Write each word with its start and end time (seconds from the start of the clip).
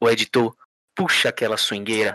O 0.00 0.08
editor 0.08 0.54
puxa 0.94 1.28
aquela 1.30 1.56
swingueira. 1.56 2.12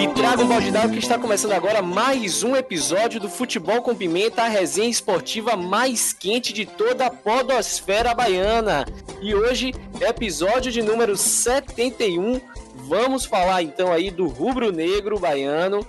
E 0.00 0.08
traga 0.14 0.42
um 0.42 0.48
balde 0.48 0.70
d'água 0.70 0.92
que 0.92 0.98
está 0.98 1.18
começando 1.18 1.52
agora 1.52 1.82
mais 1.82 2.42
um 2.42 2.56
episódio 2.56 3.20
do 3.20 3.28
Futebol 3.28 3.82
com 3.82 3.94
Pimenta, 3.94 4.44
a 4.44 4.48
resenha 4.48 4.88
esportiva 4.88 5.54
mais 5.54 6.14
quente 6.14 6.50
de 6.50 6.64
toda 6.64 7.06
a 7.06 7.10
podosfera 7.10 8.14
baiana. 8.14 8.86
E 9.20 9.34
hoje, 9.34 9.74
episódio 10.00 10.72
de 10.72 10.80
número 10.80 11.14
71, 11.14 12.40
vamos 12.74 13.26
falar 13.26 13.62
então 13.62 13.92
aí 13.92 14.10
do 14.10 14.26
rubro-negro 14.26 15.18
baiano, 15.18 15.86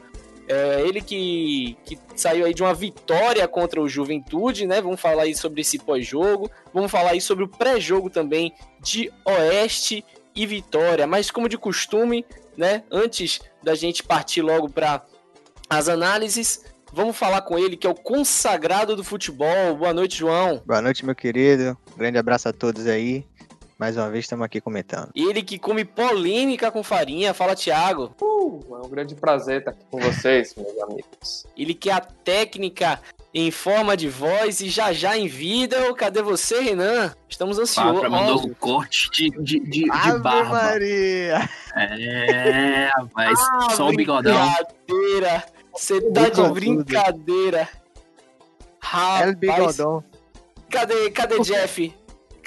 é, 0.48 0.82
ele 0.82 1.02
que, 1.02 1.77
que 1.84 2.00
saiu 2.16 2.45
aí 2.45 2.54
de 2.54 2.64
uma 2.64 2.73
vitória 2.73 3.46
contra 3.47 3.82
o 3.82 3.89
Juventude, 3.89 4.66
né? 4.66 4.82
Vamos 4.82 5.02
falar 5.02 5.23
aí 5.23 5.36
sobre 5.36 5.61
esse 5.61 5.77
pós-jogo. 5.77 6.50
Vamos 6.73 6.89
falar 6.89 7.11
aí 7.11 7.21
sobre 7.21 7.43
o 7.43 7.47
pré-jogo 7.47 8.09
também 8.09 8.54
de 8.79 9.11
Oeste 9.25 10.05
e 10.33 10.46
Vitória. 10.46 11.06
Mas 11.06 11.29
como 11.29 11.50
de 11.50 11.57
costume, 11.57 12.25
né? 12.56 12.83
Antes 12.89 13.42
da 13.61 13.75
gente 13.75 14.04
partir 14.04 14.42
logo 14.42 14.70
para 14.70 15.04
as 15.70 15.89
análises, 15.89 16.64
vamos 16.93 17.18
falar 17.18 17.42
com 17.42 17.59
ele 17.59 17.75
que 17.75 17.86
é 17.86 17.89
o 17.89 17.95
consagrado 17.95 18.95
do 18.95 19.04
futebol. 19.04 19.75
Boa 19.75 19.93
noite, 19.93 20.18
João. 20.18 20.64
Boa 20.65 20.82
noite, 20.82 21.06
meu 21.06 21.15
querido. 21.15 21.78
grande 21.98 22.18
abraço 22.18 22.48
a 22.48 22.54
todos 22.54 22.87
aí. 22.87 23.25
Mais 23.77 23.95
uma 23.95 24.09
vez 24.09 24.25
estamos 24.25 24.43
aqui 24.43 24.59
comentando. 24.59 25.11
Ele 25.15 25.43
que 25.43 25.59
come 25.59 25.86
polêmica 25.86 26.71
com 26.71 26.81
farinha, 26.83 27.33
fala 27.33 27.55
Thiago. 27.55 28.11
Uh, 28.19 28.75
é 28.75 28.86
um 28.86 28.89
grande 28.89 29.13
prazer 29.13 29.59
estar 29.59 29.71
aqui 29.71 29.86
com 29.91 30.00
vocês, 30.00 30.55
meus 30.57 30.81
amigos. 30.81 31.45
Ele 31.55 31.73
que 31.75 31.89
é 31.89 31.93
a 31.93 32.00
técnica 32.02 33.00
em 33.33 33.52
forma 33.52 33.95
de 33.95 34.09
voz 34.09 34.61
e 34.61 34.69
já 34.69 34.91
já 34.91 35.16
em 35.16 35.27
vida. 35.27 35.94
Cadê 35.94 36.23
você, 36.23 36.59
Renan? 36.59 37.13
Estamos 37.30 37.59
ansiosos. 37.59 38.02
Fábio 38.02 38.11
mandou 38.11 38.47
um 38.47 38.53
corte 38.55 39.11
de, 39.11 39.30
de, 39.30 39.59
de, 39.59 39.83
de 39.83 39.86
barba. 39.86 40.44
Maria! 40.45 41.47
É, 41.75 42.89
rapaz, 42.97 43.39
Ah, 43.52 43.69
só 43.72 43.89
o 43.89 43.94
bigodão. 43.95 44.34
Brincadeira. 44.88 45.44
Você 45.75 46.02
tá 46.12 46.23
de 46.23 46.31
Confuso. 46.31 46.53
brincadeira. 46.53 47.69
Rapaz, 48.80 49.36
Bigodão. 49.36 50.03
cadê, 50.69 51.12
cadê 51.12 51.39
Jeff? 51.41 51.94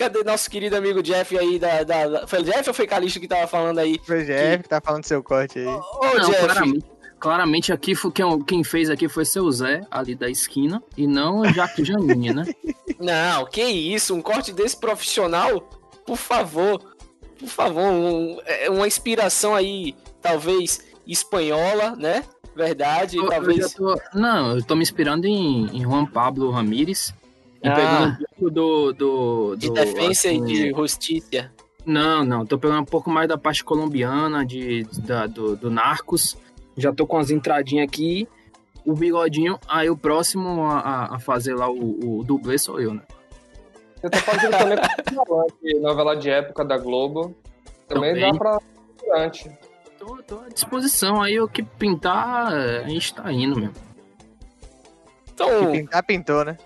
Cadê 0.00 0.24
nosso 0.24 0.50
querido 0.50 0.76
amigo 0.76 1.02
Jeff 1.02 1.36
aí 1.38 1.58
da, 1.58 1.82
da, 1.82 2.06
da- 2.08 2.26
Foi 2.26 2.40
o 2.40 2.44
Jeff 2.44 2.68
ou 2.68 2.74
foi 2.74 2.86
Calixto 2.86 3.20
que 3.20 3.28
tava 3.28 3.46
falando 3.46 3.78
aí? 3.78 4.00
Foi 4.02 4.22
o 4.22 4.24
Jeff 4.24 4.62
que 4.62 4.68
tá 4.68 4.80
falando 4.82 5.02
do 5.02 5.06
seu 5.06 5.22
corte 5.22 5.58
aí. 5.58 5.66
Ô, 5.66 5.80
Não, 6.16 6.30
Jeff, 6.30 6.40
claramente, 6.44 6.86
claramente 7.18 7.72
aqui 7.72 7.94
foi 7.94 8.10
quem, 8.10 8.42
quem 8.44 8.64
fez 8.64 8.88
aqui 8.88 9.08
foi 9.08 9.24
seu 9.26 9.50
Zé, 9.52 9.82
ali 9.90 10.14
da 10.14 10.30
esquina, 10.30 10.82
e 10.96 11.06
não 11.06 11.40
o 11.40 11.48
Jaque 11.52 11.84
Janinha, 11.84 12.32
né? 12.32 12.44
Não, 12.98 13.44
que 13.44 13.62
isso, 13.62 14.14
um 14.14 14.22
corte 14.22 14.52
desse 14.52 14.76
profissional? 14.76 15.60
Por 16.06 16.16
favor, 16.16 16.80
por 17.38 17.48
favor, 17.48 17.82
um- 17.84 18.38
é 18.46 18.70
uma 18.70 18.86
inspiração 18.86 19.54
aí, 19.54 19.94
talvez 20.22 20.82
espanhola, 21.06 21.94
né? 21.94 22.24
Verdade, 22.56 23.16
Eu- 23.16 23.24
eu 23.24 23.28
talvez. 23.30 23.58
já 23.58 23.68
tô- 23.68 24.00
não, 24.14 24.56
eu 24.56 24.64
tô 24.64 24.74
me 24.74 24.82
inspirando 24.82 25.26
em, 25.26 25.66
em 25.76 25.82
Juan 25.82 26.06
Pablo 26.06 26.50
Ramírez. 26.50 27.12
E 27.62 27.68
Ah. 27.68 27.74
pegando 27.74 28.12
um 28.12 28.16
pouco 28.16 28.50
do. 28.50 28.92
do, 28.92 29.56
De 29.56 29.68
do, 29.68 29.74
defesa 29.74 30.10
assim, 30.28 30.42
e 30.44 30.46
de 30.46 30.70
justiça. 30.70 31.52
Não, 31.84 32.24
não, 32.24 32.44
tô 32.46 32.58
pegando 32.58 32.82
um 32.82 32.84
pouco 32.86 33.10
mais 33.10 33.28
da 33.28 33.38
parte 33.38 33.64
colombiana, 33.64 34.44
de, 34.44 34.84
da- 35.06 35.26
do, 35.26 35.56
do 35.56 35.70
Narcos. 35.70 36.36
Já 36.76 36.92
tô 36.92 37.06
com 37.06 37.18
as 37.18 37.30
entradinhas 37.30 37.86
aqui, 37.88 38.28
o 38.84 38.94
bigodinho. 38.94 39.58
Aí 39.68 39.88
o 39.90 39.96
próximo 39.96 40.62
a, 40.64 41.14
a- 41.16 41.18
fazer 41.18 41.54
lá 41.54 41.70
o, 41.70 42.18
o 42.20 42.24
dublê 42.24 42.56
sou 42.58 42.80
eu, 42.80 42.94
né? 42.94 43.02
Você 43.96 44.08
tá 44.10 44.18
fazendo 44.18 44.56
também 44.56 44.78
com 45.08 45.14
novela, 45.14 45.46
novela 45.80 46.16
de 46.16 46.30
época 46.30 46.64
da 46.64 46.78
Globo. 46.78 47.34
Também 47.88 48.14
Também. 48.14 48.32
dá 48.32 48.38
pra 48.38 48.58
durante. 49.04 49.50
Tô, 49.98 50.16
tô 50.22 50.38
à 50.40 50.48
disposição 50.48 51.20
aí, 51.20 51.38
o 51.40 51.48
que 51.48 51.62
pintar, 51.62 52.52
a 52.52 52.88
gente 52.88 53.12
tá 53.14 53.30
indo 53.32 53.58
mesmo. 53.58 53.74
Então, 55.34 55.72
Pintar, 55.72 56.04
pintou, 56.04 56.44
né? 56.44 56.56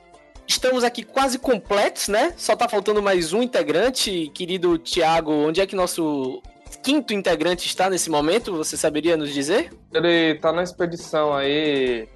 Estamos 0.47 0.85
aqui 0.85 1.03
quase 1.03 1.39
completos, 1.39 2.09
né? 2.09 2.35
Só 2.37 2.55
tá 2.55 2.69
faltando 2.69 3.03
mais 3.03 3.33
um 3.33 3.43
integrante, 3.43 4.31
querido 4.35 4.79
Thiago. 4.79 5.33
Onde 5.33 5.61
é 5.61 5.67
que 5.67 5.75
nosso 5.75 6.43
quinto 6.83 7.15
integrante 7.15 7.67
está 7.67 7.89
nesse 7.89 8.11
momento? 8.11 8.55
Você 8.57 8.77
saberia 8.77 9.17
nos 9.17 9.33
dizer? 9.33 9.73
Ele 9.93 10.35
tá 10.37 10.53
na 10.53 10.63
expedição 10.63 11.35
aí 11.35 12.09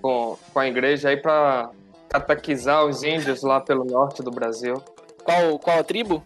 com, 0.00 0.38
com 0.52 0.58
a 0.58 0.66
igreja 0.66 1.10
aí 1.10 1.16
pra 1.16 1.70
catequizar 2.08 2.84
os 2.86 3.02
índios 3.02 3.42
lá 3.42 3.60
pelo 3.60 3.84
norte 3.84 4.22
do 4.22 4.30
Brasil. 4.30 4.82
Qual, 5.22 5.58
qual 5.58 5.78
a 5.78 5.84
tribo? 5.84 6.24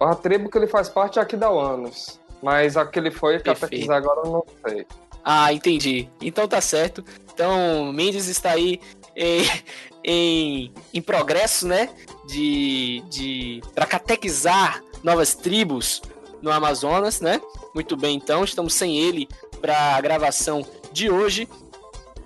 A 0.00 0.14
tribo 0.14 0.50
que 0.50 0.56
ele 0.56 0.66
faz 0.66 0.88
parte 0.88 1.18
é 1.18 1.22
aqui 1.22 1.36
da 1.36 1.50
UANUS. 1.50 2.20
Mas 2.42 2.76
a 2.76 2.86
que 2.86 2.98
ele 2.98 3.10
foi 3.10 3.38
catequizar 3.38 3.96
agora 3.96 4.20
eu 4.24 4.32
não 4.32 4.44
sei. 4.66 4.86
Ah, 5.24 5.52
entendi. 5.52 6.08
Então 6.20 6.46
tá 6.46 6.60
certo. 6.60 7.04
Então, 7.32 7.92
Mendes 7.92 8.28
está 8.28 8.50
aí 8.50 8.78
em, 9.16 9.42
em, 10.04 10.72
em 10.92 11.00
progresso, 11.00 11.66
né? 11.66 11.88
De, 12.26 13.02
de 13.08 13.62
para 13.74 13.86
catequizar 13.86 14.82
novas 15.02 15.34
tribos 15.34 16.02
no 16.42 16.52
Amazonas, 16.52 17.20
né? 17.20 17.40
Muito 17.74 17.96
bem, 17.96 18.16
então 18.16 18.44
estamos 18.44 18.74
sem 18.74 18.98
ele 18.98 19.28
para 19.60 19.96
a 19.96 20.00
gravação 20.00 20.64
de 20.92 21.10
hoje. 21.10 21.48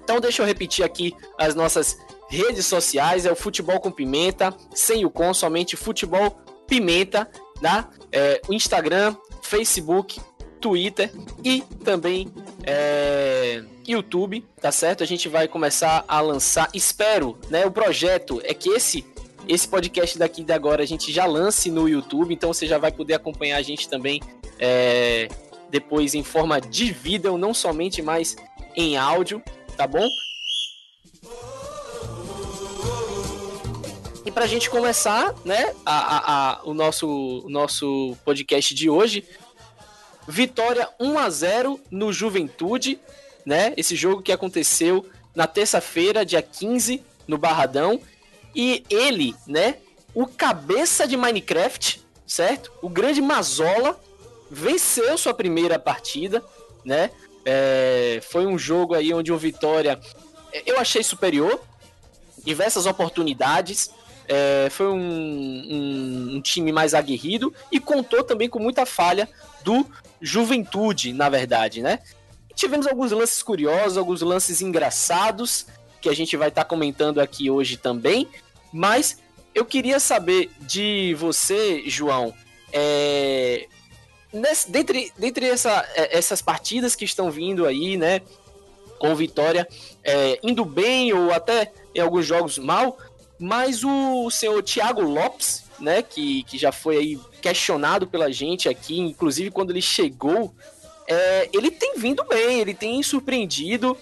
Então 0.03 0.21
deixa 0.21 0.43
eu 0.43 0.47
repetir 0.47 0.85
aqui 0.85 1.15
as 1.39 1.55
nossas 1.55 1.99
redes 2.29 2.67
sociais, 2.67 3.25
é 3.25 3.33
o 3.33 3.37
Futebol 3.37 3.81
com 3.81 3.91
Pimenta, 3.91 4.55
sem 4.75 5.05
o 5.05 5.11
com, 5.11 5.33
somente 5.33 5.77
Futebol 5.77 6.31
Pimenta, 6.67 7.31
tá? 7.61 7.89
É, 8.13 8.41
o 8.49 8.53
Instagram, 8.53 9.17
Facebook, 9.43 10.21
Twitter 10.61 11.11
e 11.45 11.63
também 11.85 12.33
é, 12.65 13.65
YouTube, 13.93 14.45
tá 14.61 14.71
certo? 14.73 15.03
A 15.03 15.07
gente 15.07 15.29
vai 15.29 15.49
começar 15.49 16.05
a 16.07 16.21
lançar, 16.21 16.69
espero, 16.75 17.39
né? 17.51 17.65
O 17.67 17.71
projeto 17.71 18.41
é 18.45 18.53
que 18.55 18.69
esse 18.71 19.05
esse 19.47 19.67
podcast 19.67 20.19
daqui 20.19 20.45
de 20.45 20.53
agora 20.53 20.83
a 20.83 20.87
gente 20.87 21.11
já 21.11 21.25
lance 21.25 21.71
no 21.71 21.89
YouTube, 21.89 22.35
então 22.35 22.53
você 22.53 22.67
já 22.67 22.77
vai 22.77 22.93
poder 22.93 23.15
acompanhar 23.15 23.57
a 23.57 23.63
gente 23.63 23.89
também 23.89 24.21
é, 24.59 25.27
depois 25.71 26.15
em 26.15 26.23
forma 26.23 26.61
de 26.61 26.93
vídeo, 26.93 27.39
não 27.39 27.55
somente 27.55 28.03
mais 28.03 28.37
em 28.77 28.99
áudio, 28.99 29.43
tá 29.77 29.87
bom? 29.87 30.07
E 34.25 34.31
pra 34.31 34.47
gente 34.47 34.69
começar, 34.69 35.35
né, 35.45 35.73
a, 35.87 36.17
a- 36.17 36.51
a- 36.59 36.61
o, 36.65 36.75
nosso, 36.75 37.47
nosso 37.49 38.15
podcast 38.27 38.75
de 38.75 38.91
hoje, 38.91 39.25
vitória 40.27 40.89
1 41.01 41.19
a 41.19 41.31
0 41.31 41.81
no 41.91 42.13
Juventude, 42.13 43.01
né? 43.49 43.73
Esse 43.79 43.97
jogo 43.97 44.21
que 44.21 44.31
aconteceu 44.31 45.07
na 45.35 45.47
terça-feira, 45.47 46.23
dia 46.27 46.43
15, 46.43 47.03
no 47.27 47.39
Barradão. 47.39 47.99
E 48.55 48.85
ele, 48.91 49.35
né, 49.47 49.77
o 50.15 50.27
cabeça 50.27 51.07
de 51.09 51.17
Minecraft, 51.17 52.03
certo? 52.27 52.71
O 52.83 52.91
grande 52.91 53.23
Mazola 53.23 53.99
venceu 54.51 55.17
sua 55.17 55.33
primeira 55.33 55.79
partida, 55.79 56.45
né? 56.85 57.11
É, 57.43 58.21
foi 58.31 58.47
um 58.47 58.59
jogo 58.59 58.95
aí 58.95 59.15
onde 59.15 59.33
o 59.33 59.39
Vitória 59.39 59.99
é, 60.53 60.63
eu 60.67 60.79
achei 60.79 61.03
superior, 61.03 61.59
diversas 62.45 62.85
oportunidades. 62.85 63.91
é, 64.31 64.69
foi 64.71 64.89
um, 64.89 64.99
um- 65.01 66.37
um 66.37 66.41
time 66.43 66.71
mais 66.71 66.93
aguerrido 66.93 67.51
e 67.73 67.81
contou 67.81 68.23
também 68.23 68.47
com 68.47 68.59
muita 68.59 68.85
falha 68.85 69.27
do 69.65 69.87
Juventude, 70.21 71.15
na 71.15 71.31
verdade, 71.31 71.81
né? 71.81 72.01
Tivemos 72.59 72.89
alguns 72.89 73.13
lances 73.13 73.41
curiosos, 73.41 73.97
alguns 73.97 74.21
lances 74.21 74.61
engraçados 74.61 75.65
que 76.01 76.09
a 76.09 76.13
gente 76.13 76.37
vai 76.37 76.49
estar 76.49 76.65
comentando 76.65 77.21
aqui 77.21 77.49
hoje 77.49 77.77
também. 77.77 78.27
Mas 78.73 79.19
eu 79.55 79.65
queria 79.65 80.01
saber 80.01 80.51
de 80.63 81.15
você, 81.17 81.85
João, 81.87 82.35
é, 82.73 83.69
nesse- 84.33 84.69
dentre, 84.73 85.13
dentre 85.17 85.47
essa- 85.47 85.89
é, 85.95 86.19
essas 86.19 86.43
partidas 86.43 86.97
que 86.97 87.05
estão 87.05 87.31
vindo 87.31 87.65
aí, 87.65 87.97
né, 87.97 88.23
com 88.99 89.15
vitória, 89.15 89.67
é, 90.03 90.41
indo 90.43 90.65
bem 90.65 91.13
ou 91.13 91.33
até 91.33 91.73
em 91.95 92.01
alguns 92.01 92.27
jogos 92.27 92.59
mal, 92.59 92.99
mas 93.39 93.85
o 93.85 94.29
senhor 94.33 94.61
Thiago 94.65 95.01
Lopes, 95.03 95.63
né, 95.79 96.03
que, 96.03 96.43
que 96.43 96.59
já 96.59 96.73
foi 96.73 96.97
aí 96.97 97.21
questionado 97.41 98.09
pela 98.09 98.33
gente 98.33 98.69
aqui, 98.69 98.99
inclusive 98.99 99.53
quando 99.53 99.71
ele 99.71 99.81
chegou, 99.81 100.53
é, 101.09 101.49
ele 101.55 101.71
tem 101.71 101.95
vindo 101.97 102.23
bem, 102.25 102.61
ele 102.61 102.75
tem 102.75 103.03
surpreendido. 103.03 103.97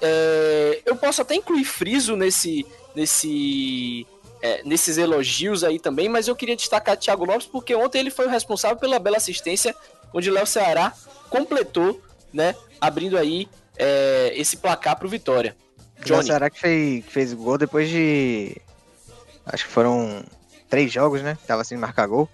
é, 0.00 0.80
eu 0.86 0.94
posso 0.94 1.20
até 1.20 1.34
incluir 1.34 1.64
Friso 1.64 2.16
nesse, 2.16 2.64
nesse, 2.94 4.06
é, 4.40 4.62
nesses 4.64 4.96
elogios 4.96 5.64
aí 5.64 5.80
também, 5.80 6.08
mas 6.08 6.28
eu 6.28 6.36
queria 6.36 6.54
destacar 6.54 6.96
Thiago 6.96 7.24
Lopes 7.24 7.46
porque 7.46 7.74
ontem 7.74 7.98
ele 7.98 8.10
foi 8.10 8.26
o 8.26 8.30
responsável 8.30 8.76
pela 8.76 9.00
bela 9.00 9.16
assistência, 9.16 9.74
onde 10.14 10.30
Léo 10.30 10.46
Ceará 10.46 10.92
completou, 11.28 12.00
né, 12.32 12.54
abrindo 12.80 13.18
aí 13.18 13.48
é, 13.76 14.32
esse 14.36 14.56
placar 14.56 14.96
pro 14.96 15.08
Vitória. 15.08 15.56
O 16.00 16.04
Johnny. 16.04 16.24
Ceará 16.24 16.48
que 16.48 16.60
fez, 16.60 17.04
que 17.04 17.10
fez 17.12 17.32
gol 17.32 17.58
depois 17.58 17.88
de. 17.88 18.56
Acho 19.46 19.64
que 19.66 19.70
foram 19.72 20.24
três 20.68 20.92
jogos, 20.92 21.22
né? 21.22 21.36
Tava 21.46 21.64
sem 21.64 21.78
marcar 21.78 22.06
gol. 22.06 22.28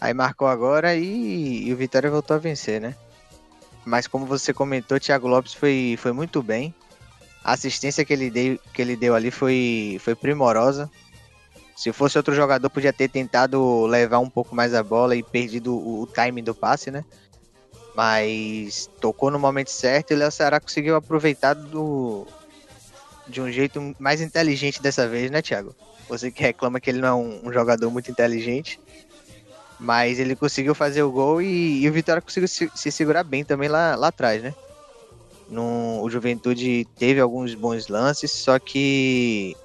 Aí 0.00 0.14
marcou 0.14 0.46
agora 0.46 0.94
e, 0.94 1.66
e 1.66 1.72
o 1.72 1.76
Vitória 1.76 2.10
voltou 2.10 2.36
a 2.36 2.38
vencer, 2.38 2.80
né? 2.80 2.94
Mas 3.88 4.06
como 4.06 4.26
você 4.26 4.52
comentou, 4.52 5.00
Thiago 5.00 5.26
Lopes 5.26 5.54
foi, 5.54 5.96
foi 5.98 6.12
muito 6.12 6.42
bem. 6.42 6.74
A 7.42 7.52
assistência 7.52 8.04
que 8.04 8.12
ele 8.12 8.30
deu, 8.30 8.58
que 8.74 8.82
ele 8.82 8.94
deu 8.94 9.14
ali 9.14 9.30
foi, 9.30 9.98
foi 10.00 10.14
primorosa. 10.14 10.90
Se 11.74 11.90
fosse 11.92 12.18
outro 12.18 12.34
jogador, 12.34 12.68
podia 12.68 12.92
ter 12.92 13.08
tentado 13.08 13.86
levar 13.86 14.18
um 14.18 14.28
pouco 14.28 14.54
mais 14.54 14.74
a 14.74 14.82
bola 14.82 15.16
e 15.16 15.22
perdido 15.22 15.74
o, 15.74 16.02
o 16.02 16.06
time 16.06 16.42
do 16.42 16.54
passe, 16.54 16.90
né? 16.90 17.04
Mas 17.96 18.90
tocou 19.00 19.30
no 19.30 19.38
momento 19.38 19.70
certo 19.70 20.10
e 20.10 20.14
o 20.14 20.18
Léo 20.18 20.30
Ceará 20.30 20.60
conseguiu 20.60 20.94
aproveitar 20.94 21.54
do, 21.54 22.26
de 23.26 23.40
um 23.40 23.50
jeito 23.50 23.94
mais 23.98 24.20
inteligente 24.20 24.82
dessa 24.82 25.08
vez, 25.08 25.30
né, 25.30 25.40
Thiago? 25.40 25.74
Você 26.08 26.30
que 26.30 26.42
reclama 26.42 26.78
que 26.78 26.90
ele 26.90 27.00
não 27.00 27.08
é 27.08 27.14
um, 27.14 27.48
um 27.48 27.52
jogador 27.52 27.90
muito 27.90 28.10
inteligente. 28.10 28.78
Mas 29.78 30.18
ele 30.18 30.34
conseguiu 30.34 30.74
fazer 30.74 31.02
o 31.02 31.12
gol 31.12 31.40
e, 31.40 31.82
e 31.82 31.88
o 31.88 31.92
Vitória 31.92 32.20
conseguiu 32.20 32.48
se, 32.48 32.70
se, 32.74 32.90
segurar 32.90 33.22
bem 33.22 33.44
também 33.44 33.68
lá, 33.68 33.94
lá 33.94 34.08
atrás, 34.08 34.42
né? 34.42 34.54
No, 35.48 36.02
o 36.02 36.10
Juventude 36.10 36.86
teve 36.98 37.20
alguns 37.20 37.54
bons 37.54 37.88
lances, 37.88 38.30
só 38.32 38.58
que 38.58 39.56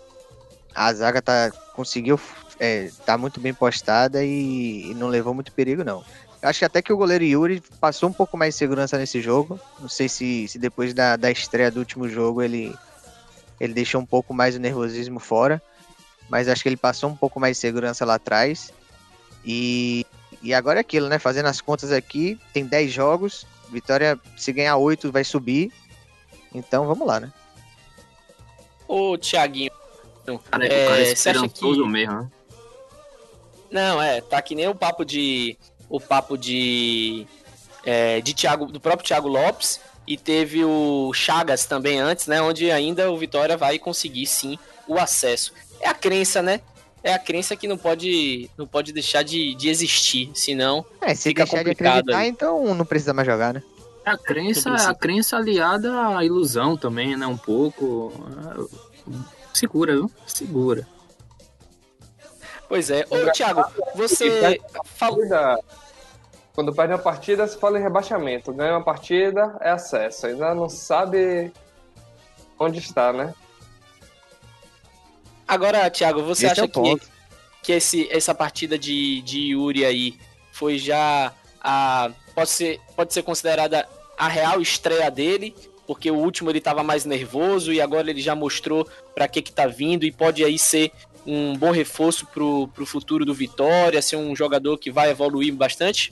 a 0.74 0.94
zaga 0.94 1.22
tá, 1.22 1.52
conseguiu 1.76 2.20
é, 2.60 2.90
tá 3.06 3.18
muito 3.18 3.40
bem 3.40 3.54
postada 3.54 4.24
e, 4.24 4.92
e, 4.92 4.94
não 4.94 5.08
levou 5.08 5.34
muito 5.34 5.52
perigo, 5.52 5.84
não. 5.84 6.04
Acho 6.42 6.60
que 6.60 6.66
até 6.66 6.82
que 6.82 6.92
o 6.92 6.98
goleiro 6.98 7.24
Yuri 7.24 7.64
passou 7.80 8.10
um 8.10 8.14
pouco 8.14 8.38
mais 8.38 8.54
de 8.54 8.60
segurança 8.60 8.98
nesse 8.98 9.22
jogo. 9.22 9.60
Não 9.80 9.88
sei 9.88 10.10
se, 10.10 10.48
se 10.48 10.60
depois 10.60 10.94
da, 10.94 11.16
da 11.16 11.32
estreia 11.32 11.72
do 11.72 11.80
último 11.80 12.08
jogo 12.08 12.42
ele, 12.42 12.76
ele 13.60 13.74
deixou 13.74 14.02
um 14.02 14.06
pouco 14.06 14.34
mais 14.34 14.56
o 14.56 14.60
nervosismo 14.60 15.20
fora. 15.20 15.62
Mas 16.30 16.50
acho 16.50 16.62
que 16.62 16.70
ele 16.70 16.78
passou 16.78 17.10
um 17.10 17.16
pouco 17.16 17.40
mais 17.40 17.56
de 17.56 17.62
segurança 17.62 18.06
lá 18.06 18.16
atrás. 18.16 18.74
E, 19.46 20.06
e 20.42 20.54
agora 20.54 20.80
é 20.80 20.82
aquilo, 20.82 21.08
né? 21.08 21.20
Fazendo 21.20 21.48
as 21.48 21.62
contas 21.62 21.92
aqui, 21.92 22.40
tem 22.54 22.66
10 22.66 22.92
jogos. 22.92 23.46
Vitória, 23.70 24.20
se 24.38 24.52
ganhar 24.54 24.78
8, 24.78 25.12
vai 25.12 25.24
subir. 25.24 25.72
Então 26.54 26.86
vamos 26.86 27.08
lá, 27.08 27.20
né? 27.20 27.32
Ô, 28.88 29.18
Thiaguinho. 29.18 29.72
Cara, 30.26 30.66
é, 30.66 30.86
o 30.86 30.90
cara 30.90 31.02
é 31.02 31.12
esperançoso 31.12 31.84
que... 31.84 31.90
mesmo, 31.90 32.14
né? 32.14 32.32
Não, 33.72 34.02
é, 34.02 34.22
tá 34.22 34.42
que 34.42 34.54
nem 34.54 34.68
o 34.68 34.76
papo 34.76 35.04
de. 35.04 35.58
O 35.90 36.00
papo 36.00 36.38
de. 36.38 37.28
É, 37.84 38.22
de 38.22 38.34
Thiago, 38.34 38.68
do 38.68 38.80
próprio 38.80 39.08
Thiago 39.08 39.28
Lopes. 39.28 39.80
E 40.06 40.18
teve 40.18 40.64
o 40.66 41.14
Chagas 41.14 41.66
também 41.66 42.00
antes, 42.00 42.28
né? 42.28 42.42
Onde 42.42 42.70
ainda 42.70 43.10
o 43.10 43.18
Vitória 43.18 43.56
vai 43.56 43.80
conseguir 43.80 44.28
sim 44.28 44.60
o 44.88 45.00
acesso. 45.00 45.54
É 45.80 45.88
a 45.88 45.94
crença, 45.94 46.42
né? 46.42 46.62
É 47.04 47.14
a 47.14 47.20
crença 47.20 47.56
que 47.56 47.68
não 47.68 47.78
pode, 47.78 48.50
não 48.58 48.66
pode 48.66 48.94
deixar 48.94 49.24
de, 49.24 49.54
de 49.56 49.70
existir, 49.70 50.32
senão 50.34 50.86
é, 51.02 51.14
se 51.14 51.30
fica 51.30 51.44
deixar 51.44 51.58
complicado. 51.58 52.06
De 52.06 52.26
então 52.26 52.74
não 52.74 52.86
precisa 52.86 53.14
mais 53.14 53.28
jogar, 53.28 53.54
né? 53.54 53.62
É 54.06 54.12
a 54.12 54.18
crença, 54.18 54.74
a 54.74 54.96
crença 54.96 55.38
aliada 55.38 56.18
à 56.18 56.24
ilusão 56.26 56.76
também, 56.76 57.16
né? 57.16 57.28
Um 57.28 57.38
pouco. 57.38 58.12
Segura, 59.54 59.94
viu? 59.94 60.12
Segura. 60.26 60.88
Pois 62.68 62.90
é. 62.90 63.06
Ô, 63.10 63.32
Thiago, 63.32 63.64
você 63.96 64.60
falou. 64.86 65.24
Quando 66.54 66.74
perde 66.74 66.94
uma 66.94 67.00
partida, 67.00 67.48
se 67.48 67.58
fala 67.58 67.80
em 67.80 67.82
rebaixamento. 67.82 68.54
Ganha 68.54 68.74
uma 68.74 68.84
partida, 68.84 69.58
é 69.60 69.72
acesso. 69.72 70.28
Ainda 70.28 70.54
não 70.54 70.70
sabe 70.70 71.52
onde 72.60 72.80
está, 72.80 73.12
né? 73.12 73.34
Agora, 75.54 75.88
Thiago, 75.88 76.24
você 76.24 76.48
esse 76.48 76.54
acha 76.54 76.66
é 76.66 76.68
que, 76.68 77.02
que 77.62 77.72
esse, 77.74 78.08
essa 78.12 78.34
partida 78.34 78.76
de, 78.76 79.22
de 79.22 79.52
Yuri 79.52 79.86
aí 79.86 80.18
foi 80.52 80.80
já 80.80 81.32
a. 81.62 82.10
Pode 82.34 82.50
ser, 82.50 82.80
pode 82.96 83.14
ser 83.14 83.22
considerada 83.22 83.88
a 84.18 84.28
real 84.28 84.60
estreia 84.60 85.12
dele? 85.12 85.56
Porque 85.86 86.10
o 86.10 86.16
último 86.16 86.50
ele 86.50 86.58
estava 86.58 86.82
mais 86.82 87.06
nervoso 87.06 87.72
e 87.72 87.80
agora 87.80 88.10
ele 88.10 88.20
já 88.20 88.34
mostrou 88.34 88.88
para 89.14 89.28
que 89.28 89.44
que 89.44 89.52
tá 89.52 89.68
vindo 89.68 90.06
e 90.06 90.12
pode 90.12 90.44
aí 90.44 90.58
ser 90.58 90.92
um 91.24 91.56
bom 91.56 91.70
reforço 91.70 92.26
pro, 92.26 92.68
pro 92.70 92.86
futuro 92.86 93.24
do 93.24 93.34
Vitória, 93.34 94.02
ser 94.02 94.16
um 94.16 94.36
jogador 94.36 94.80
que 94.80 94.90
vai 94.90 95.12
evoluir 95.12 95.54
bastante? 95.54 96.12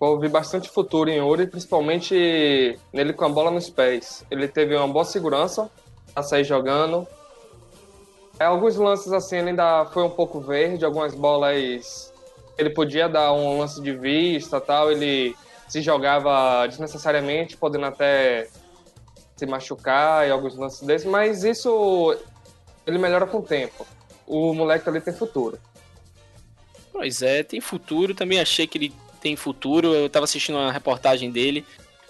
Houve 0.00 0.28
bastante 0.28 0.70
futuro 0.70 1.10
em 1.10 1.18
Yuri, 1.18 1.46
principalmente 1.46 2.78
nele 2.90 3.12
com 3.12 3.26
a 3.26 3.28
bola 3.28 3.50
nos 3.50 3.68
pés. 3.68 4.24
Ele 4.30 4.48
teve 4.48 4.74
uma 4.74 4.88
boa 4.88 5.04
segurança 5.04 5.70
a 6.16 6.22
sair 6.22 6.44
jogando, 6.44 7.06
é, 7.06 7.17
alguns 8.44 8.76
lances 8.76 9.12
assim 9.12 9.36
ele 9.36 9.50
ainda 9.50 9.86
foi 9.86 10.02
um 10.02 10.10
pouco 10.10 10.40
verde, 10.40 10.84
algumas 10.84 11.14
bolas 11.14 12.12
ele 12.56 12.70
podia 12.70 13.08
dar 13.08 13.32
um 13.32 13.58
lance 13.58 13.80
de 13.80 13.92
vista 13.92 14.60
tal, 14.60 14.90
ele 14.90 15.36
se 15.68 15.82
jogava 15.82 16.66
desnecessariamente, 16.66 17.56
podendo 17.56 17.86
até 17.86 18.48
se 19.36 19.46
machucar 19.46 20.26
e 20.26 20.30
alguns 20.30 20.56
lances 20.56 20.80
desses, 20.80 21.06
mas 21.06 21.44
isso 21.44 22.16
ele 22.86 22.98
melhora 22.98 23.26
com 23.26 23.38
o 23.38 23.42
tempo. 23.42 23.86
O 24.26 24.52
moleque 24.52 24.88
ali 24.88 25.00
tem 25.00 25.14
futuro. 25.14 25.58
Pois 26.92 27.22
é, 27.22 27.42
tem 27.42 27.60
futuro. 27.60 28.14
Também 28.14 28.40
achei 28.40 28.66
que 28.66 28.76
ele 28.76 28.94
tem 29.20 29.36
futuro. 29.36 29.94
Eu 29.94 30.10
tava 30.10 30.24
assistindo 30.24 30.56
uma 30.56 30.72
reportagem 30.72 31.30
dele. 31.30 31.64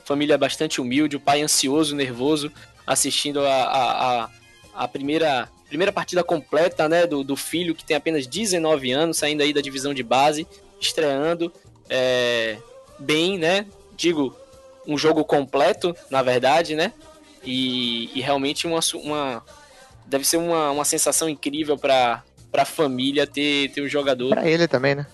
Família 0.04 0.38
bastante 0.38 0.80
humilde, 0.80 1.16
o 1.16 1.20
pai 1.20 1.42
ansioso, 1.42 1.94
nervoso, 1.94 2.50
assistindo 2.86 3.40
a, 3.40 3.64
a, 3.64 4.24
a, 4.24 4.30
a 4.74 4.88
primeira 4.88 5.48
primeira 5.68 5.92
partida 5.92 6.24
completa, 6.24 6.88
né, 6.88 7.06
do, 7.06 7.22
do 7.22 7.36
filho 7.36 7.74
que 7.74 7.84
tem 7.84 7.96
apenas 7.96 8.26
19 8.26 8.90
anos, 8.90 9.18
saindo 9.18 9.42
aí 9.42 9.52
da 9.52 9.60
divisão 9.60 9.92
de 9.92 10.02
base, 10.02 10.46
estreando 10.80 11.52
é, 11.88 12.56
bem, 12.98 13.38
né, 13.38 13.66
digo, 13.96 14.34
um 14.86 14.96
jogo 14.96 15.24
completo, 15.24 15.94
na 16.10 16.22
verdade, 16.22 16.74
né, 16.74 16.92
e, 17.44 18.10
e 18.18 18.20
realmente 18.20 18.66
uma, 18.66 18.80
uma, 18.94 19.44
deve 20.06 20.24
ser 20.24 20.38
uma, 20.38 20.70
uma 20.70 20.84
sensação 20.84 21.28
incrível 21.28 21.76
para 21.76 22.22
a 22.52 22.64
família 22.64 23.26
ter, 23.26 23.70
ter 23.70 23.82
um 23.82 23.88
jogador. 23.88 24.30
Para 24.30 24.48
ele 24.48 24.66
também, 24.66 24.94
né? 24.94 25.06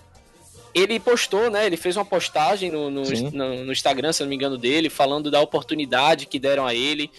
Ele 0.73 0.99
postou, 0.99 1.49
né? 1.49 1.65
Ele 1.65 1.77
fez 1.77 1.95
uma 1.95 2.03
postagem 2.03 2.69
no, 2.69 2.89
no, 2.89 3.03
no, 3.03 3.63
no 3.63 3.71
Instagram, 3.71 4.11
se 4.11 4.21
não 4.21 4.29
me 4.29 4.35
engano, 4.35 4.57
dele, 4.57 4.89
falando 4.89 5.31
da 5.31 5.39
oportunidade 5.39 6.25
que 6.25 6.37
deram 6.37 6.65
a 6.65 6.73
ele 6.75 7.09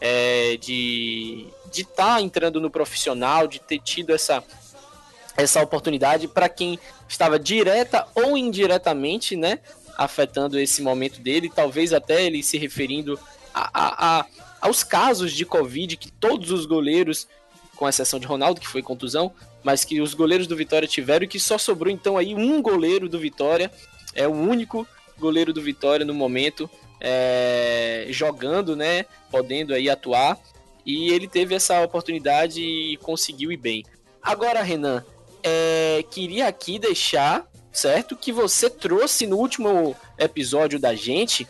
é, 0.00 0.56
de 0.56 1.46
de 1.74 1.82
estar 1.82 2.14
tá 2.14 2.20
entrando 2.20 2.60
no 2.60 2.70
profissional, 2.70 3.46
de 3.46 3.58
ter 3.58 3.80
tido 3.80 4.14
essa, 4.14 4.42
essa 5.36 5.62
oportunidade 5.62 6.28
para 6.28 6.48
quem 6.48 6.78
estava 7.08 7.38
direta 7.38 8.06
ou 8.14 8.38
indiretamente, 8.38 9.36
né, 9.36 9.58
afetando 9.98 10.58
esse 10.58 10.80
momento 10.82 11.20
dele, 11.20 11.50
talvez 11.54 11.92
até 11.92 12.24
ele 12.24 12.42
se 12.42 12.56
referindo 12.56 13.18
a, 13.52 13.70
a, 13.72 14.20
a, 14.20 14.26
aos 14.60 14.82
casos 14.82 15.32
de 15.32 15.44
Covid 15.44 15.96
que 15.96 16.10
todos 16.10 16.50
os 16.50 16.66
goleiros, 16.66 17.28
com 17.76 17.88
exceção 17.88 18.18
de 18.18 18.26
Ronaldo, 18.26 18.60
que 18.60 18.68
foi 18.68 18.82
contusão, 18.82 19.32
mas 19.62 19.84
que 19.84 20.00
os 20.00 20.14
goleiros 20.14 20.46
do 20.46 20.56
Vitória 20.56 20.86
tiveram 20.86 21.24
e 21.24 21.28
que 21.28 21.40
só 21.40 21.58
sobrou 21.58 21.92
então 21.92 22.16
aí 22.16 22.34
um 22.34 22.62
goleiro 22.62 23.08
do 23.08 23.18
Vitória, 23.18 23.70
é 24.14 24.28
o 24.28 24.32
único 24.32 24.86
goleiro 25.18 25.52
do 25.52 25.62
Vitória 25.62 26.04
no 26.04 26.14
momento 26.14 26.68
é, 27.00 28.06
jogando, 28.10 28.76
né, 28.76 29.04
podendo 29.30 29.74
aí 29.74 29.88
atuar 29.90 30.38
e 30.84 31.10
ele 31.10 31.26
teve 31.26 31.54
essa 31.54 31.80
oportunidade 31.82 32.60
e 32.60 32.96
conseguiu 32.98 33.50
ir 33.50 33.56
bem. 33.56 33.84
Agora, 34.22 34.62
Renan, 34.62 35.04
é, 35.42 36.04
queria 36.10 36.48
aqui 36.48 36.78
deixar, 36.78 37.46
certo, 37.72 38.16
que 38.16 38.32
você 38.32 38.70
trouxe 38.70 39.26
no 39.26 39.36
último 39.36 39.94
episódio 40.18 40.78
da 40.78 40.94
gente 40.94 41.46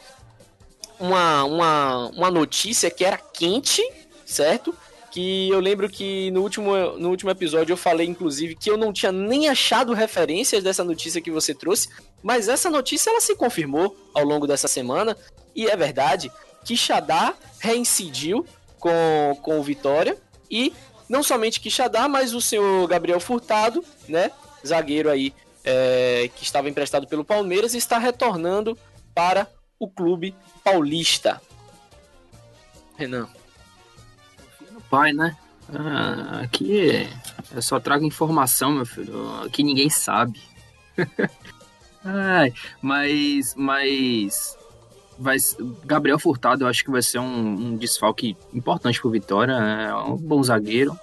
uma, 0.99 1.45
uma, 1.45 2.09
uma 2.09 2.31
notícia 2.31 2.91
que 2.91 3.05
era 3.05 3.17
quente, 3.17 3.83
certo? 4.25 4.75
Que 5.11 5.49
eu 5.49 5.61
lembro 5.61 5.89
que 5.89 6.31
no 6.33 6.43
último, 6.43 6.75
no 6.99 7.11
último 7.11 7.31
episódio 7.31 7.73
eu 7.73 7.77
falei, 7.77 8.07
inclusive, 8.07 8.57
que 8.57 8.69
eu 8.69 8.77
não 8.77 8.93
tinha 8.93 9.13
nem 9.13 9.49
achado 9.49 9.93
referências 9.93 10.63
dessa 10.63 10.83
notícia 10.83 11.21
que 11.21 11.31
você 11.31 11.55
trouxe, 11.55 11.89
mas 12.23 12.49
essa 12.49 12.69
notícia 12.69 13.11
ela 13.11 13.21
se 13.21 13.37
confirmou 13.37 13.97
ao 14.13 14.25
longo 14.25 14.47
dessa 14.47 14.67
semana, 14.67 15.17
e 15.55 15.69
é 15.69 15.77
verdade 15.77 16.33
que 16.65 16.77
Xadá 16.77 17.35
reincidiu 17.61 18.45
com, 18.85 19.39
com 19.41 19.59
o 19.59 19.63
Vitória. 19.63 20.15
E 20.51 20.75
não 21.09 21.23
somente 21.23 21.59
Quixadá, 21.59 22.07
mas 22.07 22.35
o 22.35 22.41
senhor 22.41 22.87
Gabriel 22.87 23.19
Furtado, 23.19 23.83
né? 24.07 24.31
Zagueiro 24.65 25.11
aí 25.11 25.35
é, 25.65 26.31
que 26.37 26.45
estava 26.45 26.69
emprestado 26.69 27.07
pelo 27.07 27.25
Palmeiras 27.25 27.75
está 27.75 27.97
retornando 27.97 28.77
para 29.15 29.49
o 29.79 29.89
clube 29.89 30.35
paulista. 30.63 31.41
Renan. 32.97 33.27
Pai, 34.91 35.13
né? 35.13 35.35
Ah, 35.73 36.41
aqui 36.43 37.09
eu 37.55 37.63
só 37.63 37.81
trago 37.81 38.05
informação, 38.05 38.71
meu 38.71 38.85
filho. 38.85 39.43
Aqui 39.45 39.63
ninguém 39.63 39.89
sabe. 39.89 40.43
Ai, 42.05 42.53
mas, 42.83 43.55
mas 43.57 44.59
vai 45.19 45.37
Gabriel 45.85 46.19
Furtado 46.19 46.65
eu 46.65 46.69
acho 46.69 46.85
que 46.85 46.91
vai 46.91 47.03
ser 47.03 47.19
um, 47.19 47.25
um 47.25 47.77
desfalque 47.77 48.37
importante 48.53 49.01
pro 49.01 49.11
Vitória, 49.11 49.53
é 49.53 49.95
um 49.95 50.17
bom 50.17 50.43
zagueiro. 50.43 50.99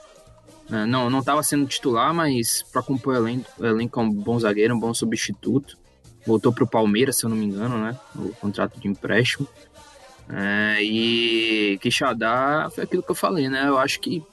É, 0.71 0.85
não 0.85 1.09
não 1.09 1.19
estava 1.19 1.43
sendo 1.43 1.65
titular, 1.65 2.13
mas 2.13 2.63
para 2.71 2.81
compor 2.81 3.15
o 3.15 3.17
elenco, 3.17 3.49
o 3.59 3.65
elenco 3.65 3.99
é 3.99 4.03
um 4.03 4.09
bom 4.09 4.39
zagueiro, 4.39 4.75
um 4.75 4.79
bom 4.79 4.93
substituto. 4.93 5.77
voltou 6.25 6.53
para 6.53 6.63
o 6.63 6.67
Palmeiras, 6.67 7.17
se 7.17 7.25
eu 7.25 7.29
não 7.29 7.37
me 7.37 7.45
engano, 7.45 7.77
né? 7.77 7.97
O 8.15 8.29
contrato 8.35 8.79
de 8.79 8.87
empréstimo. 8.87 9.47
É, 10.29 10.81
e 10.81 11.77
Quixadá 11.81 12.69
foi 12.73 12.85
aquilo 12.85 13.03
que 13.03 13.11
eu 13.11 13.15
falei, 13.15 13.49
né? 13.49 13.67
Eu 13.67 13.77
acho 13.77 13.99
que 13.99 14.23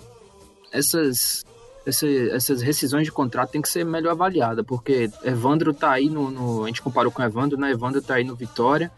essas, 0.71 1.45
essas, 1.85 2.29
essas 2.31 2.63
rescisões 2.63 3.05
de 3.05 3.13
contrato 3.13 3.51
tem 3.51 3.63
que 3.63 3.69
ser 3.69 3.85
melhor 3.85 4.13
avaliada, 4.13 4.63
porque 4.63 5.11
Evandro 5.25 5.75
tá 5.75 5.91
aí 5.91 6.09
no, 6.09 6.31
no, 6.31 6.65
A 6.65 6.67
gente 6.69 6.83
comparou 6.83 7.11
com 7.11 7.23
Evandro, 7.23 7.59
né? 7.59 7.73
Evandro 7.73 8.01
tá 8.01 8.15
aí 8.15 8.25
no 8.25 8.37
Vitória. 8.37 8.93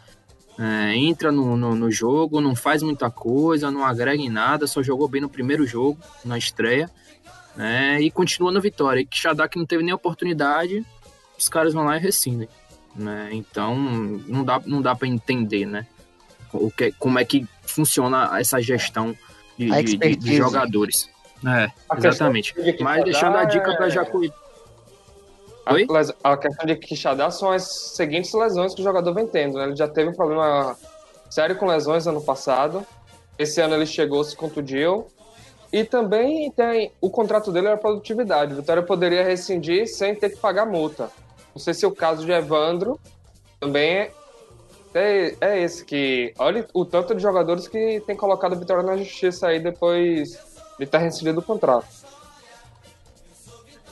É, 0.63 0.95
entra 0.95 1.33
no, 1.33 1.57
no, 1.57 1.75
no, 1.75 1.91
jogo, 1.91 2.39
não 2.39 2.55
faz 2.55 2.83
muita 2.83 3.11
coisa, 3.11 3.71
não 3.71 3.83
agrega 3.83 4.23
em 4.23 4.29
nada, 4.29 4.67
só 4.67 4.83
jogou 4.83 5.09
bem 5.09 5.23
no 5.23 5.29
primeiro 5.29 5.67
jogo, 5.67 5.99
na 6.23 6.37
estreia, 6.37 6.91
né, 7.57 7.99
e 7.99 8.11
continua 8.11 8.53
no 8.53 8.61
Vitória. 8.61 9.01
E 9.01 9.07
Quixadá 9.07 9.49
que 9.49 9.59
não 9.59 9.65
teve 9.65 9.83
nem 9.83 9.95
oportunidade, 9.95 10.85
os 11.39 11.49
caras 11.49 11.73
vão 11.73 11.85
lá 11.85 11.97
e 11.97 12.01
rescindem. 12.01 12.47
Né? 12.95 13.31
Então 13.33 13.75
não 13.75 14.45
dá, 14.45 14.61
não 14.67 14.83
dá 14.83 14.95
para 14.95 15.09
entender 15.09 15.65
né? 15.65 15.87
o 16.53 16.71
que, 16.71 16.93
como 16.99 17.19
é 17.19 17.25
que 17.25 17.47
funciona 17.63 18.39
essa 18.39 18.61
gestão 18.61 19.17
de, 19.57 19.71
de, 19.83 19.97
de, 19.97 20.17
de 20.17 20.37
jogadores. 20.37 21.09
É, 21.47 21.71
exatamente. 21.97 22.55
Mas 22.81 23.03
deixando 23.05 23.39
a 23.39 23.45
dica 23.45 23.75
para 23.77 23.87
é... 23.87 23.91
Jacuí. 23.91 24.31
Oi? 25.69 25.87
A, 26.25 26.37
questão 26.37 26.67
de 26.67 26.77
Quixadá 26.77 27.31
são 27.31 27.51
as 27.51 27.65
seguintes 27.95 28.33
lesões 28.33 28.75
que 28.75 28.81
o 28.81 28.85
jogador 28.85 29.13
vem 29.13 29.27
tendo. 29.27 29.59
Né? 29.59 29.65
Ele 29.65 29.77
já 29.77 29.87
teve 29.87 30.11
um 30.11 30.15
problema 30.15 30.77
sério 31.29 31.57
com 31.57 31.67
lesões 31.67 32.07
ano 32.07 32.21
passado. 32.21 32.85
Esse 33.39 33.61
ano 33.61 33.75
ele 33.75 33.87
chegou, 33.87 34.23
se 34.25 34.37
contundiu. 34.37 35.07
E 35.73 35.85
também 35.85 36.51
tem 36.51 36.93
o 37.01 37.09
contrato 37.09 37.53
dele 37.53 37.69
era 37.69 37.77
produtividade. 37.77 38.53
O 38.53 38.57
Vitória 38.57 38.83
poderia 38.83 39.23
rescindir 39.23 39.87
sem 39.87 40.15
ter 40.15 40.31
que 40.31 40.37
pagar 40.37 40.67
multa. 40.67 41.11
Não 41.55 41.61
sei 41.61 41.75
se 41.75 41.87
o 41.87 41.93
caso 41.93 42.25
de 42.25 42.33
Evandro 42.33 42.99
também 43.61 44.11
é, 44.95 45.35
é 45.41 45.63
esse 45.63 45.85
que. 45.85 46.35
Olha 46.39 46.67
o 46.75 46.85
tanto 46.85 47.15
de 47.15 47.23
jogadores 47.23 47.69
que 47.69 48.03
tem 48.07 48.17
colocado 48.17 48.55
a 48.55 48.59
Vitória 48.59 48.83
na 48.83 48.97
justiça 48.97 49.49
aí 49.49 49.61
depois 49.61 50.39
de 50.79 50.87
ter 50.87 50.99
rescindido 50.99 51.39
o 51.39 51.43
contrato. 51.43 51.87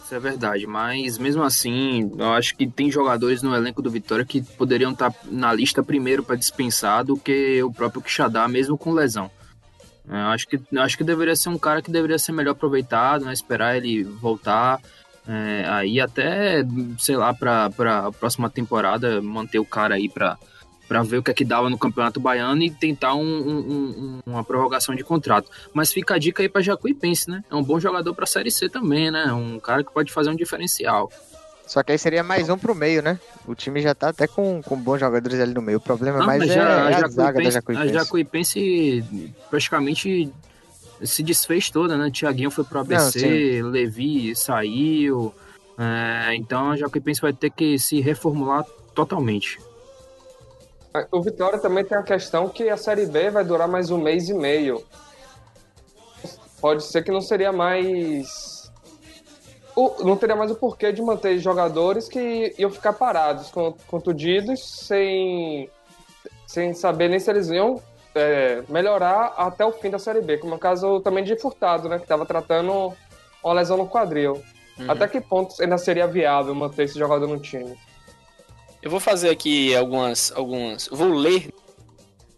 Isso 0.08 0.14
é 0.14 0.18
verdade, 0.18 0.66
mas 0.66 1.18
mesmo 1.18 1.42
assim, 1.42 2.10
eu 2.16 2.32
acho 2.32 2.56
que 2.56 2.66
tem 2.66 2.90
jogadores 2.90 3.42
no 3.42 3.54
elenco 3.54 3.82
do 3.82 3.90
Vitória 3.90 4.24
que 4.24 4.40
poderiam 4.40 4.92
estar 4.92 5.12
na 5.26 5.52
lista 5.52 5.82
primeiro 5.82 6.22
para 6.22 6.34
dispensar 6.34 7.04
do 7.04 7.14
que 7.14 7.62
o 7.62 7.70
próprio 7.70 8.00
Quixadá, 8.00 8.48
mesmo 8.48 8.78
com 8.78 8.94
lesão. 8.94 9.30
Eu 10.08 10.16
acho 10.16 10.48
que, 10.48 10.58
eu 10.72 10.80
acho 10.80 10.96
que 10.96 11.04
deveria 11.04 11.36
ser 11.36 11.50
um 11.50 11.58
cara 11.58 11.82
que 11.82 11.90
deveria 11.90 12.18
ser 12.18 12.32
melhor 12.32 12.52
aproveitado, 12.52 13.26
né? 13.26 13.34
esperar 13.34 13.76
ele 13.76 14.02
voltar. 14.02 14.80
É, 15.28 15.66
aí 15.68 16.00
até, 16.00 16.64
sei 16.98 17.14
lá, 17.14 17.34
para 17.34 17.66
a 17.66 18.10
próxima 18.10 18.48
temporada 18.48 19.20
manter 19.20 19.58
o 19.58 19.66
cara 19.66 19.96
aí 19.96 20.08
para 20.08 20.38
para 20.88 21.02
ver 21.02 21.18
o 21.18 21.22
que 21.22 21.30
é 21.30 21.34
que 21.34 21.44
dava 21.44 21.68
no 21.68 21.78
Campeonato 21.78 22.18
Baiano 22.18 22.62
e 22.62 22.70
tentar 22.70 23.14
um, 23.14 23.20
um, 23.20 23.58
um, 23.58 24.20
uma 24.26 24.42
prorrogação 24.42 24.94
de 24.94 25.04
contrato. 25.04 25.50
Mas 25.74 25.92
fica 25.92 26.14
a 26.14 26.18
dica 26.18 26.42
aí 26.42 26.48
para 26.48 26.62
Jacuipense, 26.62 27.30
né? 27.30 27.44
É 27.50 27.54
um 27.54 27.62
bom 27.62 27.78
jogador 27.78 28.14
para 28.14 28.24
a 28.24 28.26
Série 28.26 28.50
C 28.50 28.68
também, 28.68 29.10
né? 29.10 29.30
Um 29.32 29.60
cara 29.60 29.84
que 29.84 29.92
pode 29.92 30.10
fazer 30.10 30.30
um 30.30 30.36
diferencial. 30.36 31.12
Só 31.66 31.82
que 31.82 31.92
aí 31.92 31.98
seria 31.98 32.22
mais 32.22 32.48
um 32.48 32.56
pro 32.56 32.74
meio, 32.74 33.02
né? 33.02 33.20
O 33.46 33.54
time 33.54 33.82
já 33.82 33.94
tá 33.94 34.08
até 34.08 34.26
com, 34.26 34.62
com 34.62 34.74
bons 34.74 34.98
jogadores 34.98 35.38
ali 35.38 35.52
no 35.52 35.60
meio. 35.60 35.76
O 35.76 35.80
problema 35.80 36.24
mais 36.24 36.42
é, 36.42 36.46
já, 36.46 36.90
é 36.90 36.94
a, 36.94 37.04
a 37.04 37.08
zaga 37.08 37.42
da 37.42 37.50
Jacuipense. 37.50 37.88
A 37.88 37.92
Jacuipense 37.92 39.04
praticamente 39.50 40.32
se 41.02 41.22
desfez 41.22 41.68
toda, 41.68 41.98
né? 41.98 42.10
Tiaguinho 42.10 42.50
foi 42.50 42.64
pro 42.64 42.80
ABC, 42.80 43.60
Não, 43.60 43.68
Levi 43.68 44.34
saiu. 44.34 45.34
É, 45.78 46.34
então 46.34 46.70
a 46.70 46.76
Jacuipense 46.76 47.20
vai 47.20 47.34
ter 47.34 47.50
que 47.50 47.78
se 47.78 48.00
reformular 48.00 48.64
totalmente. 48.94 49.58
O 51.12 51.20
Vitória 51.20 51.58
também 51.58 51.84
tem 51.84 51.96
a 51.96 52.02
questão 52.02 52.48
que 52.48 52.68
a 52.68 52.76
Série 52.76 53.06
B 53.06 53.30
vai 53.30 53.44
durar 53.44 53.68
mais 53.68 53.90
um 53.90 53.98
mês 53.98 54.28
e 54.28 54.34
meio. 54.34 54.82
Pode 56.60 56.82
ser 56.82 57.04
que 57.04 57.10
não 57.10 57.20
seria 57.20 57.52
mais. 57.52 58.72
Não 60.00 60.16
teria 60.16 60.34
mais 60.34 60.50
o 60.50 60.56
porquê 60.56 60.90
de 60.90 61.00
manter 61.00 61.38
jogadores 61.38 62.08
que 62.08 62.52
iam 62.58 62.70
ficar 62.70 62.92
parados, 62.94 63.52
contundidos, 63.86 64.60
sem, 64.86 65.70
sem 66.46 66.74
saber 66.74 67.08
nem 67.08 67.20
se 67.20 67.30
eles 67.30 67.48
iam 67.48 67.80
é, 68.12 68.64
melhorar 68.68 69.34
até 69.36 69.64
o 69.64 69.70
fim 69.70 69.88
da 69.88 69.98
Série 69.98 70.20
B. 70.20 70.38
Como 70.38 70.54
é 70.54 70.56
o 70.56 70.60
caso 70.60 71.00
também 71.00 71.22
de 71.22 71.38
Furtado, 71.38 71.88
né? 71.88 71.98
Que 71.98 72.04
estava 72.04 72.26
tratando 72.26 72.92
uma 73.44 73.54
lesão 73.54 73.76
no 73.76 73.86
quadril. 73.86 74.42
Uhum. 74.78 74.90
Até 74.90 75.06
que 75.06 75.20
ponto 75.20 75.54
ainda 75.62 75.78
seria 75.78 76.08
viável 76.08 76.54
manter 76.54 76.84
esse 76.84 76.98
jogador 76.98 77.28
no 77.28 77.38
time? 77.38 77.78
Eu 78.80 78.90
vou 78.90 79.00
fazer 79.00 79.30
aqui 79.30 79.74
algumas, 79.74 80.32
algumas, 80.32 80.88
vou 80.88 81.08
ler, 81.08 81.52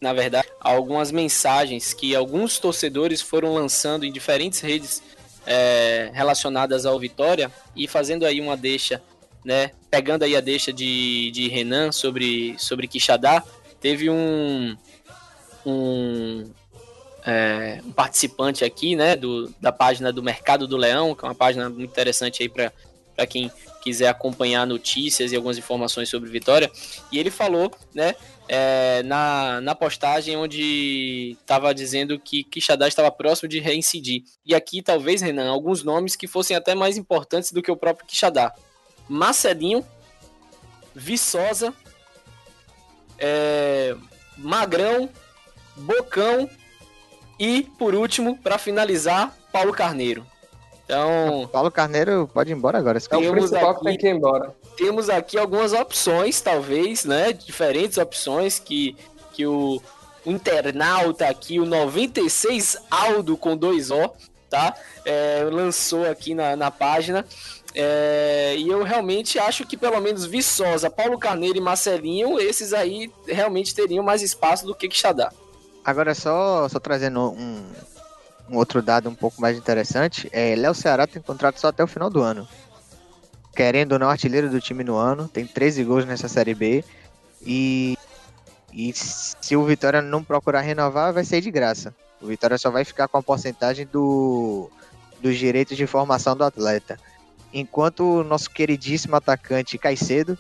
na 0.01 0.13
verdade, 0.13 0.49
algumas 0.59 1.13
mensagens 1.13 1.93
que 1.93 2.15
alguns 2.15 2.59
torcedores 2.59 3.21
foram 3.21 3.53
lançando 3.53 4.05
em 4.05 4.13
diferentes 4.13 4.61
redes 4.61 5.03
é, 5.47 6.11
relacionadas 6.15 6.87
ao 6.87 6.99
Vitória 6.99 7.51
e 7.77 7.87
fazendo 7.87 8.25
aí 8.25 8.41
uma 8.41 8.57
deixa, 8.57 9.03
né? 9.45 9.73
Pegando 9.91 10.23
aí 10.23 10.35
a 10.35 10.41
deixa 10.41 10.73
de, 10.73 11.31
de 11.31 11.49
Renan 11.49 11.93
sobre 11.93 12.55
sobre 12.59 12.89
Quixadá, 12.89 13.43
teve 13.79 14.09
um 14.09 14.77
um, 15.67 16.51
é, 17.27 17.81
um 17.85 17.93
participante 17.93 18.65
aqui, 18.65 18.97
né, 18.97 19.15
do, 19.15 19.55
da 19.61 19.71
página 19.71 20.11
do 20.11 20.23
Mercado 20.23 20.67
do 20.67 20.77
Leão, 20.77 21.15
que 21.15 21.25
é 21.25 21.29
uma 21.29 21.35
página 21.35 21.69
muito 21.69 21.91
interessante 21.91 22.43
aí 22.43 22.49
para 22.49 23.27
quem 23.27 23.51
quiser 23.81 24.09
acompanhar 24.09 24.67
notícias 24.67 25.33
e 25.33 25.37
algumas 25.37 25.59
informações 25.59 26.09
sobre 26.09 26.31
Vitória. 26.31 26.71
E 27.11 27.19
ele 27.19 27.31
falou, 27.31 27.71
né, 27.95 28.15
é, 28.49 29.03
na, 29.05 29.61
na 29.61 29.75
postagem 29.75 30.37
onde 30.37 31.37
estava 31.41 31.75
dizendo 31.75 32.19
que 32.19 32.43
Quixadá 32.45 32.89
estava 32.89 33.11
próximo 33.11 33.49
de 33.49 33.61
reincidir. 33.61 34.25
E 34.45 34.55
aqui, 34.55 34.83
talvez, 34.83 35.23
Renan, 35.23 35.49
alguns 35.49 35.83
nomes 35.85 36.17
que 36.17 36.27
fossem 36.27 36.57
até 36.57 36.75
mais 36.75 36.97
importantes 36.97 37.53
do 37.53 37.63
que 37.63 37.71
o 37.71 37.77
próprio 37.77 38.07
Quixadá. 38.07 38.53
Marcelinho, 39.09 39.87
Viçosa, 40.95 41.73
é, 43.19 43.97
Magrão, 44.37 45.09
Bocão 45.77 46.49
e, 47.39 47.63
por 47.79 47.95
último, 47.95 48.37
para 48.37 48.59
finalizar, 48.59 49.35
Paulo 49.53 49.73
Carneiro. 49.73 50.27
Então. 50.91 51.49
Paulo 51.53 51.71
Carneiro 51.71 52.29
pode 52.35 52.51
ir 52.51 52.55
embora 52.55 52.79
agora. 52.79 52.99
É 52.99 53.17
o 53.17 53.33
principal 53.33 53.71
aqui, 53.71 53.85
tem 53.85 53.97
que 53.97 54.07
ir 54.09 54.17
embora. 54.17 54.55
Temos 54.77 55.09
aqui 55.09 55.39
algumas 55.39 55.73
opções, 55.73 56.41
talvez, 56.41 57.05
né? 57.05 57.33
Diferentes 57.33 57.97
opções 57.97 58.59
que, 58.59 58.97
que 59.33 59.47
o 59.47 59.81
internauta 60.27 61.27
aqui, 61.29 61.61
o 61.61 61.65
96 61.65 62.77
Aldo 62.91 63.37
com 63.37 63.57
dois 63.57 63.91
O, 63.91 64.11
tá? 64.49 64.75
É, 65.05 65.47
lançou 65.51 66.05
aqui 66.05 66.35
na, 66.35 66.57
na 66.57 66.71
página. 66.71 67.25
É, 67.73 68.57
e 68.59 68.69
eu 68.69 68.83
realmente 68.83 69.39
acho 69.39 69.65
que 69.65 69.77
pelo 69.77 70.01
menos 70.01 70.27
Viçosa, 70.27 70.91
Paulo 70.91 71.17
Carneiro 71.17 71.57
e 71.57 71.61
Marcelinho, 71.61 72.41
esses 72.41 72.73
aí 72.73 73.13
realmente 73.29 73.75
teriam 73.75 74.05
mais 74.05 74.23
espaço 74.23 74.67
do 74.67 74.75
que 74.75 74.89
Quixadá. 74.89 75.33
Agora, 75.85 76.15
só, 76.15 76.69
só 76.69 76.81
trazendo 76.81 77.31
um, 77.31 77.65
um 78.50 78.57
outro 78.57 78.83
dado 78.83 79.09
um 79.09 79.14
pouco 79.14 79.40
mais 79.40 79.57
interessante, 79.57 80.28
é 80.33 80.54
Léo 80.57 80.75
Ceará 80.75 81.07
tem 81.07 81.23
contrato 81.23 81.61
só 81.61 81.69
até 81.69 81.85
o 81.85 81.87
final 81.87 82.11
do 82.11 82.21
ano. 82.21 82.47
Querendo 83.54 83.92
ou 83.92 83.99
não, 83.99 84.09
artilheiro 84.09 84.50
do 84.50 84.61
time 84.61 84.83
no 84.83 84.97
ano, 84.97 85.28
tem 85.28 85.47
13 85.47 85.85
gols 85.85 86.04
nessa 86.04 86.28
Série 86.28 86.54
B. 86.54 86.85
E, 87.42 87.97
e 88.73 88.92
se 88.95 89.57
o 89.57 89.64
Vitória 89.64 90.02
não 90.02 90.25
procurar 90.25 90.61
renovar, 90.61 91.12
vai 91.12 91.25
ser 91.25 91.40
de 91.40 91.50
graça. 91.50 91.95
O 92.21 92.26
Vitória 92.26 92.59
só 92.59 92.71
vai 92.71 92.85
ficar 92.85 93.09
com 93.09 93.19
a 93.19 93.23
porcentagem 93.23 93.87
do, 93.87 94.71
dos 95.21 95.38
direitos 95.38 95.76
de 95.76 95.87
formação 95.87 96.37
do 96.37 96.45
atleta. 96.45 96.99
Enquanto 97.52 98.00
o 98.00 98.25
nosso 98.25 98.50
queridíssimo 98.50 99.16
atacante 99.16 99.78
Caicedo 99.78 100.38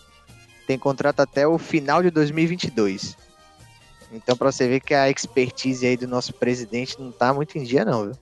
tem 0.66 0.78
contrato 0.78 1.20
até 1.20 1.46
o 1.46 1.58
final 1.58 2.02
de 2.02 2.10
2022. 2.10 3.16
Então, 4.12 4.36
pra 4.36 4.50
você 4.50 4.68
ver 4.68 4.80
que 4.80 4.92
a 4.92 5.08
expertise 5.08 5.86
aí 5.86 5.96
do 5.96 6.08
nosso 6.08 6.34
presidente 6.34 7.00
não 7.00 7.12
tá 7.12 7.32
muito 7.32 7.56
em 7.56 7.62
dia, 7.62 7.84
não, 7.84 8.06
viu? 8.06 8.12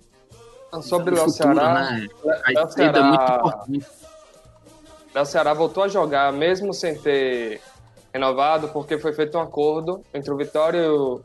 Sobre 0.83 1.14
o 1.14 1.16
Léo 1.16 1.30
Ceará, 1.30 1.75
né? 1.75 2.07
Léo 2.54 2.71
Ceará, 2.71 2.99
é 2.99 3.02
muito 3.02 3.33
importante. 3.33 3.87
Léo 5.14 5.26
Ceará 5.26 5.54
voltou 5.54 5.83
a 5.83 5.88
jogar, 5.88 6.30
mesmo 6.33 6.75
sem 6.75 6.97
ter 6.99 7.61
renovado, 8.12 8.68
porque 8.68 8.99
foi 8.99 9.14
feito 9.14 9.38
um 9.38 9.40
acordo 9.40 10.04
entre 10.12 10.30
o 10.30 10.37
Vitória 10.37 10.78
e 10.78 10.88
o, 10.88 11.23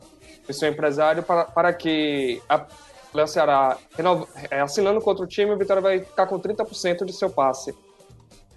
e 0.48 0.54
seu 0.54 0.68
empresário 0.68 1.22
para, 1.22 1.44
para 1.44 1.72
que 1.74 2.42
a 2.48 2.66
Léo 3.12 3.28
Ceará, 3.28 3.76
renova, 3.94 4.26
é, 4.50 4.60
assinando 4.60 5.00
contra 5.00 5.24
o 5.24 5.26
time, 5.26 5.52
o 5.52 5.58
Vitória 5.58 5.82
vai 5.82 6.00
ficar 6.00 6.26
com 6.26 6.40
30% 6.40 7.04
de 7.04 7.12
seu 7.12 7.28
passe, 7.28 7.74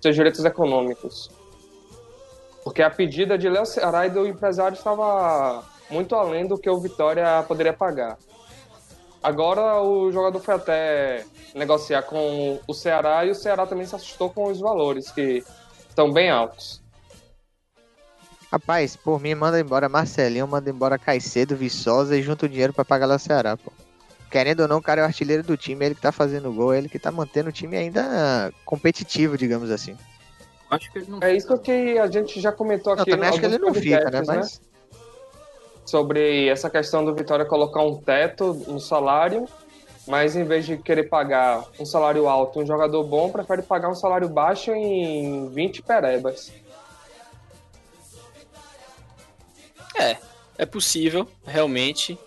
seus 0.01 0.15
direitos 0.15 0.43
econômicos. 0.45 1.29
Porque 2.63 2.81
a 2.81 2.89
pedida 2.89 3.37
de 3.37 3.49
Léo 3.49 3.65
Ceará 3.65 4.07
e 4.07 4.09
do 4.09 4.25
empresário 4.25 4.75
estava 4.75 5.63
muito 5.89 6.15
além 6.15 6.48
do 6.48 6.58
que 6.58 6.70
o 6.70 6.79
Vitória 6.79 7.44
poderia 7.48 7.74
pagar. 7.74 8.17
Agora 9.22 9.82
o 9.82 10.12
jogador 10.12 10.39
foi 10.39 10.53
até 10.56 11.25
negociar 11.56 12.03
com 12.03 12.60
o 12.67 12.74
Ceará 12.74 13.25
e 13.25 13.32
o 13.32 13.36
Ceará 13.36 13.65
também 13.65 13.86
se 13.86 13.96
assustou 13.96 14.29
com 14.29 14.46
os 14.46 14.60
valores, 14.60 15.12
que 15.12 15.44
estão 15.89 16.12
bem 16.12 16.29
altos. 16.29 16.82
Rapaz, 18.51 18.96
por 18.96 19.20
mim, 19.20 19.36
manda 19.36 19.60
embora 19.60 19.89
Marcelinho, 19.89 20.48
manda 20.48 20.70
embora 20.70 20.98
Caicedo, 20.98 21.56
Viçosa 21.56 22.15
e 22.15 22.22
junta 22.22 22.46
o 22.46 22.50
dinheiro 22.50 22.72
pra 22.72 22.86
pagar 22.86 23.06
lá 23.06 23.15
o 23.15 23.20
Ceará, 23.20 23.58
pô. 23.58 23.72
Querendo 24.29 24.62
ou 24.62 24.67
não, 24.67 24.77
o 24.77 24.82
cara 24.82 25.01
é 25.01 25.03
o 25.03 25.08
artilheiro 25.08 25.44
do 25.44 25.58
time, 25.58 25.86
ele 25.86 25.96
que 25.96 26.01
tá 26.01 26.12
fazendo 26.12 26.51
gol, 26.53 26.74
ele 26.74 26.88
que 26.89 27.00
tá 27.00 27.12
mantendo 27.12 27.50
o 27.50 27.51
time 27.51 27.75
ainda 27.77 28.53
competitivo, 28.65 29.38
digamos 29.38 29.72
assim. 29.72 29.98
Acho 30.70 30.91
que 30.91 31.00
ele 31.00 31.08
não 31.10 31.20
É 31.22 31.34
isso 31.36 31.58
que 31.60 31.98
a 31.98 32.08
gente 32.08 32.39
já 32.39 32.51
comentou 32.51 32.94
Eu 32.96 33.01
aqui. 33.01 33.12
também 33.12 33.27
em 33.27 33.29
acho 33.29 33.39
que 33.39 33.46
ele 33.46 33.58
não 33.58 33.74
fica, 33.74 34.10
né? 34.12 34.22
podcasts, 34.22 34.27
Mas 34.27 34.62
Sobre 35.88 36.48
essa 36.50 36.70
questão 36.70 37.03
do 37.03 37.15
Vitória 37.15 37.46
colocar 37.46 37.82
um 37.82 37.96
teto 37.96 38.53
no 38.67 38.79
salário, 38.79 39.48
mas 40.06 40.36
em 40.36 40.44
vez 40.44 40.65
de 40.65 40.77
querer 40.77 41.10
pagar 41.10 41.63
um 41.79 41.86
salário 41.86 42.27
alto 42.27 42.60
um 42.60 42.65
jogador 42.65 43.03
bom, 43.06 43.32
prefere 43.32 43.62
pagar 43.62 43.89
um 43.89 43.96
salário 43.96 44.27
baixo 44.27 44.72
em 44.72 45.50
20 45.50 45.82
perebas. 45.82 46.51
É, 49.98 50.17
é 50.58 50.65
possível, 50.65 51.25
realmente, 51.46 52.20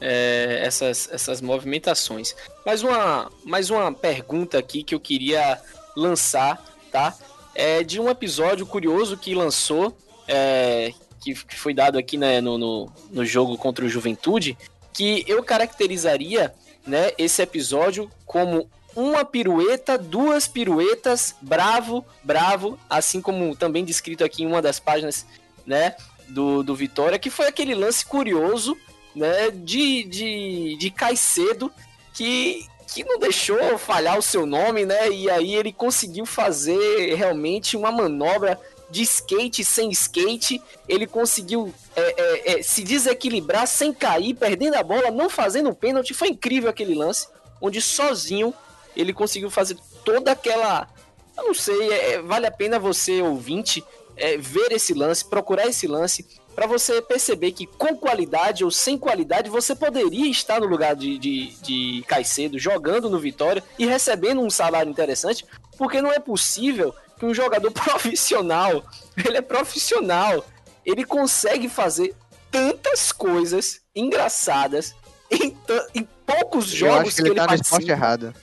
é, 0.00 0.60
essas, 0.62 1.08
essas 1.10 1.40
movimentações. 1.40 2.34
Mais 2.66 2.82
uma, 2.82 3.30
mais 3.44 3.70
uma 3.70 3.92
pergunta 3.92 4.58
aqui 4.58 4.82
que 4.82 4.94
eu 4.94 5.00
queria 5.00 5.60
lançar, 5.96 6.62
tá? 6.90 7.16
É 7.54 7.82
de 7.82 8.00
um 8.00 8.10
episódio 8.10 8.66
curioso 8.66 9.16
que 9.16 9.34
lançou, 9.34 9.96
é, 10.26 10.92
que, 11.24 11.34
que 11.34 11.56
foi 11.56 11.72
dado 11.72 11.96
aqui 11.96 12.18
né, 12.18 12.40
no, 12.40 12.58
no, 12.58 12.92
no 13.10 13.24
jogo 13.24 13.56
contra 13.56 13.84
o 13.84 13.88
Juventude, 13.88 14.58
que 14.92 15.24
eu 15.26 15.42
caracterizaria 15.42 16.54
né, 16.86 17.12
esse 17.16 17.40
episódio 17.40 18.10
como 18.26 18.68
uma 18.94 19.24
pirueta, 19.24 19.96
duas 19.96 20.46
piruetas, 20.46 21.34
bravo, 21.40 22.04
bravo, 22.22 22.78
assim 22.88 23.20
como 23.22 23.56
também 23.56 23.84
descrito 23.84 24.22
aqui 24.22 24.42
em 24.42 24.46
uma 24.46 24.60
das 24.60 24.78
páginas, 24.78 25.26
né, 25.66 25.96
do, 26.28 26.62
do 26.62 26.76
Vitória, 26.76 27.18
que 27.18 27.30
foi 27.30 27.46
aquele 27.46 27.74
lance 27.74 28.04
curioso, 28.04 28.76
né, 29.16 29.50
de, 29.50 30.04
de, 30.04 30.76
de 30.76 30.90
Caicedo, 30.90 31.72
que, 32.12 32.66
que 32.86 33.02
não 33.02 33.18
deixou 33.18 33.78
falhar 33.78 34.18
o 34.18 34.22
seu 34.22 34.46
nome, 34.46 34.84
né, 34.84 35.10
e 35.10 35.28
aí 35.28 35.54
ele 35.54 35.72
conseguiu 35.72 36.26
fazer 36.26 37.14
realmente 37.14 37.76
uma 37.76 37.90
manobra 37.90 38.60
de 38.94 39.02
skate 39.02 39.64
sem 39.64 39.90
skate, 39.90 40.62
ele 40.88 41.04
conseguiu 41.04 41.74
é, 41.96 42.00
é, 42.00 42.52
é, 42.52 42.62
se 42.62 42.84
desequilibrar 42.84 43.66
sem 43.66 43.92
cair, 43.92 44.34
perdendo 44.34 44.76
a 44.76 44.84
bola, 44.84 45.10
não 45.10 45.28
fazendo 45.28 45.74
pênalti, 45.74 46.14
foi 46.14 46.28
incrível 46.28 46.70
aquele 46.70 46.94
lance, 46.94 47.26
onde 47.60 47.82
sozinho 47.82 48.54
ele 48.96 49.12
conseguiu 49.12 49.50
fazer 49.50 49.76
toda 50.04 50.30
aquela. 50.30 50.88
Eu 51.36 51.48
não 51.48 51.54
sei, 51.54 51.92
é, 51.92 52.22
vale 52.22 52.46
a 52.46 52.52
pena 52.52 52.78
você, 52.78 53.20
ouvinte, 53.20 53.82
é, 54.16 54.36
ver 54.38 54.70
esse 54.70 54.94
lance, 54.94 55.24
procurar 55.24 55.66
esse 55.66 55.88
lance, 55.88 56.24
para 56.54 56.68
você 56.68 57.02
perceber 57.02 57.50
que 57.50 57.66
com 57.66 57.96
qualidade 57.96 58.64
ou 58.64 58.70
sem 58.70 58.96
qualidade 58.96 59.50
você 59.50 59.74
poderia 59.74 60.30
estar 60.30 60.60
no 60.60 60.68
lugar 60.68 60.94
de, 60.94 61.18
de, 61.18 61.56
de 61.56 62.04
Caicedo, 62.06 62.60
jogando 62.60 63.10
no 63.10 63.18
Vitória 63.18 63.64
e 63.76 63.86
recebendo 63.86 64.40
um 64.40 64.48
salário 64.48 64.88
interessante, 64.88 65.44
porque 65.76 66.00
não 66.00 66.12
é 66.12 66.20
possível 66.20 66.94
que 67.24 67.30
um 67.30 67.34
jogador 67.34 67.70
profissional, 67.72 68.84
ele 69.24 69.36
é 69.38 69.42
profissional, 69.42 70.44
ele 70.84 71.04
consegue 71.04 71.68
fazer 71.68 72.14
tantas 72.50 73.10
coisas 73.12 73.80
engraçadas 73.94 74.94
em, 75.30 75.56
em 75.94 76.08
poucos 76.26 76.70
eu 76.72 76.78
jogos 76.78 77.08
acho 77.08 77.16
que 77.16 77.28
ele, 77.28 77.34
tá 77.34 77.42
no 77.42 77.48
participa. 77.48 77.76
esporte 77.78 77.90
errado. 77.90 78.34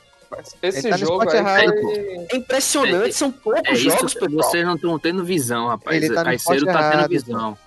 Esse 0.61 0.79
Ele 0.79 0.89
tá 0.89 0.97
no 0.97 1.05
jogo 1.05 1.29
aí 1.29 1.37
errado, 1.37 1.81
foi- 1.81 2.27
É 2.31 2.35
impressionante, 2.37 3.13
são 3.13 3.31
poucos 3.31 3.67
É 3.69 3.75
jogos, 3.75 4.13
pessoal. 4.13 4.31
vocês 4.31 4.65
não 4.65 4.75
estão 4.75 4.97
tendo 4.97 5.23
visão, 5.25 5.67
rapaz. 5.67 5.97
Ele 5.97 6.13
tá 6.13 6.21
no 6.21 6.25
Caicedo 6.25 6.55
esporte 6.55 6.77
tá 6.77 6.91
tendo 6.91 7.09
visão. 7.09 7.57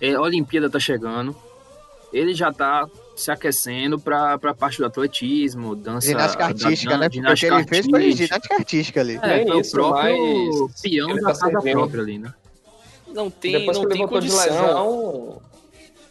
É, 0.00 0.12
a 0.14 0.20
Olimpíada 0.20 0.68
tá 0.68 0.78
chegando. 0.78 1.34
Ele 2.12 2.34
já 2.34 2.52
tá 2.52 2.86
se 3.16 3.30
aquecendo 3.30 3.98
pra, 3.98 4.38
pra 4.38 4.54
parte 4.54 4.78
do 4.78 4.86
atletismo, 4.86 5.76
dança. 5.76 6.06
Ginástica 6.06 6.42
da- 6.44 6.48
artística, 6.48 6.90
dan- 6.92 6.98
né? 7.00 7.08
Porque 7.08 7.18
o 7.18 7.22
que 7.22 7.36
ginástica 7.36 7.54
ele 7.56 7.66
fez 7.68 7.86
foi 7.86 8.00
artística. 8.00 8.26
ginástica 8.26 8.54
artística 8.54 9.00
ali. 9.00 9.16
É, 9.22 9.46
foi 9.46 9.60
isso, 9.60 9.70
o 9.70 9.72
próprio 9.80 10.58
mas 10.70 10.80
peão 10.82 11.10
ele 11.10 11.20
da 11.20 11.26
tá 11.26 11.38
casa 11.38 11.40
servindo. 11.50 11.72
própria 11.72 12.02
ali, 12.02 12.18
né? 12.18 12.34
Não 13.08 13.30
tem, 13.30 13.52
Depois 13.52 13.76
não 13.76 13.84
que 13.86 13.92
ele 13.92 13.98
tem 13.98 14.06
voltou 14.06 14.20
de 14.20 14.28
condição. 14.30 14.62
lesão, 14.66 15.42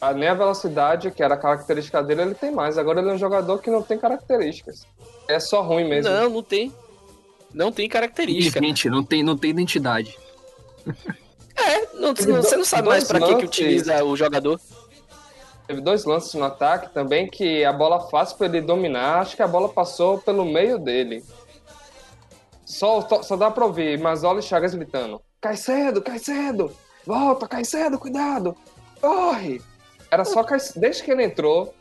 a, 0.01 0.13
nem 0.13 0.29
a 0.29 0.33
velocidade, 0.33 1.11
que 1.11 1.23
era 1.23 1.33
a 1.33 1.37
característica 1.37 2.03
dele, 2.03 2.21
ele 2.21 2.35
tem 2.35 2.51
mais. 2.51 2.77
Agora 2.77 2.99
ele 3.01 3.09
é 3.09 3.13
um 3.13 3.17
jogador 3.17 3.57
que 3.59 3.71
não 3.71 3.81
tem 3.81 3.97
características. 3.97 4.85
É 5.27 5.39
só 5.39 5.61
ruim 5.61 5.87
mesmo. 5.87 6.11
Não, 6.11 6.29
não 6.29 6.43
tem. 6.43 6.73
Não 7.53 7.71
tem 7.71 7.89
característica. 7.89 8.59
Gente, 8.61 8.89
não 8.89 9.03
tem, 9.03 9.23
não 9.23 9.35
tem 9.37 9.49
identidade. 9.51 10.17
É, 11.55 11.85
não, 11.95 12.13
não- 12.13 12.41
você 12.43 12.55
não 12.57 12.63
sabe 12.65 12.87
mais 12.87 13.03
pra 13.05 13.19
que, 13.19 13.35
que 13.35 13.45
utiliza 13.45 14.03
o 14.03 14.15
jogador. 14.15 14.59
Teve 15.69 15.81
dois 15.81 16.03
lances 16.03 16.33
no 16.33 16.45
ataque 16.45 16.91
também 16.91 17.29
que 17.29 17.63
a 17.63 17.71
bola 17.71 18.09
fácil 18.09 18.35
pra 18.37 18.47
ele 18.47 18.59
dominar. 18.59 19.19
Acho 19.19 19.35
que 19.35 19.43
a 19.43 19.47
bola 19.47 19.69
passou 19.69 20.17
pelo 20.17 20.43
meio 20.43 20.79
dele. 20.79 21.23
Só, 22.65 23.07
só, 23.21 23.35
dá 23.35 23.51
pra 23.51 23.65
ouvir 23.65 23.99
Mazola 23.99 24.39
e 24.39 24.41
Chagas 24.41 24.73
gritando: 24.73 25.21
Cai 25.39 25.55
cedo, 25.55 26.01
cai 26.01 26.17
cedo! 26.17 26.75
Volta, 27.05 27.47
cai 27.47 27.63
cedo, 27.63 27.99
cuidado! 27.99 28.57
Corre! 28.99 29.61
Era 30.09 30.25
só 30.25 30.43
cai 30.43 30.57
Desde 30.75 31.03
que 31.03 31.11
ele 31.11 31.23
entrou, 31.23 31.71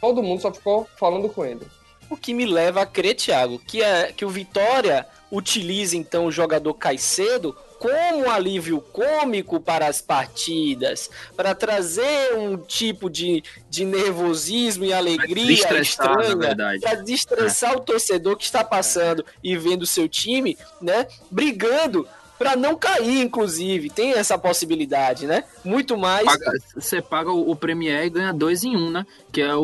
todo 0.00 0.22
mundo 0.22 0.40
só 0.40 0.54
ficou 0.54 0.86
falando 0.96 1.28
com 1.28 1.44
ele. 1.44 1.66
O 2.08 2.16
que 2.16 2.32
me 2.32 2.46
leva 2.46 2.82
a 2.82 2.86
crer, 2.86 3.16
Thiago, 3.16 3.58
que, 3.58 3.82
é, 3.82 4.12
que 4.12 4.24
o 4.24 4.30
Vitória 4.30 5.04
utiliza 5.30 5.96
então 5.96 6.26
o 6.26 6.32
jogador 6.32 6.74
Caicedo 6.74 7.56
como 7.78 8.24
um 8.24 8.30
alívio 8.30 8.80
cômico 8.80 9.60
para 9.60 9.86
as 9.86 10.00
partidas, 10.00 11.08
para 11.36 11.54
trazer 11.54 12.34
um 12.36 12.56
tipo 12.56 13.08
de, 13.08 13.42
de 13.70 13.84
nervosismo 13.84 14.84
e 14.84 14.92
alegria 14.92 15.80
estranha, 15.80 16.56
para 16.80 16.94
destressar 16.96 17.76
o 17.76 17.80
torcedor 17.80 18.36
que 18.36 18.44
está 18.44 18.64
passando 18.64 19.24
e 19.42 19.56
vendo 19.56 19.86
seu 19.86 20.08
time, 20.08 20.58
né, 20.82 21.06
brigando 21.30 22.06
para 22.38 22.54
não 22.56 22.76
cair, 22.76 23.20
inclusive. 23.20 23.90
Tem 23.90 24.12
essa 24.12 24.38
possibilidade, 24.38 25.26
né? 25.26 25.44
Muito 25.64 25.96
mais 25.96 26.24
Paga- 26.24 26.52
Você 26.74 27.02
paga 27.02 27.30
o, 27.32 27.50
o 27.50 27.56
Premier 27.56 28.04
e 28.04 28.10
ganha 28.10 28.32
dois 28.32 28.62
em 28.64 28.76
um, 28.76 28.90
né? 28.90 29.04
Que 29.32 29.42
é 29.42 29.54
o, 29.54 29.60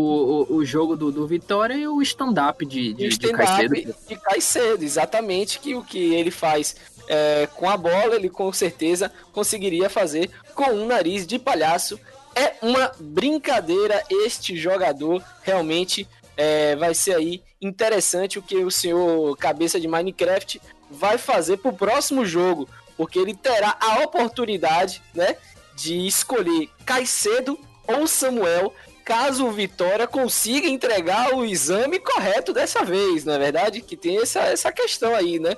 o, 0.48 0.56
o 0.56 0.64
jogo 0.64 0.96
do, 0.96 1.12
do 1.12 1.26
Vitória 1.26 1.74
e 1.74 1.86
o 1.86 2.02
stand-up 2.02 2.64
de, 2.66 2.92
de, 2.92 3.06
o 3.06 3.10
de 3.10 3.32
Caicedo. 3.32 3.94
de 4.08 4.16
Caicedo, 4.16 4.84
exatamente 4.84 5.58
que 5.60 5.74
o 5.74 5.82
que 5.84 6.14
ele 6.14 6.30
faz 6.30 6.74
é, 7.08 7.46
com 7.54 7.68
a 7.68 7.76
bola, 7.76 8.16
ele 8.16 8.28
com 8.28 8.52
certeza 8.52 9.12
conseguiria 9.32 9.88
fazer 9.88 10.30
com 10.54 10.70
um 10.72 10.86
nariz 10.86 11.26
de 11.26 11.38
palhaço. 11.38 11.98
É 12.34 12.54
uma 12.62 12.90
brincadeira 12.98 14.02
este 14.24 14.56
jogador, 14.56 15.22
realmente 15.42 16.08
é, 16.36 16.74
vai 16.74 16.92
ser 16.94 17.14
aí 17.14 17.42
interessante 17.62 18.38
o 18.38 18.42
que 18.42 18.56
o 18.64 18.70
senhor 18.70 19.36
cabeça 19.36 19.78
de 19.80 19.86
Minecraft 19.86 20.60
vai 20.94 21.18
fazer 21.18 21.58
pro 21.58 21.72
próximo 21.72 22.24
jogo, 22.24 22.68
porque 22.96 23.18
ele 23.18 23.34
terá 23.34 23.76
a 23.80 24.00
oportunidade, 24.00 25.02
né, 25.14 25.36
de 25.74 26.06
escolher 26.06 26.70
Caicedo 26.86 27.58
ou 27.86 28.06
Samuel 28.06 28.72
caso 29.04 29.46
o 29.46 29.52
Vitória 29.52 30.06
consiga 30.06 30.66
entregar 30.66 31.34
o 31.34 31.44
exame 31.44 31.98
correto 31.98 32.52
dessa 32.54 32.82
vez, 32.84 33.24
não 33.24 33.34
é 33.34 33.38
verdade? 33.38 33.82
Que 33.82 33.96
tem 33.96 34.18
essa, 34.18 34.40
essa 34.40 34.72
questão 34.72 35.14
aí, 35.14 35.38
né? 35.38 35.54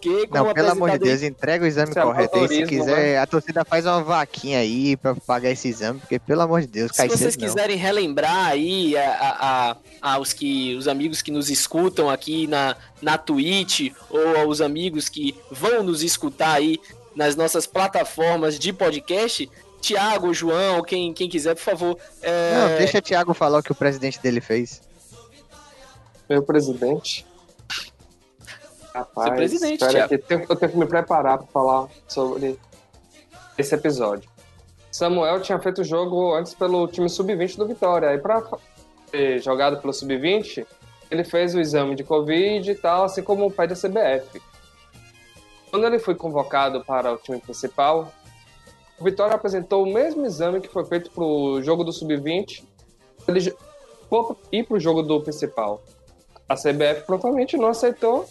Que, 0.00 0.26
como 0.26 0.44
Não, 0.46 0.54
pelo 0.54 0.70
amor 0.70 0.90
de 0.92 0.98
Deus, 0.98 1.22
entrega 1.22 1.64
o 1.64 1.68
exame 1.68 1.90
Isso 1.90 1.98
é 1.98 2.02
correto 2.02 2.36
aí. 2.38 2.48
Se 2.48 2.62
quiser, 2.66 3.18
a 3.18 3.26
torcida 3.26 3.64
faz 3.64 3.84
uma 3.86 4.02
vaquinha 4.02 4.58
aí 4.58 4.96
pra 4.96 5.14
pagar 5.14 5.50
esse 5.50 5.68
exame, 5.68 6.00
porque 6.00 6.18
pelo 6.18 6.40
amor 6.40 6.62
de 6.62 6.66
Deus, 6.66 6.92
Se 6.94 7.06
vocês 7.06 7.32
cedo 7.34 7.40
quiserem 7.40 7.76
relembrar 7.76 8.46
aí 8.46 8.96
a, 8.96 9.10
a, 9.10 9.70
a- 9.70 9.76
aos 10.14 10.32
que 10.32 10.74
os 10.76 10.88
amigos 10.88 11.20
que 11.22 11.30
nos 11.30 11.50
escutam 11.50 12.08
aqui 12.08 12.46
na, 12.46 12.74
na 13.02 13.18
Twitch 13.18 13.92
ou 14.08 14.36
aos 14.38 14.60
amigos 14.60 15.08
que 15.08 15.36
vão 15.50 15.82
nos 15.82 16.02
escutar 16.02 16.54
aí 16.54 16.80
nas 17.14 17.36
nossas 17.36 17.66
plataformas 17.66 18.58
de 18.58 18.72
podcast, 18.72 19.50
Tiago, 19.80 20.32
João, 20.32 20.82
quem, 20.82 21.12
quem 21.12 21.28
quiser, 21.28 21.54
por 21.54 21.62
favor. 21.62 21.98
é, 22.22 22.54
Não, 22.54 22.78
deixa 22.78 22.98
o 22.98 23.02
Thiago 23.02 23.34
falar 23.34 23.58
o 23.58 23.62
que 23.62 23.72
o 23.72 23.74
presidente 23.74 24.18
dele 24.20 24.40
fez. 24.40 24.80
Meu 26.28 26.42
presidente. 26.42 27.26
Rapaz, 28.94 29.28
Seu 29.28 29.36
presidente, 29.36 29.84
espera 29.84 30.08
Thiago. 30.08 30.08
que 30.46 30.52
eu 30.52 30.56
tenho 30.56 30.72
que 30.72 30.78
me 30.78 30.86
preparar 30.86 31.38
para 31.38 31.46
falar 31.48 31.88
sobre 32.08 32.58
esse 33.56 33.74
episódio. 33.74 34.28
Samuel 34.90 35.40
tinha 35.40 35.58
feito 35.60 35.80
o 35.82 35.84
jogo 35.84 36.34
antes 36.34 36.54
pelo 36.54 36.88
time 36.88 37.08
sub-20 37.08 37.56
do 37.56 37.66
Vitória. 37.66 38.08
Aí 38.08 38.18
para 38.18 38.42
ter 39.10 39.40
jogado 39.40 39.80
pelo 39.80 39.92
sub-20, 39.92 40.66
ele 41.10 41.24
fez 41.24 41.54
o 41.54 41.60
exame 41.60 41.94
de 41.94 42.02
Covid 42.02 42.68
e 42.70 42.74
tal, 42.74 43.04
assim 43.04 43.22
como 43.22 43.46
o 43.46 43.50
pai 43.50 43.68
da 43.68 43.74
CBF. 43.76 44.40
Quando 45.70 45.86
ele 45.86 45.98
foi 46.00 46.16
convocado 46.16 46.84
para 46.84 47.12
o 47.12 47.16
time 47.16 47.38
principal, 47.40 48.12
o 48.98 49.04
Vitória 49.04 49.34
apresentou 49.36 49.84
o 49.84 49.92
mesmo 49.92 50.26
exame 50.26 50.60
que 50.60 50.68
foi 50.68 50.84
feito 50.84 51.10
para 51.12 51.22
o 51.24 51.62
jogo 51.62 51.84
do 51.84 51.92
sub-20, 51.92 52.64
ele 53.28 53.40
jo- 53.40 53.56
for 54.08 54.36
ir 54.50 54.64
para 54.66 54.76
o 54.76 54.80
jogo 54.80 55.02
do 55.02 55.20
principal. 55.20 55.80
A 56.48 56.56
CBF 56.56 57.02
provavelmente 57.06 57.56
não 57.56 57.68
aceitou 57.68 58.26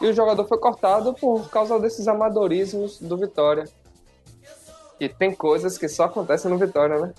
e 0.00 0.06
o 0.06 0.12
jogador 0.12 0.46
foi 0.46 0.58
cortado 0.58 1.14
por 1.14 1.48
causa 1.48 1.78
desses 1.78 2.06
amadorismos 2.08 2.98
do 3.00 3.16
Vitória. 3.16 3.64
E 4.98 5.08
tem 5.08 5.34
coisas 5.34 5.76
que 5.76 5.88
só 5.88 6.04
acontecem 6.04 6.50
no 6.50 6.58
Vitória, 6.58 6.98
né? 6.98 7.14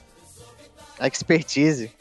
Expertise. 1.00 1.92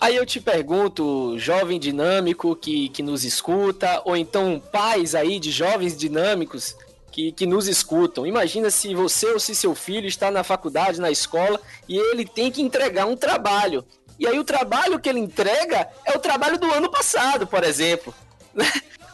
Aí 0.00 0.14
eu 0.16 0.26
te 0.26 0.40
pergunto, 0.40 1.38
jovem 1.38 1.80
dinâmico 1.80 2.54
que, 2.54 2.88
que 2.90 3.02
nos 3.02 3.24
escuta, 3.24 4.02
ou 4.04 4.16
então 4.16 4.60
pais 4.72 5.14
aí 5.14 5.40
de 5.40 5.50
jovens 5.50 5.96
dinâmicos 5.96 6.76
que, 7.10 7.32
que 7.32 7.46
nos 7.46 7.66
escutam. 7.66 8.26
Imagina 8.26 8.70
se 8.70 8.94
você 8.94 9.26
ou 9.28 9.40
se 9.40 9.54
seu 9.54 9.74
filho 9.74 10.06
está 10.06 10.30
na 10.30 10.44
faculdade, 10.44 11.00
na 11.00 11.10
escola, 11.10 11.58
e 11.88 11.96
ele 11.96 12.26
tem 12.26 12.52
que 12.52 12.60
entregar 12.60 13.06
um 13.06 13.16
trabalho. 13.16 13.84
E 14.18 14.26
aí 14.26 14.38
o 14.38 14.44
trabalho 14.44 14.98
que 14.98 15.08
ele 15.08 15.20
entrega 15.20 15.88
é 16.04 16.16
o 16.16 16.20
trabalho 16.20 16.58
do 16.58 16.70
ano 16.70 16.90
passado, 16.90 17.46
por 17.46 17.64
exemplo. 17.64 18.12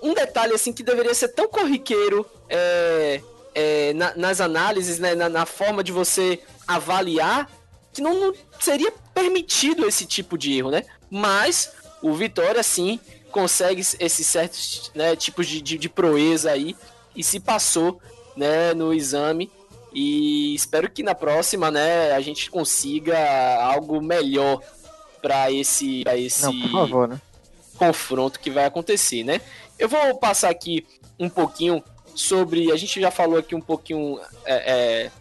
um 0.04 0.14
detalhe 0.14 0.54
assim 0.54 0.72
que 0.72 0.84
deveria 0.84 1.16
ser 1.16 1.30
tão 1.30 1.48
corriqueiro 1.48 2.28
é, 2.48 3.24
é, 3.56 3.92
na, 3.94 4.16
nas 4.16 4.40
análises, 4.40 5.00
né, 5.00 5.16
na, 5.16 5.28
na, 5.30 5.48
forma 5.48 5.84
de 5.84 5.92
você 5.92 6.40
avaliar, 6.68 7.50
que 7.92 8.02
não, 8.02 8.14
não, 8.14 8.36
seria 8.60 8.94
permitido 9.16 9.88
esse 9.88 10.06
tipo 10.06 10.38
de 10.38 10.56
erro, 10.56 10.70
né? 10.70 10.86
Mas 11.12 11.74
o 12.02 12.14
Vitória, 12.14 12.64
sim, 12.64 13.00
consegue 13.32 13.82
esses 14.00 14.26
certos 14.26 14.92
né, 14.96 15.16
tipos 15.16 15.46
de, 15.48 15.62
de, 15.62 15.78
de 15.78 15.90
proeza 15.90 16.52
aí 16.52 16.76
e 17.16 17.24
se 17.24 17.40
passou 17.40 18.02
né, 18.36 18.74
no 18.74 18.94
exame 18.94 19.52
e 19.94 20.56
espero 20.56 20.90
que 20.90 21.04
na 21.04 21.14
próxima, 21.14 21.70
né, 21.70 22.14
a 22.14 22.22
gente 22.22 22.50
consiga 22.50 23.18
algo 23.62 24.02
melhor 24.02 24.62
para 25.22 25.52
esse, 25.52 26.04
pra 26.04 26.18
esse 26.18 26.44
Não, 26.44 26.72
favor, 26.72 27.08
né? 27.08 27.22
confronto 27.78 28.40
que 28.40 28.50
vai 28.50 28.66
acontecer, 28.66 29.24
né? 29.24 29.42
Eu 29.78 29.90
vou 29.90 30.16
passar 30.18 30.50
aqui 30.50 30.86
um 31.20 31.30
pouquinho 31.30 31.84
sobre. 32.16 32.72
A 32.72 32.78
gente 32.78 33.00
já 33.02 33.12
falou 33.12 33.38
aqui 33.38 33.54
um 33.54 33.62
pouquinho. 33.62 34.20
É, 34.46 34.74
é, 35.06 35.12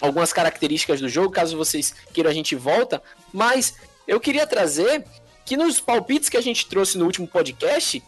algumas 0.00 0.32
características 0.32 1.00
do 1.00 1.08
jogo, 1.08 1.30
caso 1.30 1.56
vocês 1.56 1.94
queiram 2.12 2.30
a 2.30 2.34
gente 2.34 2.54
volta, 2.54 3.02
mas 3.32 3.74
eu 4.08 4.18
queria 4.18 4.46
trazer 4.46 5.04
que 5.44 5.56
nos 5.56 5.78
palpites 5.78 6.28
que 6.28 6.36
a 6.36 6.40
gente 6.40 6.66
trouxe 6.66 6.98
no 6.98 7.04
último 7.04 7.28
podcast, 7.28 8.02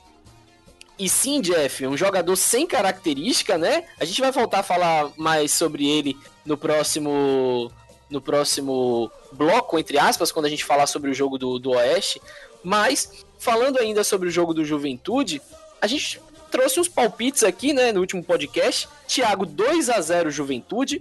e 0.99 1.09
sim, 1.09 1.41
Jeff, 1.41 1.87
um 1.87 1.97
jogador 1.97 2.37
sem 2.37 2.67
característica, 2.67 3.57
né? 3.57 3.85
A 3.99 4.05
gente 4.05 4.21
vai 4.21 4.31
voltar 4.31 4.59
a 4.59 4.63
falar 4.63 5.11
mais 5.17 5.53
sobre 5.53 5.89
ele 5.89 6.17
no 6.45 6.59
próximo 6.59 7.71
no 8.11 8.21
próximo 8.21 9.11
bloco, 9.31 9.79
entre 9.79 9.97
aspas, 9.97 10.33
quando 10.33 10.47
a 10.47 10.49
gente 10.49 10.65
falar 10.65 10.89
sobre 10.89 11.11
o 11.11 11.15
jogo 11.15 11.39
do, 11.39 11.61
do 11.61 11.71
Oeste. 11.71 12.21
Mas, 12.63 13.25
falando 13.39 13.79
ainda 13.79 14.03
sobre 14.03 14.29
o 14.29 14.31
jogo 14.31 14.53
do 14.53 14.65
Juventude, 14.65 15.41
a 15.81 15.87
gente 15.87 16.21
trouxe 16.51 16.81
uns 16.81 16.89
palpites 16.89 17.45
aqui, 17.45 17.73
né, 17.73 17.93
no 17.93 18.01
último 18.01 18.23
podcast. 18.23 18.89
Thiago 19.07 19.47
2 19.47 19.89
a 19.89 20.01
0 20.01 20.29
Juventude, 20.29 21.01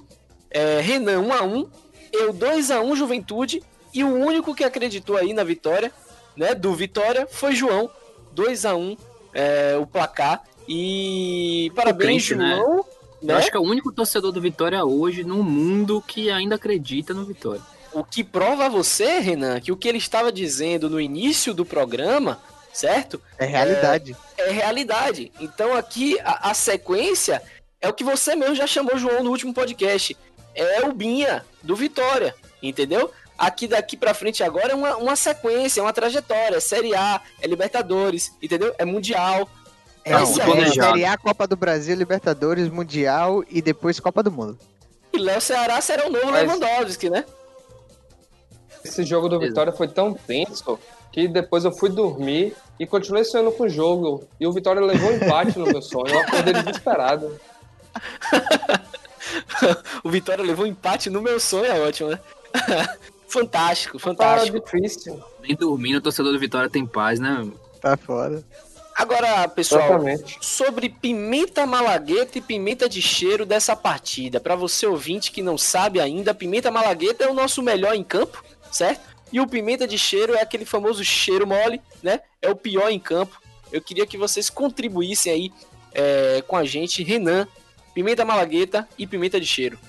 é, 0.51 0.79
Renan 0.79 1.19
1 1.21 1.33
a 1.33 1.43
1 1.43 1.69
eu 2.13 2.31
2 2.31 2.71
a 2.71 2.81
1 2.81 2.95
Juventude, 2.95 3.61
e 3.93 4.03
o 4.03 4.13
único 4.13 4.55
que 4.55 4.63
acreditou 4.63 5.17
aí 5.17 5.33
na 5.33 5.43
vitória, 5.43 5.91
né, 6.35 6.53
do 6.55 6.73
Vitória, 6.73 7.27
foi 7.29 7.53
João, 7.53 7.89
2 8.33 8.65
a 8.65 8.75
1 8.75 8.97
é, 9.33 9.77
o 9.79 9.85
placar. 9.85 10.43
E 10.67 11.71
parabéns, 11.75 12.27
crente, 12.27 12.35
né? 12.35 12.55
João. 12.55 12.77
Né? 12.77 12.83
Né? 13.21 13.33
Eu 13.33 13.37
acho 13.37 13.51
que 13.51 13.57
é 13.57 13.59
o 13.59 13.63
único 13.63 13.91
torcedor 13.91 14.31
do 14.31 14.39
Vitória 14.39 14.83
hoje 14.85 15.23
no 15.23 15.43
mundo 15.43 16.01
que 16.05 16.29
ainda 16.29 16.55
acredita 16.55 17.13
no 17.13 17.25
Vitória. 17.25 17.61
O 17.91 18.03
que 18.03 18.23
prova 18.23 18.67
a 18.67 18.69
você, 18.69 19.19
Renan, 19.19 19.59
que 19.59 19.71
o 19.71 19.77
que 19.77 19.87
ele 19.87 19.97
estava 19.97 20.31
dizendo 20.31 20.89
no 20.89 21.01
início 21.01 21.53
do 21.53 21.65
programa, 21.65 22.39
certo? 22.71 23.21
É 23.37 23.45
realidade. 23.45 24.15
É, 24.37 24.49
é 24.49 24.51
realidade. 24.51 25.31
Então 25.39 25.75
aqui 25.75 26.17
a, 26.21 26.51
a, 26.51 26.53
sequência 26.53 27.41
é 27.81 27.89
o 27.89 27.93
que 27.93 28.03
você 28.03 28.35
mesmo 28.35 28.55
já 28.55 28.67
chamou 28.67 28.97
João 28.97 29.23
no 29.23 29.31
último 29.31 29.53
podcast. 29.53 30.15
É 30.55 30.85
o 30.85 30.93
Binha 30.93 31.43
do 31.63 31.75
Vitória, 31.75 32.35
entendeu? 32.61 33.11
Aqui 33.39 33.69
daqui 33.69 33.95
para 33.95 34.13
frente 34.13 34.43
agora 34.43 34.73
é 34.73 34.75
uma, 34.75 34.97
uma 34.97 35.15
sequência, 35.15 35.79
é 35.79 35.83
uma 35.83 35.93
trajetória. 35.93 36.57
É 36.57 36.59
Série 36.59 36.93
A, 36.93 37.21
é 37.41 37.47
Libertadores, 37.47 38.33
entendeu? 38.41 38.75
É 38.77 38.83
Mundial. 38.83 39.47
É, 40.03 40.11
Não, 40.11 40.23
é 40.23 40.69
Série 40.69 41.05
A, 41.05 41.17
Copa 41.17 41.47
do 41.47 41.55
Brasil, 41.55 41.95
Libertadores, 41.95 42.67
Mundial 42.67 43.41
e 43.49 43.61
depois 43.61 43.97
Copa 43.97 44.21
do 44.21 44.29
Mundo. 44.29 44.59
E 45.13 45.17
Léo 45.17 45.39
Ceará 45.39 45.79
será 45.79 46.05
o 46.07 46.09
novo 46.09 46.31
Mas... 46.31 46.41
Lewandowski, 46.41 47.09
né? 47.09 47.23
Esse 48.83 49.03
jogo 49.03 49.29
do 49.29 49.39
Vitória 49.39 49.71
foi 49.71 49.87
tão 49.87 50.13
tenso 50.13 50.77
que 51.11 51.27
depois 51.27 51.63
eu 51.63 51.71
fui 51.71 51.89
dormir 51.89 52.55
e 52.77 52.85
continuei 52.85 53.23
sonhando 53.23 53.53
com 53.53 53.63
o 53.63 53.69
jogo. 53.69 54.27
E 54.37 54.45
o 54.45 54.51
Vitória 54.51 54.81
levou 54.81 55.11
um 55.11 55.15
empate 55.15 55.57
no 55.57 55.65
meu 55.65 55.81
sonho. 55.81 56.07
Eu 56.09 56.19
acordei 56.19 56.53
desesperado. 56.53 57.39
o 60.03 60.09
Vitória 60.09 60.43
levou 60.43 60.65
um 60.65 60.69
empate 60.69 61.09
no 61.09 61.21
meu 61.21 61.39
sonho, 61.39 61.65
é 61.65 61.79
ótimo, 61.79 62.09
né? 62.09 62.19
Fantástico, 63.29 63.99
fantástico. 63.99 64.59
Tá 64.59 64.77
difícil. 64.77 65.23
Nem 65.41 65.55
dormindo, 65.55 65.97
o 65.97 66.01
torcedor 66.01 66.33
do 66.33 66.39
Vitória 66.39 66.69
tem 66.69 66.85
paz, 66.85 67.19
né? 67.19 67.47
Tá 67.79 67.95
fora. 67.95 68.43
Agora, 68.95 69.47
pessoal, 69.47 69.85
Exatamente. 69.85 70.37
sobre 70.41 70.89
pimenta 70.89 71.65
malagueta 71.65 72.37
e 72.37 72.41
pimenta 72.41 72.89
de 72.89 73.01
cheiro 73.01 73.45
dessa 73.45 73.73
partida. 73.73 74.41
Para 74.41 74.55
você 74.55 74.85
ouvinte 74.85 75.31
que 75.31 75.41
não 75.41 75.57
sabe 75.57 76.01
ainda, 76.01 76.33
pimenta 76.33 76.69
malagueta 76.69 77.23
é 77.23 77.29
o 77.29 77.33
nosso 77.33 77.61
melhor 77.61 77.95
em 77.95 78.03
campo, 78.03 78.43
certo? 78.69 79.07
E 79.31 79.39
o 79.39 79.47
pimenta 79.47 79.87
de 79.87 79.97
cheiro 79.97 80.33
é 80.33 80.41
aquele 80.41 80.65
famoso 80.65 81.01
cheiro 81.05 81.47
mole, 81.47 81.79
né? 82.03 82.19
É 82.41 82.49
o 82.49 82.55
pior 82.55 82.89
em 82.89 82.99
campo. 82.99 83.39
Eu 83.71 83.81
queria 83.81 84.05
que 84.05 84.17
vocês 84.17 84.49
contribuíssem 84.49 85.31
aí 85.31 85.53
é, 85.93 86.43
com 86.45 86.57
a 86.57 86.65
gente, 86.65 87.03
Renan, 87.03 87.47
pimenta 87.93 88.25
malagueta 88.25 88.85
e 88.97 89.07
pimenta 89.07 89.39
de 89.39 89.45
cheiro. 89.45 89.79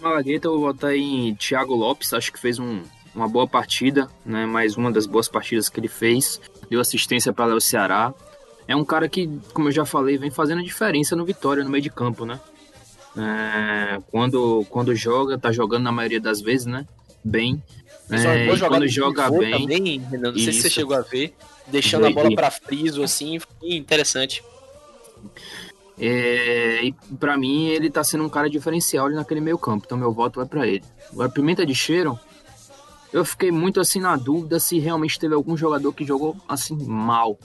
Malagueta, 0.00 0.48
eu 0.48 0.58
vou 0.58 0.72
botar 0.72 0.96
em 0.96 1.34
Thiago 1.34 1.74
Lopes, 1.74 2.12
acho 2.12 2.32
que 2.32 2.38
fez 2.38 2.58
um, 2.58 2.82
uma 3.14 3.28
boa 3.28 3.46
partida, 3.46 4.08
né? 4.24 4.46
Mais 4.46 4.76
uma 4.76 4.90
das 4.90 5.06
boas 5.06 5.28
partidas 5.28 5.68
que 5.68 5.78
ele 5.80 5.88
fez. 5.88 6.40
Deu 6.68 6.80
assistência 6.80 7.32
para 7.32 7.54
o 7.54 7.60
Ceará. 7.60 8.12
É 8.66 8.74
um 8.74 8.84
cara 8.84 9.08
que, 9.08 9.28
como 9.52 9.68
eu 9.68 9.72
já 9.72 9.84
falei, 9.84 10.16
vem 10.18 10.30
fazendo 10.30 10.62
diferença 10.62 11.14
no 11.14 11.24
Vitória, 11.24 11.62
no 11.62 11.70
meio 11.70 11.82
de 11.82 11.90
campo, 11.90 12.24
né? 12.24 12.40
É, 13.16 14.00
quando, 14.10 14.66
quando 14.70 14.94
joga, 14.94 15.38
tá 15.38 15.52
jogando 15.52 15.84
na 15.84 15.92
maioria 15.92 16.20
das 16.20 16.40
vezes, 16.40 16.66
né? 16.66 16.86
Bem. 17.22 17.62
É, 18.10 18.56
quando 18.58 18.88
joga 18.88 19.30
bem. 19.30 19.62
Também, 19.62 19.98
Renan, 19.98 20.32
não 20.32 20.38
sei 20.38 20.52
se 20.52 20.62
você 20.62 20.70
chegou 20.70 20.96
a 20.96 21.00
ver, 21.00 21.34
deixando 21.68 22.06
a 22.06 22.10
bola 22.10 22.34
para 22.34 22.50
friso, 22.50 23.02
assim, 23.02 23.38
interessante. 23.62 24.42
É, 25.98 26.84
e 26.84 26.92
para 27.18 27.36
mim 27.36 27.66
ele 27.66 27.88
tá 27.88 28.02
sendo 28.02 28.24
um 28.24 28.28
cara 28.28 28.50
diferencial 28.50 29.06
ali 29.06 29.14
naquele 29.14 29.40
meio 29.40 29.56
campo, 29.56 29.84
então 29.86 29.96
meu 29.96 30.12
voto 30.12 30.40
vai 30.40 30.46
para 30.46 30.66
ele. 30.66 30.82
Agora, 31.12 31.28
Pimenta 31.28 31.64
de 31.64 31.74
Cheiro, 31.74 32.18
eu 33.12 33.24
fiquei 33.24 33.52
muito 33.52 33.80
assim 33.80 34.00
na 34.00 34.16
dúvida 34.16 34.58
se 34.58 34.78
realmente 34.78 35.18
teve 35.18 35.34
algum 35.34 35.56
jogador 35.56 35.92
que 35.92 36.04
jogou 36.04 36.36
assim 36.48 36.76
mal, 36.84 37.38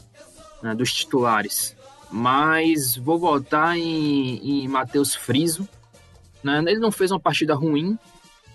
né, 0.64 0.74
dos 0.74 0.92
titulares. 0.92 1.76
Mas 2.12 2.96
vou 2.96 3.20
votar 3.20 3.78
em, 3.78 4.64
em 4.64 4.68
Matheus 4.68 5.14
Friso. 5.14 5.70
Né? 6.44 6.58
Ele 6.66 6.80
não 6.80 6.92
fez 6.92 7.12
uma 7.12 7.20
partida 7.20 7.54
ruim, 7.54 8.00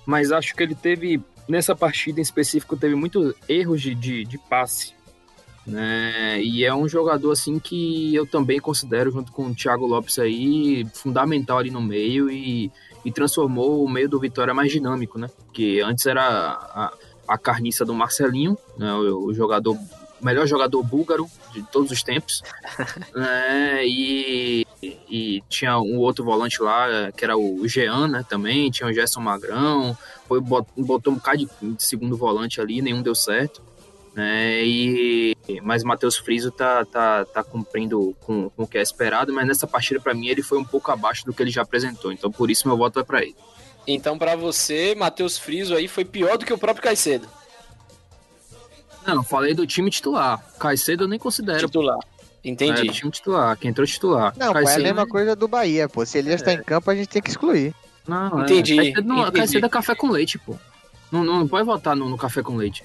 mas 0.05 0.33
acho 0.33 0.57
que 0.57 0.63
ele 0.65 0.75
teve, 0.75 1.23
nessa 1.49 1.77
partida 1.77 2.19
em 2.19 2.23
específico, 2.23 2.77
teve 2.77 2.97
muitos 2.97 3.33
erros 3.49 3.81
de, 3.81 3.95
de, 3.95 4.25
de 4.25 4.37
passe 4.37 4.93
né? 5.67 6.43
E 6.43 6.65
é 6.65 6.75
um 6.75 6.87
jogador 6.87 7.33
assim 7.33 7.59
que 7.59 8.15
eu 8.15 8.27
também 8.27 8.61
considero, 8.61 9.11
junto 9.11 9.33
com 9.33 9.47
o 9.47 9.55
Thiago 9.55 9.87
Lopes 9.87 10.19
aí, 10.19 10.87
fundamental 10.93 11.59
ali 11.59 11.71
no 11.71 11.81
meio 11.81 12.31
e, 12.31 12.71
e 13.05 13.11
transformou 13.11 13.85
o 13.85 13.89
meio 13.89 14.09
do 14.09 14.21
Vitória 14.21 14.53
mais 14.53 14.71
dinâmico, 14.71 15.19
né? 15.19 15.29
Que 15.53 15.81
antes 15.81 16.05
era 16.07 16.23
a, 16.23 16.93
a 17.27 17.39
carniça 17.39 17.85
do 17.85 17.95
Marcelinho, 17.95 18.59
né? 18.77 18.93
o, 18.95 19.27
o 19.27 19.35
jogador 19.35 19.79
melhor 20.21 20.47
jogador 20.47 20.83
búlgaro 20.83 21.27
de 21.53 21.63
todos 21.65 21.91
os 21.91 22.03
tempos, 22.03 22.43
né? 23.15 23.87
E, 23.87 24.67
e 24.83 25.43
tinha 25.49 25.79
um 25.79 25.99
outro 25.99 26.25
volante 26.25 26.63
lá, 26.63 27.13
que 27.13 27.25
era 27.25 27.37
o 27.37 27.67
Jean, 27.69 28.09
né? 28.09 28.25
Também, 28.29 28.71
tinha 28.71 28.89
o 28.89 28.93
Gerson 28.93 29.21
Magrão, 29.21 29.97
foi, 30.27 30.41
botou 30.41 31.13
um 31.13 31.17
bocado 31.17 31.39
de, 31.39 31.49
de 31.63 31.83
segundo 31.83 32.17
volante 32.17 32.61
ali, 32.61 32.81
nenhum 32.81 33.03
deu 33.03 33.15
certo 33.15 33.63
né? 34.15 34.65
E 34.65 35.37
mas 35.63 35.83
Matheus 35.85 36.17
Friso 36.17 36.51
tá, 36.51 36.85
tá, 36.85 37.25
tá 37.25 37.43
cumprindo 37.45 38.17
com, 38.21 38.49
com 38.51 38.63
o 38.63 38.67
que 38.67 38.79
é 38.79 38.83
esperado, 38.83 39.33
mas 39.33 39.47
nessa 39.47 39.67
partida 39.67 40.01
para 40.01 40.15
mim 40.15 40.29
ele 40.29 40.43
foi 40.43 40.59
um 40.59 40.65
pouco 40.65 40.91
abaixo 40.91 41.25
do 41.27 41.33
que 41.35 41.43
ele 41.43 41.51
já 41.51 41.63
apresentou, 41.63 42.13
então 42.13 42.31
por 42.31 42.51
isso 42.51 42.67
meu 42.69 42.77
voto 42.77 43.01
é 43.01 43.05
para 43.05 43.23
ele. 43.23 43.37
Então 43.87 44.17
para 44.17 44.35
você, 44.37 44.95
Matheus 44.95 45.37
Friso 45.37 45.75
aí 45.75 45.87
foi 45.89 46.05
pior 46.05 46.39
do 46.39 46.47
que 46.47 46.53
o 46.53 46.59
próprio 46.59 46.83
Caicedo. 46.83 47.29
Não, 49.07 49.23
falei 49.23 49.53
do 49.53 49.67
time 49.67 49.91
titular. 49.91 50.43
Caicedo 50.59 51.05
eu 51.05 51.09
nem 51.09 51.19
considero. 51.19 51.59
Titular. 51.59 51.99
Entendi. 52.43 52.89
É, 52.89 52.93
time 52.93 53.11
titular, 53.11 53.57
quem 53.59 53.71
entrou 53.71 53.87
titular. 53.87 54.33
Não, 54.37 54.53
pô, 54.53 54.59
é 54.59 54.63
a 54.63 54.65
Caicedo- 54.65 54.83
mesma 54.83 55.07
coisa 55.07 55.37
do 55.37 55.47
Bahia, 55.49 55.89
pô. 55.89 56.05
Se 56.07 56.19
ele 56.19 56.31
já 56.31 56.37
está 56.37 56.53
em 56.55 56.63
campo, 56.63 56.91
a 56.91 56.95
gente 56.95 57.09
tem 57.09 57.21
que 57.21 57.29
excluir. 57.31 57.75
Não, 58.07 58.43
Entendi, 58.43 58.75
É. 58.75 58.77
Caicedo, 58.77 59.09
não, 59.09 59.21
entendi. 59.21 59.37
Caicedo 59.39 59.67
é 59.67 59.69
café 59.69 59.95
com 59.95 60.11
leite, 60.11 60.39
pô. 60.39 60.57
Não, 61.13 61.23
não, 61.25 61.41
não 61.41 61.49
pode 61.49 61.65
votar 61.67 61.95
no, 61.95 62.09
no 62.09 62.17
café 62.17 62.43
com 62.43 62.57
leite. 62.57 62.83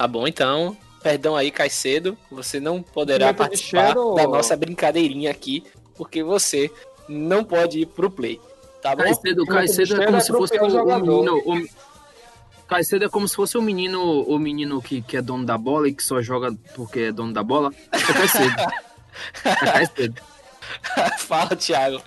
Tá 0.00 0.08
bom, 0.08 0.26
então. 0.26 0.74
Perdão 1.02 1.36
aí, 1.36 1.50
Caicedo. 1.50 2.16
Você 2.30 2.58
não 2.58 2.82
poderá 2.82 3.34
participar 3.34 3.92
da 3.92 4.26
nossa 4.26 4.56
brincadeirinha 4.56 5.30
aqui, 5.30 5.62
porque 5.94 6.22
você 6.22 6.70
não 7.06 7.44
pode 7.44 7.80
ir 7.80 7.86
pro 7.86 8.10
play. 8.10 8.40
Tá 8.80 8.96
bom? 8.96 9.02
Caicedo, 9.02 9.44
Caicedo 9.44 10.00
é 10.00 10.06
como 10.06 10.16
é 10.16 10.20
se 10.20 10.32
fosse 10.32 10.58
o, 10.58 10.70
jogador. 10.70 11.06
menino. 11.06 11.36
O... 11.44 12.66
Caicedo 12.66 13.04
é 13.04 13.08
como 13.10 13.28
se 13.28 13.36
fosse 13.36 13.58
o 13.58 13.60
menino, 13.60 14.22
o 14.22 14.38
menino 14.38 14.80
que, 14.80 15.02
que 15.02 15.18
é 15.18 15.20
dono 15.20 15.44
da 15.44 15.58
bola 15.58 15.86
e 15.86 15.92
que 15.92 16.02
só 16.02 16.22
joga 16.22 16.50
porque 16.74 17.00
é 17.00 17.12
dono 17.12 17.34
da 17.34 17.42
bola. 17.42 17.70
É 17.92 17.98
Caicedo. 17.98 18.56
é 19.44 19.54
Caicedo. 19.54 20.22
Fala, 21.20 21.54
Thiago. 21.54 22.00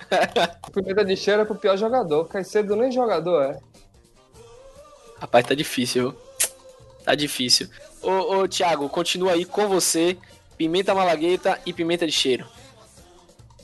Pimenta 0.72 1.04
de 1.04 1.16
cheiro 1.16 1.42
é 1.42 1.44
pro 1.44 1.54
pior 1.54 1.76
jogador. 1.76 2.24
Caicedo 2.24 2.74
nem 2.74 2.90
jogador 2.90 3.40
é. 3.40 3.60
Rapaz, 5.20 5.46
tá 5.46 5.54
difícil. 5.54 6.12
Tá 7.04 7.14
difícil. 7.14 7.68
Ô, 8.02 8.38
ô, 8.38 8.48
Thiago, 8.48 8.88
continua 8.88 9.32
aí 9.32 9.44
com 9.44 9.68
você. 9.68 10.16
Pimenta 10.56 10.94
malagueta 10.94 11.60
e 11.66 11.72
pimenta 11.72 12.06
de 12.06 12.12
cheiro. 12.12 12.46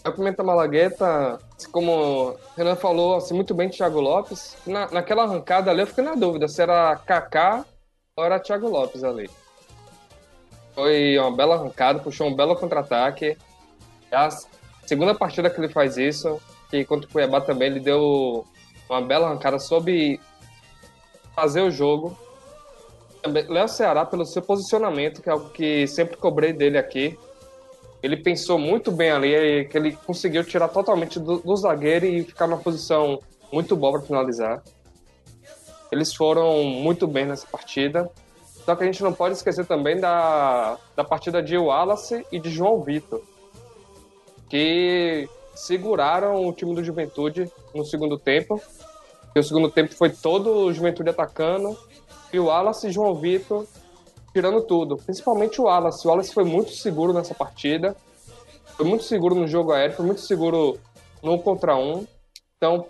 A 0.03 0.11
Pimenta 0.11 0.42
Malagueta, 0.42 1.38
como 1.70 1.92
o 1.92 2.37
Renan 2.57 2.74
falou 2.74 3.16
assim, 3.16 3.35
muito 3.35 3.55
bem, 3.55 3.68
Thiago 3.68 4.00
Lopes. 4.00 4.57
Na, 4.66 4.90
naquela 4.90 5.24
arrancada 5.24 5.70
ali 5.70 5.83
eu 5.83 5.87
fiquei 5.87 6.03
na 6.03 6.14
dúvida 6.14 6.48
se 6.48 6.62
era 6.62 6.96
Kaká 6.96 7.66
ou 8.16 8.24
era 8.24 8.40
Thiago 8.40 8.66
Lopes 8.66 9.05
ali. 9.05 9.29
Foi 10.74 11.18
uma 11.18 11.31
bela 11.31 11.57
arrancada, 11.57 11.98
puxou 11.98 12.29
um 12.29 12.35
belo 12.35 12.57
contra-ataque. 12.57 13.37
A 14.11 14.31
segunda 14.87 15.14
partida 15.14 15.50
que 15.50 15.61
ele 15.61 15.68
faz 15.68 15.98
isso, 15.98 16.40
que 16.70 16.83
contra 16.87 17.07
o 17.07 17.12
Cuiabá 17.12 17.42
também 17.42 17.68
ele 17.68 17.81
deu 17.81 18.46
uma 18.88 19.03
bela 19.03 19.26
arrancada, 19.26 19.59
soube 19.59 20.18
fazer 21.37 21.61
o 21.61 21.70
jogo. 21.70 22.16
Léo 23.26 23.68
Ceará, 23.68 24.04
pelo 24.04 24.24
seu 24.24 24.40
posicionamento, 24.40 25.20
que 25.20 25.28
é 25.28 25.33
algo 25.33 25.50
que 25.50 25.87
sempre 25.87 26.16
cobrei 26.16 26.52
dele 26.52 26.78
aqui, 26.78 27.18
ele 28.02 28.16
pensou 28.16 28.59
muito 28.59 28.90
bem 28.90 29.11
ali, 29.11 29.35
e 29.35 29.64
que 29.66 29.76
ele 29.76 29.92
conseguiu 30.06 30.42
tirar 30.42 30.68
totalmente 30.68 31.18
do, 31.18 31.38
do 31.38 31.56
zagueiro 31.56 32.06
e 32.06 32.24
ficar 32.24 32.46
numa 32.46 32.59
posição 32.59 33.20
muito 33.52 33.76
boa 33.76 33.92
para 33.98 34.06
finalizar. 34.06 34.62
Eles 35.92 36.14
foram 36.14 36.62
muito 36.64 37.06
bem 37.06 37.26
nessa 37.26 37.46
partida. 37.46 38.11
Só 38.64 38.74
que 38.76 38.85
a 38.85 38.87
gente 38.87 39.02
não 39.02 39.12
pode 39.12 39.35
esquecer 39.35 39.66
também 39.66 39.98
da, 39.98 40.78
da 40.94 41.02
partida 41.02 41.42
de 41.42 41.56
Wallace 41.59 42.24
e 42.30 42.38
de 42.38 42.50
João 42.50 42.83
Vitor, 42.83 43.20
que 44.48 45.28
seguraram 45.54 46.46
o 46.46 46.52
time 46.52 46.74
do 46.74 46.85
Juventude 46.85 47.50
no 47.74 47.85
segundo 47.85 48.18
tempo. 48.18 48.61
E 49.35 49.40
o 49.40 49.42
segundo 49.42 49.70
tempo 49.70 49.94
foi 49.94 50.11
todo 50.11 50.66
o 50.66 50.72
Juventude 50.72 51.11
atacando 51.11 51.76
e 52.32 52.38
o 52.38 52.46
Wallace 52.46 52.88
e 52.88 52.92
João 52.92 53.14
Vitor 53.14 53.66
tirando 54.32 54.62
tudo, 54.62 54.96
principalmente 54.96 55.60
o 55.60 55.64
Wallace. 55.64 56.06
O 56.06 56.10
Wallace 56.10 56.32
foi 56.32 56.44
muito 56.44 56.70
seguro 56.70 57.12
nessa 57.12 57.34
partida, 57.34 57.96
foi 58.76 58.86
muito 58.86 59.04
seguro 59.04 59.34
no 59.34 59.46
jogo 59.46 59.72
aéreo, 59.72 59.96
foi 59.96 60.06
muito 60.06 60.20
seguro 60.20 60.78
no 61.22 61.38
contra 61.38 61.76
um. 61.76 62.06
Então, 62.56 62.86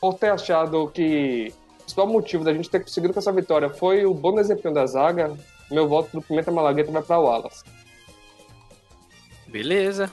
por 0.00 0.14
ter 0.14 0.30
achado 0.30 0.88
que 0.88 1.52
o 1.74 1.78
principal 1.78 2.06
motivo 2.06 2.44
da 2.44 2.52
gente 2.52 2.68
ter 2.68 2.80
conseguido 2.80 3.12
com 3.12 3.20
essa 3.20 3.32
vitória 3.32 3.70
foi 3.70 4.04
o 4.04 4.12
bom 4.12 4.34
desempenho 4.34 4.74
da 4.74 4.86
zaga, 4.86 5.36
meu 5.70 5.88
voto 5.88 6.10
do 6.12 6.22
Pimenta 6.22 6.50
Malagueta 6.50 6.92
vai 6.92 7.02
para 7.02 7.18
o 7.18 7.24
Wallace. 7.24 7.64
Beleza. 9.46 10.10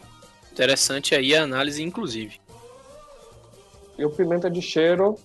Interessante 0.52 1.16
aí 1.16 1.36
a 1.36 1.44
análise, 1.44 1.82
inclusive. 1.82 2.40
E 3.98 4.06
o 4.06 4.10
Pimenta 4.10 4.50
de 4.50 4.62
Cheiro, 4.62 5.18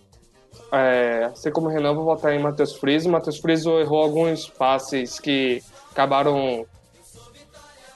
é, 0.72 1.24
assim 1.32 1.50
como 1.50 1.68
o 1.68 1.70
Renan, 1.70 1.94
vou 1.94 2.04
votar 2.04 2.32
em 2.32 2.38
Matheus 2.38 2.76
Friso. 2.76 3.08
Matheus 3.08 3.38
Friso 3.38 3.78
errou 3.78 4.02
alguns 4.02 4.48
passes 4.48 5.18
que 5.18 5.62
acabaram 5.90 6.66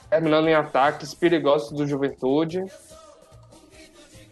terminando 0.09 0.47
em 0.47 0.53
ataques 0.53 1.13
perigosos 1.13 1.71
do 1.71 1.87
Juventude. 1.87 2.63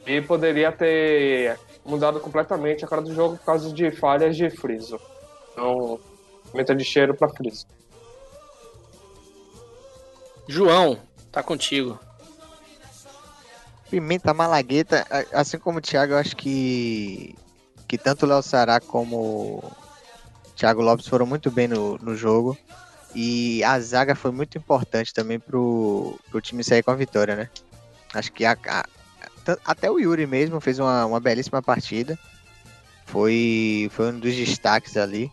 E 0.06 0.22
poderia 0.22 0.72
ter 0.72 1.60
mudado 1.86 2.20
completamente 2.20 2.84
a 2.84 2.88
cara 2.88 3.02
do 3.02 3.14
jogo 3.14 3.38
por 3.38 3.46
causa 3.46 3.72
de 3.72 3.92
falhas 3.92 4.36
de 4.36 4.50
Friso. 4.50 5.00
Então, 5.52 6.00
Pimenta 6.52 6.76
de 6.76 6.84
Cheiro 6.84 7.16
para 7.16 7.30
Friso. 7.30 7.66
João, 10.48 10.98
tá 11.32 11.44
contigo. 11.44 12.00
Pimenta 13.90 14.34
Malagueta, 14.34 15.06
assim 15.32 15.58
como 15.58 15.80
o 15.80 15.82
Thiago, 15.82 16.14
eu 16.14 16.18
acho 16.18 16.36
que, 16.36 17.36
que 17.90 17.98
tanto 17.98 18.24
o 18.26 18.30
Léo 18.30 18.44
Sará 18.44 18.80
como 18.80 19.18
o 19.58 19.72
Thiago 20.56 20.82
Lopes 20.82 21.08
foram 21.08 21.26
muito 21.26 21.50
bem 21.50 21.68
no, 21.68 21.98
no 21.98 22.16
jogo. 22.16 22.56
E 23.16 23.64
a 23.64 23.80
zaga 23.80 24.14
foi 24.14 24.30
muito 24.32 24.56
importante 24.60 25.12
também 25.12 25.40
pro, 25.40 26.16
pro 26.30 26.40
time 26.40 26.64
sair 26.64 26.84
com 26.84 26.92
a 26.92 26.96
vitória, 26.96 27.36
né? 27.36 27.50
Acho 28.14 28.32
que 28.32 28.46
a- 28.46 28.56
a- 28.68 28.86
até 29.66 29.90
o 29.90 29.98
Yuri 30.00 30.28
mesmo 30.28 30.62
fez 30.62 30.78
uma, 30.78 31.04
uma 31.08 31.20
belíssima 31.20 31.60
partida. 31.64 32.18
Foi, 33.08 33.90
foi 33.92 34.12
um 34.12 34.20
dos 34.20 34.36
destaques 34.36 34.96
ali. 34.96 35.32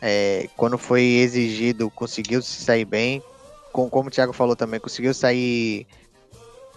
É, 0.00 0.48
quando 0.56 0.78
foi 0.78 1.02
exigido, 1.02 1.90
conseguiu 1.90 2.40
se 2.40 2.62
sair 2.62 2.84
bem. 2.84 3.20
Com, 3.72 3.90
como 3.90 4.08
o 4.08 4.12
Thiago 4.12 4.32
falou 4.32 4.54
também, 4.54 4.78
conseguiu 4.78 5.12
sair 5.12 5.84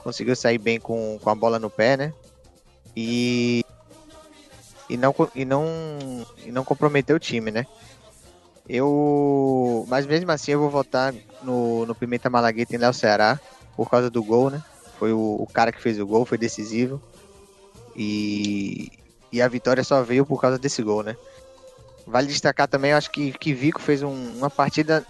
conseguiu 0.03 0.35
sair 0.35 0.57
bem 0.57 0.79
com, 0.79 1.19
com 1.21 1.29
a 1.29 1.35
bola 1.35 1.59
no 1.59 1.69
pé, 1.69 1.95
né? 1.95 2.13
E 2.95 3.63
e 4.89 4.97
não 4.97 5.13
e 5.35 5.45
não 5.45 5.65
e 6.45 6.51
não 6.51 6.65
comprometeu 6.65 7.15
o 7.17 7.19
time, 7.19 7.51
né? 7.51 7.65
Eu, 8.67 9.85
mas 9.87 10.05
mesmo 10.05 10.31
assim 10.31 10.51
eu 10.51 10.59
vou 10.59 10.69
votar 10.69 11.13
no, 11.41 11.85
no 11.85 11.95
Pimenta 11.95 12.29
Malagueta 12.29 12.75
em 12.75 12.79
Léo 12.79 12.93
Ceará 12.93 13.39
por 13.75 13.89
causa 13.89 14.09
do 14.11 14.23
gol, 14.23 14.49
né? 14.49 14.61
Foi 14.97 15.11
o, 15.11 15.19
o 15.19 15.47
cara 15.47 15.71
que 15.71 15.81
fez 15.81 15.99
o 15.99 16.05
gol, 16.05 16.25
foi 16.25 16.37
decisivo. 16.37 17.01
E 17.95 18.87
e 19.31 19.41
a 19.43 19.47
vitória 19.47 19.83
só 19.83 20.01
veio 20.03 20.25
por 20.25 20.41
causa 20.41 20.57
desse 20.57 20.81
gol, 20.81 21.03
né? 21.03 21.15
Vale 22.05 22.27
destacar 22.27 22.67
também, 22.67 22.91
eu 22.91 22.97
acho 22.97 23.11
que, 23.11 23.31
que 23.33 23.53
Vico 23.53 23.79
fez 23.81 24.01
um- 24.01 24.37
uma 24.37 24.49
partida. 24.49 25.05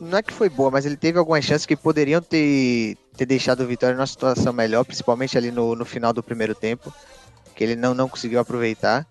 Não 0.00 0.18
é 0.18 0.22
que 0.22 0.32
foi 0.32 0.48
boa, 0.50 0.70
mas 0.70 0.84
ele 0.84 0.96
teve 0.96 1.18
algumas 1.18 1.44
chances 1.44 1.64
que 1.66 1.76
poderiam 1.76 2.20
ter, 2.20 2.96
ter 3.16 3.26
deixado 3.26 3.60
o 3.62 3.66
Vitória 3.66 3.94
numa 3.96 4.06
situação 4.06 4.52
melhor, 4.52 4.84
principalmente 4.84 5.38
ali 5.38 5.50
no, 5.50 5.74
no 5.74 5.84
final 5.84 6.12
do 6.12 6.22
primeiro 6.22 6.54
tempo, 6.54 6.92
que 7.54 7.62
ele 7.62 7.76
não, 7.76 7.94
não 7.94 8.08
conseguiu 8.08 8.40
aproveitar. 8.40 9.06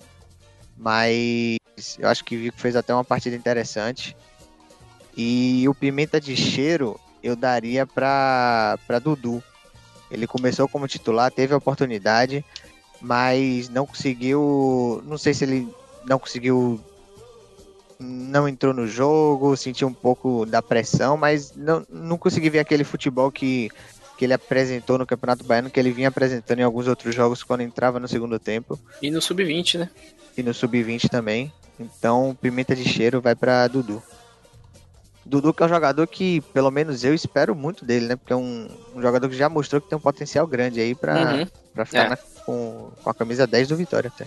Mas 0.77 1.57
eu 1.97 2.09
acho 2.09 2.23
que 2.23 2.35
Vico 2.35 2.59
fez 2.59 2.75
até 2.75 2.93
uma 2.93 3.03
partida 3.03 3.35
interessante. 3.35 4.15
E 5.15 5.67
o 5.67 5.75
Pimenta 5.75 6.19
de 6.19 6.35
Cheiro 6.35 6.99
eu 7.21 7.35
daria 7.35 7.85
para 7.85 8.77
Dudu. 9.01 9.41
Ele 10.11 10.27
começou 10.27 10.67
como 10.67 10.87
titular, 10.87 11.31
teve 11.31 11.53
a 11.53 11.57
oportunidade, 11.57 12.43
mas 13.01 13.69
não 13.69 13.85
conseguiu. 13.85 15.01
Não 15.05 15.17
sei 15.17 15.33
se 15.33 15.45
ele 15.45 15.73
não 16.05 16.19
conseguiu. 16.19 16.79
Não 17.99 18.49
entrou 18.49 18.73
no 18.73 18.85
jogo, 18.85 19.55
sentiu 19.55 19.87
um 19.87 19.93
pouco 19.93 20.45
da 20.45 20.61
pressão, 20.61 21.15
mas 21.15 21.55
não, 21.55 21.85
não 21.89 22.17
consegui 22.17 22.49
ver 22.49 22.59
aquele 22.59 22.83
futebol 22.83 23.31
que, 23.31 23.69
que 24.23 24.25
ele 24.25 24.33
apresentou 24.33 24.97
no 24.97 25.05
Campeonato 25.05 25.43
Baiano, 25.43 25.69
que 25.69 25.77
ele 25.77 25.91
vinha 25.91 26.07
apresentando 26.07 26.59
em 26.59 26.63
alguns 26.63 26.87
outros 26.87 27.13
jogos 27.13 27.43
quando 27.43 27.59
entrava 27.59 27.99
no 27.99 28.07
segundo 28.07 28.39
tempo 28.39 28.79
E 29.01 29.11
no 29.11 29.21
sub-20, 29.21 29.79
né? 29.79 29.89
e 30.37 30.41
no 30.41 30.53
sub-20 30.53 31.09
também. 31.09 31.51
Então, 31.77 32.33
pimenta 32.41 32.73
de 32.73 32.85
cheiro 32.87 33.19
vai 33.19 33.35
para 33.35 33.67
Dudu. 33.67 34.01
Dudu 35.25 35.53
que 35.53 35.61
é 35.61 35.65
um 35.65 35.69
jogador 35.69 36.07
que, 36.07 36.39
pelo 36.53 36.71
menos 36.71 37.03
eu 37.03 37.13
espero 37.13 37.53
muito 37.53 37.83
dele, 37.83 38.07
né? 38.07 38.15
Porque 38.15 38.31
é 38.31 38.35
um, 38.35 38.69
um 38.95 39.01
jogador 39.01 39.27
que 39.27 39.35
já 39.35 39.49
mostrou 39.49 39.81
que 39.81 39.89
tem 39.89 39.97
um 39.97 40.01
potencial 40.01 40.47
grande 40.47 40.79
aí 40.79 40.95
para 40.95 41.33
Uhum, 41.35 41.47
pra 41.73 41.85
ficar 41.85 42.05
É. 42.05 42.09
na- 42.09 42.17
com, 42.17 42.91
com 43.03 43.09
a 43.09 43.13
camisa 43.13 43.45
10 43.45 43.67
do 43.67 43.75
Vitória 43.75 44.09
até. 44.13 44.25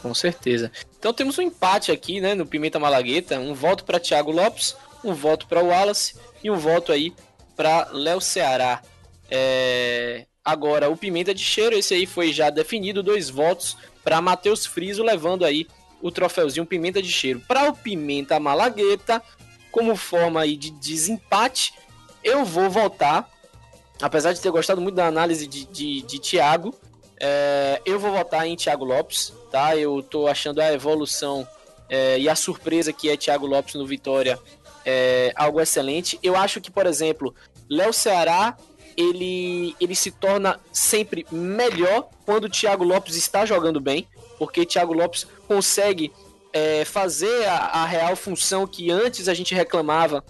com 0.00 0.14
certeza. 0.14 0.70
Então 0.98 1.12
temos 1.12 1.38
um 1.38 1.42
empate 1.42 1.90
aqui, 1.90 2.20
né, 2.20 2.34
no 2.34 2.46
Pimenta 2.46 2.78
Malagueta. 2.78 3.40
Um 3.40 3.52
voto 3.54 3.84
para 3.84 3.98
Thiago 3.98 4.30
Lopes, 4.30 4.76
um 5.02 5.12
voto 5.14 5.46
para 5.48 5.60
Wallace 5.62 6.14
e 6.42 6.50
um 6.50 6.56
voto 6.56 6.92
aí 6.92 7.12
para 7.56 7.88
Léo 7.92 8.20
Ceará. 8.20 8.82
É, 9.30 10.26
Agora, 10.44 10.90
o 10.90 10.96
Pimenta 10.96 11.32
de 11.32 11.42
Cheiro, 11.42 11.74
esse 11.74 11.94
aí 11.94 12.04
foi 12.04 12.30
já 12.30 12.50
definido, 12.50 13.02
dois 13.02 13.30
votos 13.30 13.78
para 14.04 14.20
Matheus 14.20 14.66
Friso, 14.66 15.02
levando 15.02 15.42
aí 15.42 15.66
o 16.02 16.10
troféuzinho 16.10 16.66
Pimenta 16.66 17.00
de 17.00 17.10
Cheiro. 17.10 17.40
Para 17.48 17.70
o 17.70 17.74
Pimenta 17.74 18.38
Malagueta, 18.38 19.22
como 19.72 19.96
forma 19.96 20.42
aí 20.42 20.54
de 20.54 20.70
desempate, 20.70 21.72
eu 22.22 22.44
vou 22.44 22.68
votar, 22.68 23.26
apesar 24.02 24.34
de 24.34 24.40
ter 24.40 24.50
gostado 24.50 24.82
muito 24.82 24.96
da 24.96 25.06
análise 25.06 25.46
de, 25.46 25.64
de, 25.64 26.02
de 26.02 26.18
Thiago, 26.18 26.74
é, 27.18 27.80
eu 27.86 27.98
vou 27.98 28.12
votar 28.12 28.46
em 28.46 28.54
Thiago 28.54 28.84
Lopes, 28.84 29.32
tá? 29.50 29.74
Eu 29.74 30.02
tô 30.02 30.28
achando 30.28 30.60
a 30.60 30.70
evolução 30.74 31.48
é, 31.88 32.18
e 32.18 32.28
a 32.28 32.36
surpresa 32.36 32.92
que 32.92 33.08
é 33.08 33.16
Thiago 33.16 33.46
Lopes 33.46 33.76
no 33.76 33.86
Vitória 33.86 34.38
é 34.84 35.32
algo 35.36 35.60
excelente. 35.60 36.18
Eu 36.22 36.36
acho 36.36 36.60
que, 36.60 36.70
por 36.70 36.86
exemplo, 36.86 37.34
Léo 37.68 37.92
Ceará 37.92 38.56
ele, 38.96 39.74
ele 39.80 39.94
se 39.94 40.10
torna 40.10 40.60
sempre 40.72 41.26
melhor 41.30 42.08
quando 42.24 42.44
o 42.44 42.48
Thiago 42.48 42.84
Lopes 42.84 43.16
está 43.16 43.44
jogando 43.44 43.80
bem, 43.80 44.06
porque 44.38 44.64
Thiago 44.64 44.92
Lopes 44.92 45.26
consegue 45.46 46.12
é, 46.52 46.84
fazer 46.84 47.46
a, 47.46 47.56
a, 47.56 47.86
real 47.86 48.14
função 48.14 48.66
que 48.66 48.90
antes 48.90 49.28
a 49.28 49.34
gente 49.34 49.54
reclamava 49.54 50.24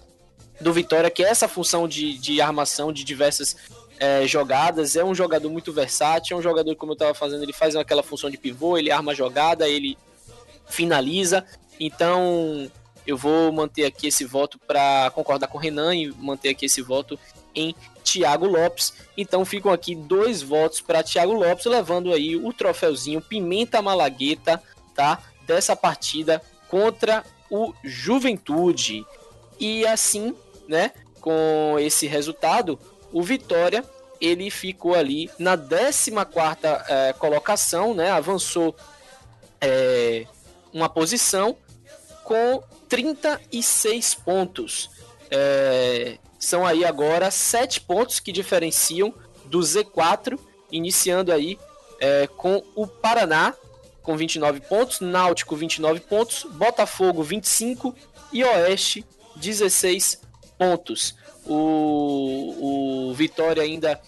do 0.59 0.73
Vitória, 0.73 1.11
que 1.11 1.23
é 1.23 1.29
essa 1.29 1.47
função 1.47 1.87
de, 1.87 2.17
de 2.17 2.41
armação 2.41 2.91
de 2.91 3.03
diversas 3.03 3.55
é, 3.99 4.25
jogadas. 4.25 4.95
É 4.95 5.03
um 5.03 5.13
jogador 5.13 5.49
muito 5.49 5.71
versátil, 5.71 6.35
é 6.35 6.39
um 6.39 6.43
jogador, 6.43 6.75
como 6.75 6.93
eu 6.93 6.95
estava 6.95 7.13
fazendo, 7.13 7.43
ele 7.43 7.53
faz 7.53 7.75
aquela 7.75 8.01
função 8.01 8.29
de 8.29 8.37
pivô, 8.37 8.77
ele 8.77 8.91
arma 8.91 9.11
a 9.11 9.15
jogada, 9.15 9.67
ele 9.67 9.97
finaliza. 10.67 11.45
Então, 11.79 12.71
eu 13.05 13.17
vou 13.17 13.51
manter 13.51 13.85
aqui 13.85 14.07
esse 14.07 14.25
voto 14.25 14.59
para 14.59 15.11
concordar 15.11 15.47
com 15.47 15.57
o 15.57 15.61
Renan 15.61 15.95
e 15.95 16.11
manter 16.11 16.49
aqui 16.49 16.65
esse 16.65 16.81
voto 16.81 17.19
em 17.53 17.75
Thiago 18.03 18.45
Lopes. 18.45 18.93
Então 19.17 19.45
ficam 19.45 19.71
aqui 19.71 19.95
dois 19.95 20.41
votos 20.41 20.81
para 20.81 21.03
Thiago 21.03 21.33
Lopes, 21.33 21.65
levando 21.65 22.11
aí 22.13 22.35
o 22.35 22.51
troféuzinho 22.51 23.21
Pimenta 23.21 23.81
Malagueta, 23.81 24.61
tá? 24.93 25.21
Dessa 25.45 25.75
partida 25.75 26.41
contra 26.67 27.23
o 27.49 27.73
Juventude. 27.83 29.05
E 29.59 29.85
assim, 29.85 30.35
né, 30.67 30.91
com 31.21 31.77
esse 31.79 32.07
resultado, 32.07 32.79
o 33.11 33.21
Vitória 33.21 33.83
ele 34.19 34.49
ficou 34.49 34.95
ali 34.95 35.29
na 35.37 35.57
14 35.57 36.11
quarta 36.31 36.85
é, 36.87 37.13
colocação, 37.13 37.93
né? 37.93 38.11
Avançou 38.11 38.75
é, 39.61 40.25
uma 40.73 40.89
posição 40.89 41.55
com 42.23 42.61
36 42.87 44.15
pontos. 44.15 44.89
É, 45.29 46.17
são 46.39 46.65
aí 46.65 46.85
agora 46.85 47.31
7 47.31 47.81
pontos 47.81 48.19
que 48.19 48.31
diferenciam 48.31 49.13
do 49.45 49.59
Z4, 49.59 50.39
iniciando 50.71 51.31
aí 51.31 51.57
é, 51.99 52.27
com 52.27 52.63
o 52.75 52.85
Paraná 52.85 53.53
com 54.01 54.15
29 54.15 54.61
pontos, 54.61 54.99
Náutico 54.99 55.55
29 55.55 55.99
pontos, 56.01 56.45
Botafogo 56.51 57.23
25 57.23 57.95
e 58.31 58.43
Oeste 58.43 59.03
16 59.35 60.21
pontos. 60.57 61.15
O, 61.45 63.09
o 63.09 63.13
Vitória 63.13 63.63
ainda 63.63 63.99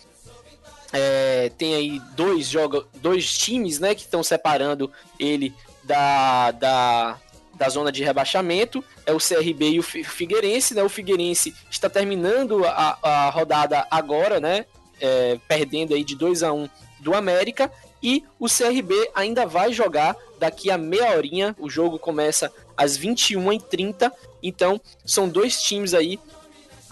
é, 0.93 1.51
tem 1.57 1.75
aí 1.75 2.01
dois, 2.15 2.47
joga, 2.47 2.83
dois 2.95 3.35
times 3.37 3.79
né, 3.79 3.93
que 3.95 4.01
estão 4.01 4.23
separando 4.23 4.91
ele 5.19 5.53
da, 5.83 6.51
da, 6.51 7.19
da 7.57 7.67
zona 7.69 7.91
de 7.91 8.03
rebaixamento, 8.03 8.83
é 9.05 9.11
o 9.11 9.17
CRB 9.17 9.71
e 9.71 9.79
o 9.79 9.83
Figueirense, 9.83 10.73
né? 10.73 10.83
O 10.83 10.89
Figueirense 10.89 11.53
está 11.69 11.89
terminando 11.89 12.63
a, 12.65 12.97
a 13.01 13.29
rodada 13.29 13.85
agora, 13.89 14.39
né? 14.39 14.65
É, 14.99 15.37
perdendo 15.47 15.93
aí 15.93 16.03
de 16.03 16.15
2 16.15 16.43
a 16.43 16.51
1 16.51 16.63
um 16.63 16.69
do 16.99 17.13
América 17.13 17.71
e 18.01 18.23
o 18.39 18.47
CRB 18.47 18.93
ainda 19.13 19.45
vai 19.45 19.71
jogar 19.71 20.15
daqui 20.39 20.69
a 20.69 20.77
meia 20.77 21.15
horinha. 21.15 21.55
O 21.59 21.69
jogo 21.69 21.97
começa 21.97 22.51
às 22.75 22.97
21h30. 22.97 24.11
Então, 24.41 24.79
são 25.05 25.27
dois 25.27 25.61
times 25.61 25.93
aí 25.93 26.19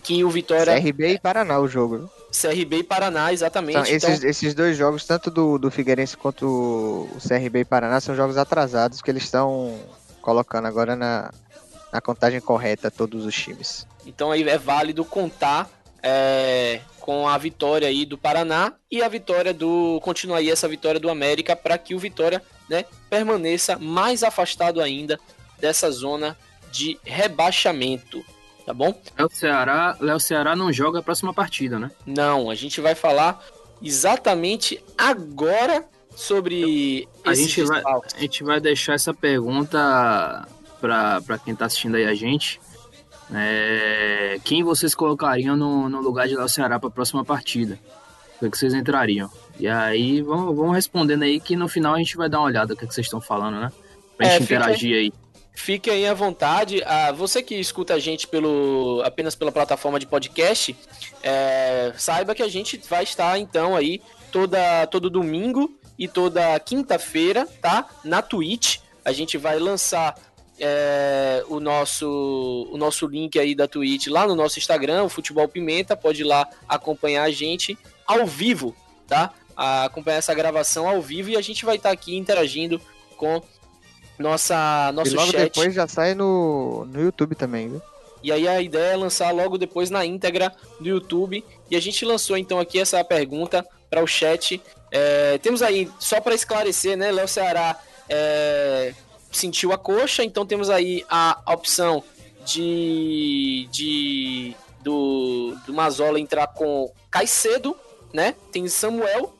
que 0.04 0.24
o 0.24 0.30
Vitória. 0.30 0.80
CRB 0.82 1.14
e 1.14 1.20
Paraná 1.20 1.60
o 1.60 1.68
jogo. 1.68 2.10
CRB 2.32 2.80
e 2.80 2.84
Paraná, 2.84 3.32
exatamente. 3.32 3.92
Então, 3.92 4.10
esses, 4.10 4.24
esses 4.24 4.54
dois 4.54 4.76
jogos, 4.76 5.06
tanto 5.06 5.32
do, 5.32 5.58
do 5.58 5.72
Figueirense 5.72 6.18
quanto 6.18 6.46
o 6.46 7.18
CRB 7.26 7.62
e 7.62 7.66
Paraná, 7.66 8.00
são 8.02 8.16
jogos 8.16 8.38
atrasados 8.38 9.02
que 9.02 9.10
eles 9.10 9.24
estão 9.24 9.80
colocando 10.26 10.66
agora 10.66 10.96
na, 10.96 11.32
na 11.94 12.02
contagem 12.02 12.42
correta 12.42 12.90
todos 12.90 13.26
os 13.26 13.36
times. 13.36 13.88
Então 14.08 14.32
aí 14.32 14.42
é 14.50 14.58
válido 14.58 15.06
contar 15.06 15.70
é, 16.02 16.82
com 17.00 17.28
a 17.28 17.38
vitória 17.38 17.88
aí 17.88 18.06
do 18.06 18.18
Paraná 18.18 18.74
e 18.90 19.04
a 19.04 19.08
vitória 19.08 19.54
do. 19.54 20.00
Continuar 20.02 20.38
aí 20.38 20.50
essa 20.50 20.68
vitória 20.68 21.00
do 21.00 21.12
América 21.12 21.56
para 21.56 21.78
que 21.78 21.94
o 21.94 22.00
Vitória 22.00 22.42
né, 22.68 22.86
permaneça 23.08 23.78
mais 23.78 24.24
afastado 24.24 24.82
ainda 24.82 25.20
dessa 25.60 25.92
zona 25.92 26.36
de 26.72 26.98
rebaixamento. 27.04 28.26
Tá 28.66 28.74
bom? 28.74 29.00
Léo 29.16 29.30
Ceará, 29.32 29.96
Léo 30.00 30.20
Ceará 30.20 30.56
não 30.56 30.74
joga 30.74 30.98
a 30.98 31.04
próxima 31.04 31.32
partida, 31.32 31.78
né? 31.78 31.92
Não, 32.04 32.50
a 32.50 32.56
gente 32.56 32.82
vai 32.82 32.96
falar 32.96 33.40
exatamente 33.80 34.84
agora 34.98 35.86
sobre 36.16 37.08
a 37.24 37.34
gente 37.34 37.64
vai 37.64 37.82
A 37.86 38.20
gente 38.20 38.44
vai 38.44 38.60
deixar 38.60 38.94
essa 38.94 39.14
pergunta 39.14 40.48
para 40.80 41.38
quem 41.44 41.54
está 41.54 41.66
assistindo 41.66 41.96
aí 41.96 42.06
a 42.06 42.14
gente. 42.14 42.60
É, 43.34 44.40
quem 44.44 44.64
vocês 44.64 44.94
colocariam 44.94 45.56
no, 45.58 45.90
no 45.90 46.00
lugar 46.00 46.28
de 46.28 46.36
Léo 46.36 46.48
Ceará 46.48 46.80
para 46.80 46.90
a 46.90 46.92
próxima 46.92 47.26
partida? 47.26 47.80
O 48.36 48.40
que, 48.40 48.52
que 48.52 48.58
vocês 48.58 48.74
entrariam? 48.74 49.30
E 49.60 49.68
aí 49.68 50.22
vamos, 50.22 50.56
vamos 50.56 50.76
respondendo 50.76 51.24
aí 51.24 51.40
que 51.40 51.56
no 51.56 51.68
final 51.68 51.96
a 51.96 51.98
gente 51.98 52.16
vai 52.18 52.30
dar 52.30 52.40
uma 52.40 52.48
olhada 52.48 52.74
o 52.74 52.78
que, 52.78 52.86
que 52.86 52.94
vocês 52.94 53.08
estão 53.08 53.22
falando, 53.22 53.60
né? 53.60 53.72
Pra 54.18 54.28
é, 54.28 54.32
gente 54.32 54.44
interagir 54.44 54.96
aí. 54.96 55.14
Fique 55.54 55.90
aí 55.90 56.06
à 56.06 56.14
vontade. 56.14 56.84
Ah, 56.86 57.12
você 57.14 57.42
que 57.42 57.56
escuta 57.56 57.94
a 57.94 58.00
gente 58.00 58.28
pelo, 58.28 59.02
apenas 59.06 59.36
pela 59.36 59.52
plataforma 59.52 59.98
de 59.98 60.06
podcast, 60.06 60.76
é, 61.24 61.94
saiba 61.96 62.36
que 62.36 62.44
a 62.44 62.48
gente 62.50 62.80
vai 62.90 63.04
estar 63.04 63.40
então 63.40 63.76
aí 63.76 64.02
toda, 64.32 64.86
todo 64.88 65.10
domingo 65.10 65.74
e 65.98 66.08
toda 66.08 66.60
quinta-feira, 66.60 67.48
tá? 67.62 67.88
Na 68.04 68.22
Twitch. 68.22 68.78
A 69.04 69.12
gente 69.12 69.38
vai 69.38 69.60
lançar 69.60 70.16
é, 70.60 71.44
o, 71.48 71.60
nosso, 71.60 72.68
o 72.72 72.78
nosso 72.78 73.08
link 73.08 73.38
aí 73.38 73.54
da 73.54 73.68
Twitch 73.68 74.08
lá 74.08 74.28
no 74.28 74.36
nosso 74.36 74.58
Instagram, 74.58 75.04
o 75.04 75.10
Futebol 75.10 75.48
Pimenta. 75.48 75.96
Pode 75.96 76.22
ir 76.22 76.26
lá 76.26 76.48
acompanhar 76.68 77.24
a 77.24 77.32
gente 77.32 77.78
ao 78.06 78.26
vivo, 78.26 78.76
tá? 79.08 79.32
A 79.56 79.86
acompanhar 79.86 80.18
essa 80.18 80.34
gravação 80.34 80.88
ao 80.88 81.02
vivo 81.02 81.30
e 81.30 81.38
a 81.38 81.42
gente 81.42 81.66
vai 81.66 81.76
estar 81.76 81.90
tá 81.90 81.94
aqui 81.94 82.16
interagindo 82.16 82.82
com 83.18 83.42
nossa 84.18 84.92
nosso 84.94 85.12
e 85.12 85.16
logo 85.16 85.32
chat. 85.32 85.44
depois 85.44 85.74
já 85.74 85.88
sai 85.88 86.14
no, 86.14 86.86
no 86.86 87.02
YouTube 87.02 87.36
também, 87.36 87.70
viu? 87.70 87.82
E 88.24 88.32
aí 88.32 88.48
a 88.48 88.60
ideia 88.60 88.94
é 88.94 88.96
lançar 88.96 89.32
logo 89.32 89.56
depois 89.56 89.92
na 89.92 90.04
íntegra 90.04 90.52
do 90.80 90.90
YouTube. 90.90 91.46
E 91.70 91.76
a 91.76 91.80
gente 91.80 92.04
lançou 92.04 92.36
então 92.36 92.60
aqui 92.60 92.80
essa 92.80 93.04
pergunta 93.04 93.64
para 93.88 94.04
o 94.04 94.08
chat. 94.08 94.60
É, 94.92 95.38
temos 95.40 95.62
aí, 95.62 95.90
só 96.00 96.22
para 96.22 96.36
esclarecer, 96.36 96.98
né? 96.98 97.12
Léo 97.12 97.28
Ceará 97.28 97.80
é, 98.08 98.94
sentiu 99.32 99.72
a 99.74 99.78
coxa, 99.78 100.24
então 100.24 100.46
temos 100.46 100.70
aí 100.70 101.06
a 101.10 101.42
opção 101.48 102.04
de, 102.46 103.68
de 103.72 104.56
do, 104.82 105.56
do 105.66 105.74
Mazola 105.74 106.20
entrar 106.20 106.48
com 106.48 106.92
Caicedo, 107.10 107.76
né? 108.14 108.36
Tem 108.52 108.68
Samuel. 108.68 109.34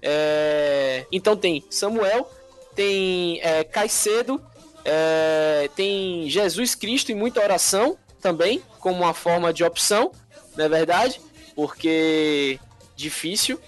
É, 0.00 1.06
então 1.12 1.36
tem 1.36 1.62
Samuel, 1.70 2.28
tem 2.74 3.38
é, 3.42 3.62
Caicedo, 3.62 4.42
é, 4.84 5.70
tem 5.76 6.28
Jesus 6.28 6.74
Cristo 6.74 7.12
e 7.12 7.14
muita 7.14 7.40
oração 7.40 7.96
também, 8.20 8.62
como 8.80 9.02
uma 9.02 9.14
forma 9.14 9.52
de 9.52 9.62
opção, 9.62 10.10
não 10.56 10.64
é 10.64 10.68
verdade? 10.68 11.20
Porque 11.54 12.58
difícil 12.96 13.60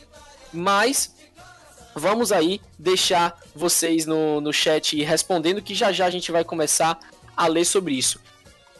mas 0.54 1.14
vamos 1.94 2.32
aí 2.32 2.60
deixar 2.78 3.38
vocês 3.54 4.06
no, 4.06 4.40
no 4.40 4.52
chat 4.52 5.02
respondendo, 5.02 5.62
que 5.62 5.74
já 5.74 5.92
já 5.92 6.06
a 6.06 6.10
gente 6.10 6.32
vai 6.32 6.44
começar 6.44 6.98
a 7.36 7.46
ler 7.46 7.64
sobre 7.64 7.94
isso. 7.94 8.20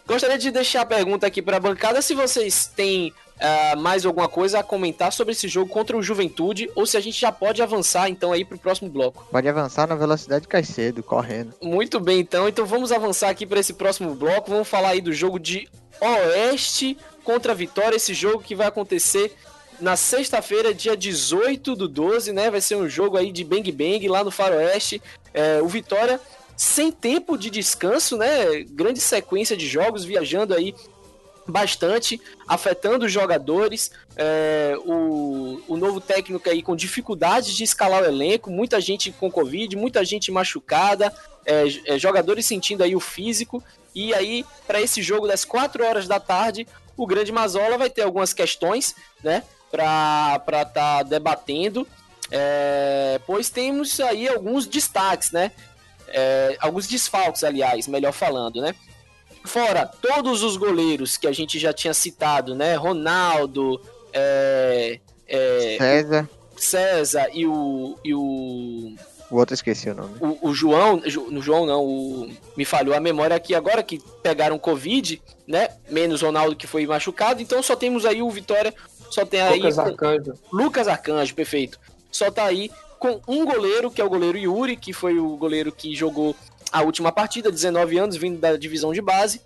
Gostaria 0.06 0.36
de 0.36 0.50
deixar 0.50 0.82
a 0.82 0.86
pergunta 0.86 1.26
aqui 1.26 1.40
para 1.40 1.56
a 1.56 1.60
bancada 1.60 2.02
se 2.02 2.14
vocês 2.14 2.66
têm 2.66 3.12
uh, 3.36 3.78
mais 3.78 4.04
alguma 4.04 4.28
coisa 4.28 4.58
a 4.58 4.62
comentar 4.62 5.10
sobre 5.10 5.32
esse 5.32 5.48
jogo 5.48 5.70
contra 5.70 5.96
o 5.96 6.02
Juventude 6.02 6.70
ou 6.74 6.84
se 6.84 6.96
a 6.96 7.00
gente 7.00 7.18
já 7.18 7.32
pode 7.32 7.62
avançar 7.62 8.10
então 8.10 8.30
aí 8.30 8.44
para 8.44 8.56
o 8.56 8.60
próximo 8.60 8.90
bloco. 8.90 9.26
Pode 9.30 9.48
avançar 9.48 9.88
na 9.88 9.94
velocidade 9.94 10.46
cai 10.46 10.62
cedo, 10.62 11.02
correndo. 11.02 11.54
Muito 11.62 11.98
bem, 11.98 12.20
então. 12.20 12.46
Então 12.46 12.66
vamos 12.66 12.92
avançar 12.92 13.30
aqui 13.30 13.46
para 13.46 13.60
esse 13.60 13.72
próximo 13.72 14.14
bloco. 14.14 14.50
Vamos 14.50 14.68
falar 14.68 14.90
aí 14.90 15.00
do 15.00 15.12
jogo 15.12 15.38
de 15.38 15.68
Oeste 16.00 16.98
contra 17.22 17.52
a 17.52 17.54
Vitória, 17.54 17.96
esse 17.96 18.12
jogo 18.12 18.42
que 18.42 18.54
vai 18.54 18.66
acontecer 18.66 19.34
na 19.84 19.96
sexta-feira, 19.96 20.72
dia 20.72 20.96
18 20.96 21.76
do 21.76 21.86
12, 21.86 22.32
né? 22.32 22.50
Vai 22.50 22.62
ser 22.62 22.74
um 22.74 22.88
jogo 22.88 23.18
aí 23.18 23.30
de 23.30 23.44
Bang 23.44 23.70
Bang 23.70 24.08
lá 24.08 24.24
no 24.24 24.30
Faroeste. 24.30 25.00
É, 25.32 25.60
o 25.60 25.68
Vitória 25.68 26.18
sem 26.56 26.90
tempo 26.90 27.36
de 27.36 27.50
descanso, 27.50 28.16
né? 28.16 28.64
Grande 28.64 28.98
sequência 28.98 29.54
de 29.54 29.68
jogos, 29.68 30.02
viajando 30.02 30.54
aí 30.54 30.74
bastante, 31.46 32.18
afetando 32.48 33.04
os 33.04 33.12
jogadores. 33.12 33.90
É, 34.16 34.74
o, 34.86 35.60
o 35.68 35.76
novo 35.76 36.00
técnico 36.00 36.48
aí 36.48 36.62
com 36.62 36.74
dificuldade 36.74 37.54
de 37.54 37.62
escalar 37.62 38.02
o 38.02 38.06
elenco, 38.06 38.50
muita 38.50 38.80
gente 38.80 39.12
com 39.12 39.30
Covid, 39.30 39.76
muita 39.76 40.02
gente 40.02 40.32
machucada, 40.32 41.12
é, 41.44 41.64
é, 41.84 41.98
jogadores 41.98 42.46
sentindo 42.46 42.82
aí 42.82 42.96
o 42.96 43.00
físico. 43.00 43.62
E 43.94 44.14
aí, 44.14 44.46
para 44.66 44.80
esse 44.80 45.02
jogo 45.02 45.28
das 45.28 45.44
4 45.44 45.84
horas 45.84 46.08
da 46.08 46.18
tarde, 46.18 46.66
o 46.96 47.06
Grande 47.06 47.30
Mazola 47.30 47.76
vai 47.76 47.90
ter 47.90 48.02
algumas 48.02 48.32
questões, 48.32 48.94
né? 49.22 49.42
Para 49.74 50.40
estar 50.46 50.64
tá 50.72 51.02
debatendo, 51.02 51.86
é, 52.30 53.20
pois 53.26 53.50
temos 53.50 53.98
aí 54.00 54.28
alguns 54.28 54.66
destaques, 54.66 55.32
né? 55.32 55.50
É, 56.08 56.56
alguns 56.60 56.86
desfalques, 56.86 57.42
aliás, 57.42 57.88
melhor 57.88 58.12
falando, 58.12 58.60
né? 58.60 58.74
fora 59.44 59.86
todos 59.86 60.42
os 60.42 60.56
goleiros 60.56 61.16
que 61.16 61.26
a 61.26 61.32
gente 61.32 61.58
já 61.58 61.72
tinha 61.72 61.94
citado, 61.94 62.54
né? 62.54 62.74
Ronaldo, 62.74 63.80
é, 64.12 64.98
é, 65.28 65.76
César. 65.78 66.30
César 66.56 67.28
e 67.32 67.46
o, 67.46 67.98
e 68.02 68.14
o 68.14 68.94
O 69.30 69.36
outro 69.36 69.54
esqueci 69.54 69.90
o 69.90 69.94
nome. 69.94 70.16
o, 70.20 70.48
o 70.48 70.54
João, 70.54 71.02
no 71.30 71.42
João 71.42 71.66
não, 71.66 71.84
o, 71.84 72.30
me 72.56 72.64
falhou 72.64 72.94
a 72.94 73.00
memória 73.00 73.36
aqui 73.36 73.54
agora 73.54 73.82
que 73.82 74.00
pegaram 74.22 74.58
Covid, 74.58 75.20
né? 75.46 75.68
Menos 75.90 76.22
Ronaldo 76.22 76.56
que 76.56 76.66
foi 76.66 76.86
machucado, 76.86 77.42
então 77.42 77.62
só 77.62 77.76
temos 77.76 78.06
aí 78.06 78.22
o 78.22 78.30
Vitória, 78.30 78.74
só 79.14 79.24
tem 79.24 79.40
aí 79.40 79.58
Lucas 79.58 79.78
Arcanjo. 79.78 80.34
Lucas 80.52 80.88
Arcanjo, 80.88 81.34
perfeito. 81.34 81.78
Só 82.10 82.30
tá 82.30 82.44
aí 82.44 82.70
com 82.98 83.20
um 83.28 83.44
goleiro, 83.44 83.90
que 83.90 84.00
é 84.00 84.04
o 84.04 84.08
goleiro 84.08 84.38
Yuri, 84.38 84.76
que 84.76 84.92
foi 84.92 85.18
o 85.18 85.36
goleiro 85.36 85.70
que 85.70 85.94
jogou 85.94 86.34
a 86.72 86.82
última 86.82 87.12
partida, 87.12 87.50
19 87.50 87.98
anos, 87.98 88.16
vindo 88.16 88.38
da 88.40 88.56
divisão 88.56 88.92
de 88.92 89.00
base. 89.00 89.40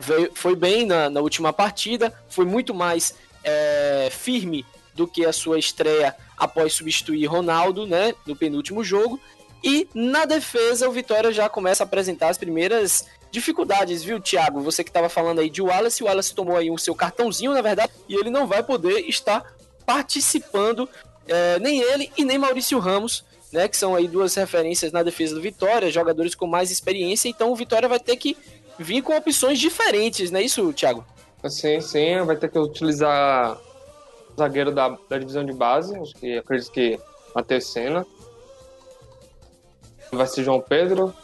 Veio- 0.00 0.30
foi 0.34 0.54
bem 0.56 0.86
na, 0.86 1.10
na 1.10 1.20
última 1.20 1.52
partida, 1.52 2.12
foi 2.28 2.44
muito 2.44 2.72
mais 2.74 3.14
é, 3.44 4.08
firme 4.10 4.64
do 4.94 5.06
que 5.06 5.24
a 5.24 5.32
sua 5.32 5.58
estreia 5.58 6.14
após 6.36 6.72
substituir 6.72 7.26
Ronaldo, 7.26 7.86
né, 7.86 8.14
no 8.26 8.34
penúltimo 8.34 8.82
jogo. 8.82 9.20
E 9.62 9.88
na 9.94 10.24
defesa, 10.24 10.88
o 10.88 10.92
Vitória 10.92 11.32
já 11.32 11.48
começa 11.48 11.82
a 11.82 11.86
apresentar 11.86 12.28
as 12.28 12.38
primeiras 12.38 13.06
dificuldades, 13.30 14.02
viu, 14.02 14.20
Thiago? 14.20 14.60
Você 14.60 14.82
que 14.82 14.90
estava 14.90 15.08
falando 15.08 15.40
aí 15.40 15.50
de 15.50 15.62
Wallace, 15.62 16.02
o 16.02 16.06
Wallace 16.06 16.34
tomou 16.34 16.56
aí 16.56 16.70
o 16.70 16.78
seu 16.78 16.94
cartãozinho, 16.94 17.52
na 17.52 17.62
verdade, 17.62 17.92
e 18.08 18.14
ele 18.14 18.30
não 18.30 18.46
vai 18.46 18.62
poder 18.62 19.00
estar 19.08 19.54
participando, 19.84 20.88
é, 21.26 21.58
nem 21.58 21.80
ele 21.80 22.10
e 22.16 22.24
nem 22.24 22.38
Maurício 22.38 22.78
Ramos, 22.78 23.24
né, 23.52 23.66
que 23.66 23.76
são 23.76 23.94
aí 23.94 24.06
duas 24.06 24.34
referências 24.34 24.92
na 24.92 25.02
defesa 25.02 25.34
do 25.34 25.40
Vitória, 25.40 25.90
jogadores 25.90 26.34
com 26.34 26.46
mais 26.46 26.70
experiência, 26.70 27.28
então 27.28 27.50
o 27.50 27.56
Vitória 27.56 27.88
vai 27.88 27.98
ter 27.98 28.16
que 28.16 28.36
vir 28.78 29.02
com 29.02 29.16
opções 29.16 29.58
diferentes, 29.58 30.30
não 30.30 30.40
é 30.40 30.42
isso, 30.42 30.72
Thiago? 30.72 31.04
Sim, 31.48 31.80
sim, 31.80 32.22
vai 32.24 32.36
ter 32.36 32.50
que 32.50 32.58
utilizar 32.58 33.58
o 34.34 34.38
zagueiro 34.38 34.72
da, 34.72 34.96
da 35.08 35.18
divisão 35.18 35.44
de 35.44 35.52
base, 35.52 35.96
acho 35.96 36.14
que 36.14 36.36
acredito 36.36 36.70
que 36.70 36.98
Matheus 37.34 37.66
Senna. 37.72 38.06
Vai 40.10 40.26
ser 40.26 40.42
João 40.42 40.60
Pedro. 40.60 41.14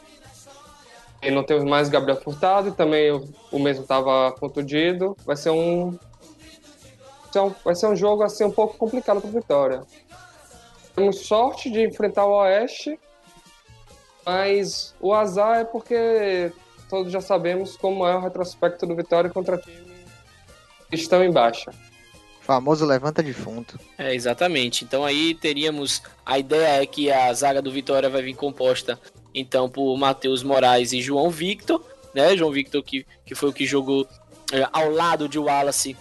E 1.25 1.31
não 1.31 1.43
temos 1.43 1.65
mais 1.65 1.89
Gabriel 1.89 2.21
Furtado, 2.21 2.69
e 2.69 2.73
também 2.73 3.11
o, 3.11 3.27
o 3.51 3.59
mesmo 3.59 3.83
estava 3.83 4.33
contundido. 4.33 5.17
Vai 5.25 5.37
ser 5.37 5.51
um. 5.51 5.93
vai 5.93 7.33
ser 7.33 7.41
um- 7.41 7.55
Vai 7.65 7.75
ser 7.75 7.87
um 7.87 7.97
jogo 7.97 8.23
assim 8.23 8.45
um 8.45 8.51
pouco 8.51 8.77
complicado 8.77 9.21
para 9.21 9.31
Vitória. 9.31 9.83
Temos 10.95 11.21
sorte 11.27 11.71
de 11.71 11.83
enfrentar 11.83 12.25
o 12.27 12.33
Oeste, 12.43 12.99
mas 14.25 14.95
o 15.01 15.13
azar 15.13 15.61
é 15.61 15.65
porque 15.65 16.53
todos 16.89 17.13
já 17.13 17.21
sabemos 17.21 17.77
como 17.77 18.07
é 18.07 18.15
o 18.17 18.21
retrospecto 18.21 18.87
do 18.87 18.95
Vitória 18.95 19.29
contra 19.31 19.59
times 19.59 19.83
que 20.89 20.97
estão 20.97 21.25
em 21.25 21.33
baixa. 21.33 21.73
Famoso 22.41 22.85
levanta 22.85 23.23
defunto. 23.23 23.81
É, 23.99 24.15
exatamente. 24.15 24.85
Então 24.85 25.05
aí 25.05 25.35
teríamos. 25.35 26.03
A 26.25 26.39
ideia 26.39 26.83
é 26.83 26.87
que 26.87 27.11
a 27.11 27.33
zaga 27.33 27.61
do 27.63 27.73
Vitória 27.73 28.09
vai 28.11 28.23
vir 28.23 28.35
composta 28.37 29.01
então 29.35 29.69
por 29.69 29.97
Matheus 29.97 30.43
Moraes 30.43 30.93
e 30.93 31.03
João 31.03 31.31
Victor, 31.31 31.85
né? 32.15 32.37
João 32.37 32.53
Victor 32.53 32.83
que, 32.83 33.07
que 33.27 33.35
foi 33.35 33.49
o 33.49 33.53
que 33.53 33.67
jogou 33.67 34.07
é, 34.53 34.67
ao 34.73 34.91
lado 34.91 35.29
de 35.29 35.39
Wallace 35.39 35.97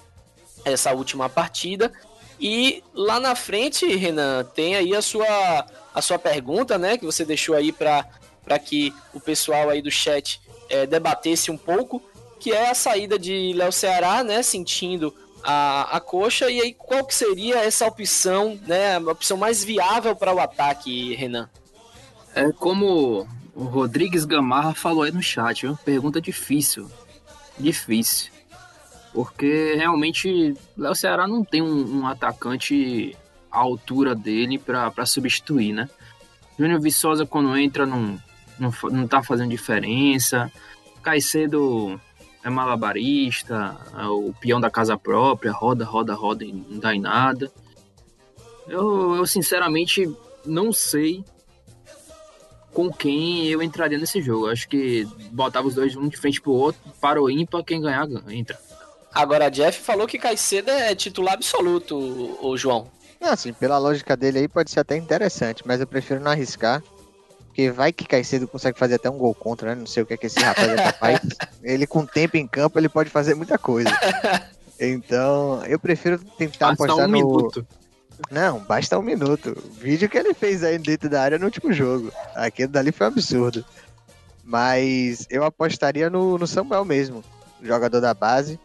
essa 0.64 0.94
última 0.94 1.28
partida. 1.28 1.92
E 2.40 2.84
lá 2.94 3.20
na 3.20 3.36
frente, 3.36 3.86
Renan, 3.96 4.44
tem 4.44 4.76
aí 4.76 4.96
a 4.96 5.02
sua, 5.02 5.66
a 5.94 6.02
sua 6.02 6.20
pergunta, 6.20 6.78
né? 6.78 6.98
Que 6.98 7.06
você 7.06 7.24
deixou 7.24 7.56
aí 7.56 7.72
para 7.72 8.06
que 8.60 8.94
o 9.14 9.20
pessoal 9.20 9.70
aí 9.70 9.82
do 9.82 9.92
chat 9.92 10.42
é, 10.70 10.86
debatesse 10.86 11.50
um 11.50 11.58
pouco, 11.58 12.02
que 12.40 12.52
é 12.52 12.70
a 12.70 12.76
saída 12.76 13.18
de 13.18 13.54
Léo 13.54 13.72
Ceará, 13.72 14.24
né? 14.24 14.44
Sentindo 14.44 15.14
a, 15.44 15.98
a 15.98 16.00
coxa, 16.00 16.50
e 16.50 16.62
aí 16.62 16.74
qual 16.74 17.06
que 17.06 17.14
seria 17.14 17.58
essa 17.64 17.86
opção, 17.86 18.60
né? 18.68 18.98
A 18.98 19.00
opção 19.00 19.38
mais 19.38 19.64
viável 19.64 20.16
para 20.16 20.34
o 20.34 20.40
ataque, 20.40 21.16
Renan? 21.16 21.50
É 22.36 22.52
como 22.52 23.28
o 23.56 23.64
Rodrigues 23.64 24.26
Gamarra 24.26 24.74
falou 24.74 25.04
aí 25.04 25.12
no 25.12 25.22
chat, 25.22 25.66
viu? 25.66 25.78
Pergunta 25.86 26.20
difícil. 26.20 26.90
Difícil. 27.60 28.32
Porque 29.14 29.76
realmente 29.76 30.56
Léo 30.76 30.96
Ceará 30.96 31.28
não 31.28 31.44
tem 31.44 31.62
um, 31.62 32.00
um 32.00 32.08
atacante 32.08 33.16
à 33.52 33.60
altura 33.60 34.16
dele 34.16 34.58
pra 34.58 35.06
substituir, 35.06 35.74
né? 35.74 35.88
Júnior 36.58 36.82
Viçosa, 36.82 37.26
quando 37.26 37.56
entra, 37.56 37.86
não, 37.86 38.20
não, 38.60 38.72
não 38.92 39.08
tá 39.08 39.22
fazendo 39.22 39.52
diferença. 39.52 40.52
Caicedo 41.04 42.00
é 42.44 42.50
malabarista, 42.50 43.78
é 43.98 44.06
o 44.06 44.34
peão 44.40 44.60
da 44.60 44.70
casa 44.70 44.98
própria, 44.98 45.52
roda, 45.52 45.86
roda, 45.86 46.14
roda 46.14 46.44
e 46.44 46.52
não 46.52 46.80
dá 46.80 46.96
em 46.96 47.00
nada. 47.00 47.52
Eu, 48.68 49.16
eu 49.16 49.26
sinceramente 49.28 50.10
não 50.46 50.72
sei 50.72 51.24
com 52.74 52.91
quem 52.91 53.47
eu 53.47 53.61
entraria 53.61 53.97
nesse 53.97 54.21
jogo. 54.21 54.49
Acho 54.49 54.67
que 54.67 55.07
botava 55.32 55.67
os 55.67 55.76
dois 55.76 55.95
um 55.95 56.07
de 56.07 56.17
frente 56.17 56.41
pro 56.41 56.51
outro, 56.51 56.82
para 56.99 57.21
o 57.21 57.30
ímpar, 57.30 57.63
quem 57.63 57.82
ganhar, 57.82 58.05
ganha, 58.07 58.24
entra. 58.38 58.57
Agora, 59.13 59.45
a 59.45 59.49
Jeff 59.49 59.80
falou 59.80 60.07
que 60.07 60.17
Caicedo 60.17 60.71
é 60.71 60.95
titular 60.95 61.36
absoluto, 61.36 61.95
o, 61.95 62.49
o 62.49 62.57
João. 62.57 62.88
Não, 63.21 63.30
assim, 63.30 63.53
pela 63.53 63.78
lógica 63.78 64.17
dele 64.17 64.39
aí 64.39 64.47
pode 64.47 64.71
ser 64.71 64.80
até 64.80 64.97
interessante, 64.97 65.63
mas 65.65 65.80
eu 65.80 65.88
prefiro 65.88 66.19
não 66.19 66.32
arriscar. 66.32 66.84
Porque 67.45 67.69
vai 67.69 67.93
que 67.93 68.05
Caicedo 68.05 68.47
consegue 68.47 68.80
fazer 68.80 68.95
até 68.95 69.07
um 69.07 69.17
gol 69.17 69.36
contra, 69.36 69.69
né? 69.69 69.76
Não 69.80 69.86
sei 69.86 70.01
o 70.01 70.05
que 70.07 70.15
é 70.15 70.17
que 70.17 70.26
esse 70.26 70.39
rapaz 70.39 70.67
é 70.67 70.76
capaz. 70.76 71.19
ele 71.61 71.86
com 71.86 72.03
tempo 72.03 72.36
em 72.36 72.47
campo, 72.47 72.80
ele 72.80 72.89
pode 72.89 73.11
fazer 73.11 73.36
muita 73.36 73.57
coisa. 73.57 73.89
Então, 74.80 75.63
eu 75.65 75.80
prefiro 75.80 76.19
tentar 76.38 76.69
Basta 76.69 76.84
apostar 76.84 77.05
um 77.05 77.07
no. 77.07 77.13
minuto. 77.13 77.65
Não, 78.30 78.59
basta 78.59 78.97
um 78.97 79.01
minuto. 79.01 79.55
O 79.57 79.74
vídeo 79.74 80.09
que 80.09 80.18
ele 80.18 80.34
fez 80.34 80.64
aí 80.64 80.78
dentro 80.78 81.09
da 81.09 81.22
área 81.22 81.39
no 81.39 81.45
último 81.45 81.72
jogo. 81.74 82.11
Aquele 82.36 82.68
dali 82.68 82.91
foi 82.91 83.07
um 83.07 83.09
absurdo. 83.09 83.66
Mas 84.43 85.26
eu 85.30 85.43
apostaria 85.43 86.09
no, 86.09 86.38
no 86.38 86.45
Samuel 86.47 86.84
mesmo, 86.84 87.24
jogador 87.61 88.01
da 88.01 88.14
base. 88.14 88.59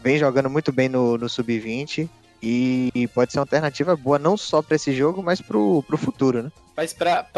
Vem 0.00 0.18
jogando 0.18 0.48
muito 0.48 0.72
bem 0.72 0.88
no, 0.88 1.18
no 1.18 1.28
Sub-20. 1.28 2.08
E 2.42 3.08
pode 3.14 3.32
ser 3.32 3.38
uma 3.38 3.42
alternativa 3.42 3.94
boa 3.94 4.18
não 4.18 4.36
só 4.36 4.62
para 4.62 4.76
esse 4.76 4.94
jogo, 4.94 5.22
mas 5.22 5.40
pro, 5.40 5.82
pro 5.82 5.98
futuro, 5.98 6.42
né? 6.42 6.52
Mas 6.76 6.94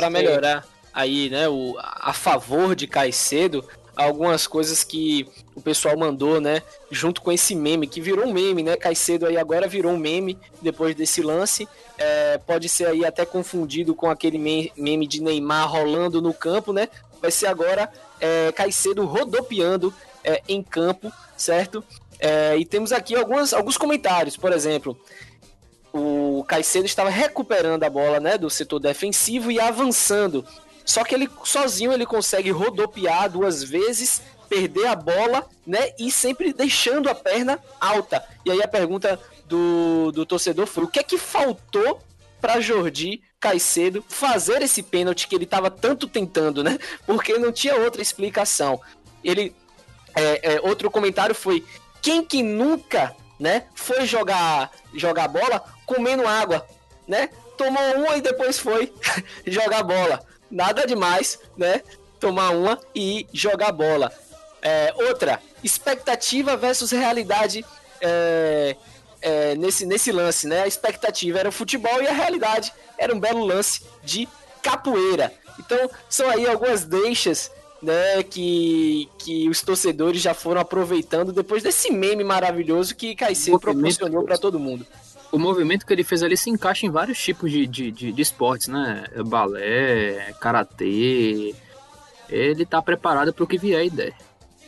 Sim. 0.06 0.12
melhorar 0.12 0.64
aí, 0.94 1.28
né, 1.30 1.48
o, 1.48 1.76
a 1.80 2.12
favor 2.12 2.76
de 2.76 2.86
Caicedo, 2.86 3.66
algumas 3.96 4.46
coisas 4.46 4.82
que 4.82 5.28
o 5.54 5.60
pessoal 5.60 5.96
mandou, 5.96 6.40
né, 6.40 6.62
junto 6.90 7.20
com 7.20 7.30
esse 7.30 7.54
meme, 7.54 7.86
que 7.86 8.00
virou 8.00 8.26
um 8.26 8.32
meme, 8.32 8.62
né, 8.62 8.76
Caicedo 8.76 9.26
aí 9.26 9.36
agora 9.36 9.68
virou 9.68 9.92
um 9.92 9.98
meme 9.98 10.38
depois 10.60 10.94
desse 10.94 11.20
lance, 11.20 11.68
é, 11.98 12.38
pode 12.38 12.68
ser 12.68 12.86
aí 12.86 13.04
até 13.04 13.26
confundido 13.26 13.94
com 13.94 14.08
aquele 14.10 14.38
me- 14.38 14.72
meme 14.76 15.06
de 15.06 15.22
Neymar 15.22 15.70
rolando 15.70 16.22
no 16.22 16.32
campo, 16.32 16.72
né, 16.72 16.88
vai 17.20 17.30
ser 17.30 17.46
agora 17.46 17.90
é, 18.20 18.50
Caicedo 18.52 19.04
rodopiando 19.04 19.92
é, 20.24 20.42
em 20.48 20.62
campo, 20.62 21.12
certo? 21.36 21.84
É, 22.18 22.56
e 22.56 22.64
temos 22.64 22.92
aqui 22.92 23.14
algumas, 23.14 23.52
alguns 23.52 23.76
comentários, 23.76 24.36
por 24.36 24.52
exemplo, 24.52 24.96
o 25.92 26.44
Caicedo 26.48 26.86
estava 26.86 27.10
recuperando 27.10 27.82
a 27.84 27.90
bola, 27.90 28.18
né, 28.18 28.38
do 28.38 28.48
setor 28.48 28.78
defensivo 28.78 29.50
e 29.50 29.60
avançando. 29.60 30.44
Só 30.84 31.04
que 31.04 31.14
ele 31.14 31.30
sozinho 31.44 31.92
ele 31.92 32.06
consegue 32.06 32.50
rodopiar 32.50 33.30
duas 33.30 33.62
vezes, 33.62 34.22
perder 34.48 34.86
a 34.86 34.94
bola, 34.94 35.46
né, 35.66 35.92
e 35.98 36.10
sempre 36.10 36.52
deixando 36.52 37.08
a 37.08 37.14
perna 37.14 37.58
alta. 37.80 38.22
E 38.44 38.50
aí 38.50 38.62
a 38.62 38.68
pergunta 38.68 39.18
do, 39.46 40.12
do 40.12 40.26
torcedor 40.26 40.66
foi: 40.66 40.84
o 40.84 40.88
que 40.88 40.98
é 40.98 41.02
que 41.02 41.18
faltou 41.18 42.00
para 42.40 42.60
Jordi 42.60 43.22
Caicedo 43.38 44.04
fazer 44.08 44.62
esse 44.62 44.82
pênalti 44.82 45.28
que 45.28 45.34
ele 45.34 45.44
estava 45.44 45.70
tanto 45.70 46.06
tentando, 46.08 46.62
né? 46.62 46.78
Porque 47.06 47.38
não 47.38 47.52
tinha 47.52 47.76
outra 47.76 48.02
explicação. 48.02 48.80
Ele 49.22 49.54
é, 50.14 50.54
é, 50.54 50.60
outro 50.60 50.90
comentário 50.90 51.34
foi: 51.34 51.64
quem 52.00 52.24
que 52.24 52.42
nunca, 52.42 53.14
né, 53.38 53.64
foi 53.74 54.04
jogar 54.06 54.70
jogar 54.94 55.28
bola 55.28 55.62
comendo 55.86 56.26
água, 56.26 56.66
né? 57.06 57.30
Tomou 57.56 57.96
uma 57.96 58.16
e 58.16 58.20
depois 58.20 58.58
foi 58.58 58.92
jogar 59.46 59.82
bola. 59.82 60.20
Nada 60.52 60.86
demais, 60.86 61.38
né? 61.56 61.82
Tomar 62.20 62.50
uma 62.50 62.78
e 62.94 63.26
jogar 63.32 63.72
bola. 63.72 64.12
É, 64.60 64.92
outra, 65.08 65.40
expectativa 65.64 66.56
versus 66.56 66.90
realidade 66.90 67.64
é, 68.00 68.76
é, 69.22 69.54
nesse, 69.56 69.86
nesse 69.86 70.12
lance, 70.12 70.46
né? 70.46 70.62
A 70.62 70.66
expectativa 70.66 71.38
era 71.38 71.48
o 71.48 71.52
futebol 71.52 72.02
e 72.02 72.06
a 72.06 72.12
realidade 72.12 72.70
era 72.98 73.14
um 73.14 73.18
belo 73.18 73.44
lance 73.44 73.82
de 74.04 74.28
capoeira. 74.62 75.32
Então, 75.58 75.90
são 76.08 76.28
aí 76.28 76.46
algumas 76.46 76.84
deixas 76.84 77.50
né, 77.82 78.22
que, 78.22 79.08
que 79.18 79.48
os 79.48 79.62
torcedores 79.62 80.20
já 80.20 80.34
foram 80.34 80.60
aproveitando 80.60 81.32
depois 81.32 81.62
desse 81.62 81.90
meme 81.90 82.22
maravilhoso 82.22 82.94
que 82.94 83.16
Caicedo 83.16 83.58
proporcionou 83.58 84.22
para 84.22 84.38
todo 84.38 84.60
mundo. 84.60 84.86
O 85.32 85.38
movimento 85.38 85.86
que 85.86 85.92
ele 85.92 86.04
fez 86.04 86.22
ali 86.22 86.36
se 86.36 86.50
encaixa 86.50 86.86
em 86.86 86.90
vários 86.90 87.18
tipos 87.18 87.50
de, 87.50 87.66
de, 87.66 87.90
de, 87.90 88.12
de 88.12 88.22
esportes, 88.22 88.68
né? 88.68 89.06
Balé, 89.26 90.32
karatê. 90.38 91.54
Ele 92.28 92.64
tá 92.66 92.80
preparado 92.80 93.32
para 93.32 93.42
o 93.42 93.46
que 93.46 93.58
vier 93.58 93.80
a 93.80 93.84
ideia. 93.84 94.14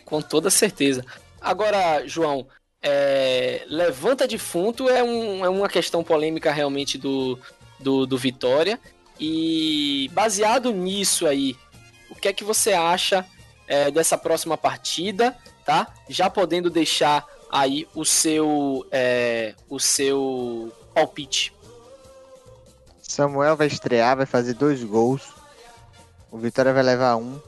com 0.05 0.21
toda 0.21 0.51
certeza. 0.51 1.05
Agora, 1.41 2.07
João, 2.07 2.47
é, 2.83 3.65
levanta 3.69 4.27
defunto 4.27 4.89
é, 4.89 5.03
um, 5.03 5.45
é 5.45 5.49
uma 5.49 5.69
questão 5.69 6.03
polêmica 6.05 6.53
realmente 6.53 6.99
do, 6.99 7.39
do, 7.81 8.07
do 8.07 8.19
Vitória. 8.19 8.79
E 9.19 10.11
baseado 10.13 10.73
nisso 10.73 11.27
aí, 11.27 11.57
o 12.11 12.15
que 12.15 12.29
é 12.29 12.33
que 12.33 12.45
você 12.45 12.73
acha 12.73 13.25
é, 13.67 13.91
dessa 13.91 14.19
próxima 14.19 14.57
partida, 14.57 15.37
tá? 15.65 15.93
Já 16.09 16.29
podendo 16.29 16.69
deixar 16.69 17.27
aí 17.55 17.87
o 17.95 18.05
seu 18.05 18.85
é, 18.91 19.55
o 19.69 19.79
seu 19.79 20.73
palpite. 20.93 21.55
Samuel 23.01 23.57
vai 23.57 23.69
estrear, 23.69 24.17
vai 24.17 24.27
fazer 24.27 24.55
dois 24.55 24.83
gols. 24.83 25.23
O 26.33 26.39
Vitória 26.39 26.73
vai 26.73 26.83
levar 26.83 27.15
um. 27.15 27.41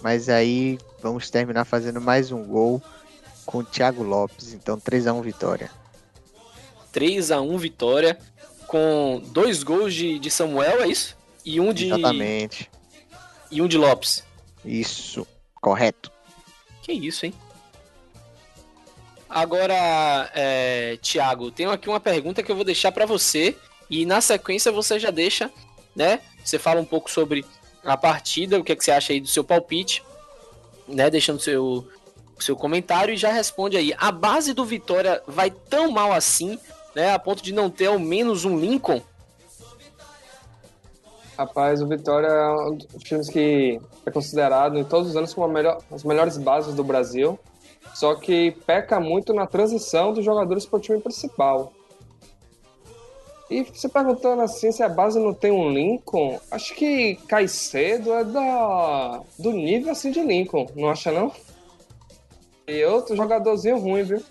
Mas 0.00 0.28
aí 0.28 0.78
vamos 1.02 1.28
terminar 1.28 1.64
fazendo 1.64 2.00
mais 2.00 2.30
um 2.30 2.44
gol 2.44 2.80
com 3.44 3.58
o 3.58 3.64
Thiago 3.64 4.04
Lopes. 4.04 4.52
Então 4.52 4.78
3x1 4.78 5.20
Vitória. 5.22 5.70
3x1 6.94 7.58
Vitória. 7.58 8.18
Com 8.68 9.22
dois 9.26 9.62
gols 9.62 9.92
de, 9.92 10.18
de 10.20 10.30
Samuel, 10.30 10.82
é 10.82 10.88
isso? 10.88 11.16
E 11.44 11.60
um 11.60 11.72
de. 11.72 11.86
Exatamente. 11.86 12.70
E 13.50 13.60
um 13.60 13.66
de 13.66 13.76
Lopes. 13.76 14.24
Isso, 14.64 15.26
correto. 15.60 16.10
Que 16.82 16.92
isso, 16.92 17.26
hein? 17.26 17.34
Agora, 19.28 20.30
é, 20.34 20.98
Thiago, 21.02 21.50
tenho 21.50 21.70
aqui 21.70 21.88
uma 21.88 22.00
pergunta 22.00 22.42
que 22.42 22.50
eu 22.50 22.56
vou 22.56 22.64
deixar 22.64 22.92
para 22.92 23.06
você 23.06 23.56
e 23.90 24.06
na 24.06 24.20
sequência 24.20 24.70
você 24.70 24.98
já 24.98 25.10
deixa, 25.10 25.50
né? 25.94 26.20
Você 26.44 26.58
fala 26.58 26.80
um 26.80 26.84
pouco 26.84 27.10
sobre 27.10 27.44
a 27.84 27.96
partida, 27.96 28.58
o 28.58 28.64
que, 28.64 28.72
é 28.72 28.76
que 28.76 28.84
você 28.84 28.92
acha 28.92 29.12
aí 29.12 29.20
do 29.20 29.28
seu 29.28 29.42
palpite, 29.42 30.02
né? 30.88 31.10
Deixando 31.10 31.40
seu 31.40 31.86
seu 32.38 32.54
comentário 32.54 33.14
e 33.14 33.16
já 33.16 33.32
responde 33.32 33.76
aí. 33.76 33.94
A 33.96 34.12
base 34.12 34.52
do 34.52 34.64
Vitória 34.64 35.22
vai 35.26 35.50
tão 35.50 35.90
mal 35.90 36.12
assim, 36.12 36.58
né? 36.94 37.12
A 37.12 37.18
ponto 37.18 37.42
de 37.42 37.52
não 37.52 37.70
ter 37.70 37.86
ao 37.86 37.98
menos 37.98 38.44
um 38.44 38.58
Lincoln? 38.58 39.00
Rapaz, 41.36 41.82
o 41.82 41.86
Vitória 41.86 42.28
é 42.28 42.50
um 42.70 42.76
dos 42.76 43.02
times 43.02 43.28
que 43.28 43.80
é 44.04 44.10
considerado 44.10 44.78
em 44.78 44.84
todos 44.84 45.10
os 45.10 45.16
anos 45.16 45.34
como 45.34 45.48
melhor, 45.48 45.82
as 45.90 46.02
melhores 46.02 46.38
bases 46.38 46.74
do 46.74 46.82
Brasil. 46.82 47.38
Só 47.94 48.14
que 48.14 48.52
peca 48.66 49.00
muito 49.00 49.32
na 49.32 49.46
transição 49.46 50.12
dos 50.12 50.24
jogadores 50.24 50.66
para 50.66 50.78
o 50.78 50.80
time 50.80 51.00
principal. 51.00 51.72
E 53.48 53.62
você 53.62 53.88
perguntando 53.88 54.42
assim 54.42 54.72
se 54.72 54.82
a 54.82 54.88
base 54.88 55.20
não 55.20 55.32
tem 55.32 55.52
um 55.52 55.70
Lincoln, 55.70 56.40
acho 56.50 56.74
que 56.74 57.14
Caicedo 57.28 58.12
é 58.12 58.24
da, 58.24 59.22
do 59.38 59.52
nível 59.52 59.92
assim 59.92 60.10
de 60.10 60.20
Lincoln, 60.20 60.66
não 60.74 60.90
acha 60.90 61.12
não? 61.12 61.32
E 62.66 62.84
outro 62.84 63.14
jogadorzinho 63.14 63.78
ruim, 63.78 64.02
viu? 64.02 64.22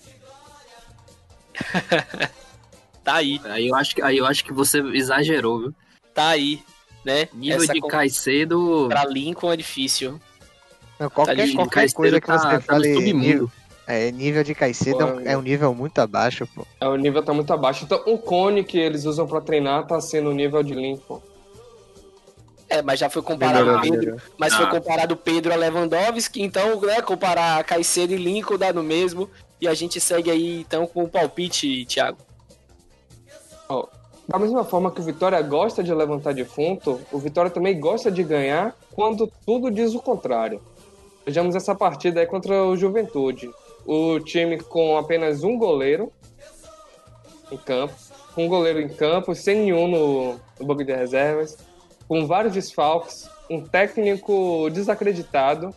tá 3.04 3.16
aí. 3.16 3.40
Aí 3.46 3.70
eu, 3.70 3.76
acho 3.76 3.96
que, 3.96 4.02
aí 4.02 4.18
eu 4.18 4.26
acho 4.26 4.44
que 4.44 4.52
você 4.52 4.80
exagerou, 4.80 5.60
viu? 5.60 5.76
Tá 6.14 6.30
aí, 6.30 6.62
né? 7.06 7.30
Nível 7.34 7.64
Essa 7.64 7.74
de 7.74 7.80
com... 7.80 7.88
Caicedo. 7.88 8.88
Pra 8.90 9.06
Lincoln 9.06 9.54
é 9.54 9.58
difícil. 9.58 10.20
Não, 11.00 11.10
qualquer, 11.10 11.48
tá 11.48 11.56
qualquer 11.56 11.92
coisa 11.92 12.22
que 12.22 12.28
tá, 12.28 12.38
você 12.38 12.48
tá 12.48 12.62
fale 12.62 13.14
nível, 13.14 13.52
é, 13.86 14.12
nível 14.12 14.44
de 14.44 14.56
Caicedo 14.56 14.98
pô, 14.98 15.20
é 15.22 15.38
um 15.38 15.42
nível 15.42 15.74
muito 15.76 16.00
abaixo, 16.00 16.48
pô. 16.48 16.66
É, 16.80 16.88
o 16.88 16.96
nível 16.96 17.22
tá 17.22 17.34
muito 17.34 17.52
abaixo. 17.52 17.84
Então, 17.84 18.02
o 18.06 18.18
cone 18.18 18.64
que 18.64 18.78
eles 18.78 19.06
usam 19.06 19.28
pra 19.28 19.42
treinar 19.42 19.86
tá 19.86 20.00
sendo 20.00 20.30
o 20.30 20.34
nível 20.34 20.64
de 20.64 20.74
Lincoln. 20.74 21.22
É, 22.68 22.82
mas 22.82 23.00
já 23.00 23.10
foi 23.10 23.22
comparado 23.22 23.60
melhorou, 23.60 23.82
Pedro, 23.82 24.00
melhorou. 24.00 24.22
mas 24.38 24.54
ah. 24.54 24.58
foi 24.58 24.68
comparado 24.68 25.16
Pedro 25.16 25.54
a 25.54 25.56
Lewandowski, 25.56 26.42
então, 26.42 26.82
né, 26.82 27.00
comparar 27.02 27.64
Caicedo 27.64 28.14
e 28.14 28.18
Lincoln 28.18 28.58
dá 28.58 28.74
no 28.74 28.82
mesmo, 28.82 29.30
e 29.62 29.68
a 29.68 29.74
gente 29.76 30.00
segue 30.02 30.32
aí, 30.32 30.62
então, 30.62 30.88
com 30.88 31.04
o 31.04 31.08
palpite, 31.08 31.86
Thiago. 31.86 32.18
Oh, 33.70 33.88
da 34.28 34.40
mesma 34.40 34.64
forma 34.64 34.92
que 34.92 35.00
o 35.00 35.04
Vitória 35.04 35.40
gosta 35.44 35.84
de 35.84 35.94
levantar 35.94 36.34
defunto, 36.34 37.00
o 37.12 37.20
Vitória 37.20 37.52
também 37.52 37.80
gosta 37.80 38.12
de 38.12 38.24
ganhar 38.24 38.76
quando 38.92 39.32
tudo 39.46 39.70
diz 39.70 39.94
o 39.94 40.00
contrário. 40.00 40.60
Vejamos 41.26 41.56
essa 41.56 41.74
partida 41.74 42.20
aí 42.20 42.28
contra 42.28 42.64
o 42.64 42.78
Juventude. 42.78 43.50
O 43.84 44.20
time 44.20 44.60
com 44.60 44.96
apenas 44.98 45.44
um 45.44 45.58
goleiro 45.58 46.12
em 47.52 47.58
campo, 47.58 47.96
um 48.38 48.48
goleiro 48.48 48.80
em 48.80 48.90
campo, 48.90 49.34
sem 49.34 49.62
nenhum 49.62 49.88
no, 49.88 50.40
no 50.60 50.66
banco 50.66 50.84
de 50.84 50.94
reservas, 50.94 51.58
com 52.08 52.28
vários 52.28 52.54
desfalques, 52.54 53.28
um 53.50 53.62
técnico 53.62 54.70
desacreditado, 54.72 55.74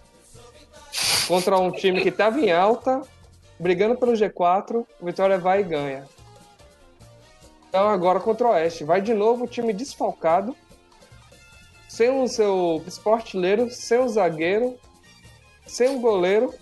contra 1.26 1.58
um 1.58 1.70
time 1.70 2.02
que 2.02 2.08
estava 2.08 2.40
em 2.40 2.50
alta, 2.50 3.02
brigando 3.58 3.96
pelo 3.96 4.12
G4, 4.12 4.86
o 5.00 5.06
Vitória 5.06 5.38
vai 5.38 5.60
e 5.60 5.64
ganha. 5.64 6.06
Então 7.68 7.88
agora 7.88 8.20
contra 8.20 8.48
o 8.48 8.50
Oeste, 8.50 8.84
vai 8.84 9.00
de 9.00 9.12
novo 9.12 9.44
o 9.44 9.48
time 9.48 9.72
desfalcado, 9.72 10.56
sem 11.88 12.10
o 12.10 12.26
seu 12.28 12.82
artilheiro, 13.06 13.70
sem 13.70 13.98
o 13.98 14.08
zagueiro, 14.08 14.78
sem 15.68 15.96
o 15.96 16.00
goleiro 16.00 16.52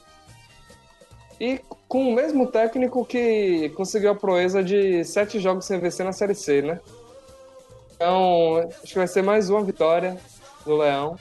e 1.41 1.61
com 1.89 2.09
o 2.09 2.15
mesmo 2.15 2.47
técnico 2.47 3.05
que 3.05 3.71
conseguiu 3.77 4.11
a 4.11 4.15
proeza 4.15 4.63
de 4.63 5.05
sete 5.05 5.39
jogos 5.39 5.65
sem 5.65 5.79
vencer 5.79 6.05
na 6.05 6.13
Série 6.13 6.35
C, 6.35 6.63
né? 6.63 6.81
Então, 7.95 8.69
acho 8.83 8.93
que 8.93 8.99
vai 8.99 9.09
ser 9.09 9.23
mais 9.23 9.49
uma 9.49 9.63
vitória 9.63 10.17
do 10.65 10.77
Leão. 10.77 11.17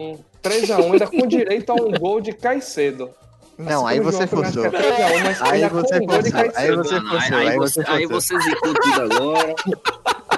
Um 0.00 0.18
3x1, 0.42 0.92
ainda 0.92 1.06
com 1.06 1.26
direito 1.26 1.70
a 1.70 1.74
um 1.74 1.92
gol 1.98 2.20
de 2.20 2.32
Caicedo. 2.32 3.10
Não, 3.56 3.86
aí 3.86 4.00
você 4.00 4.26
forçou. 4.26 4.64
Aí 5.44 5.68
você 5.68 6.00
forçou. 6.06 6.56
Aí 6.56 6.70
você 6.76 7.00
forçou. 7.00 7.36
Aí 7.36 7.56
você 7.56 7.84
Aí 7.86 8.06
você 8.06 8.40
zicou 8.40 8.74
tudo 8.74 9.02
agora. 9.02 9.54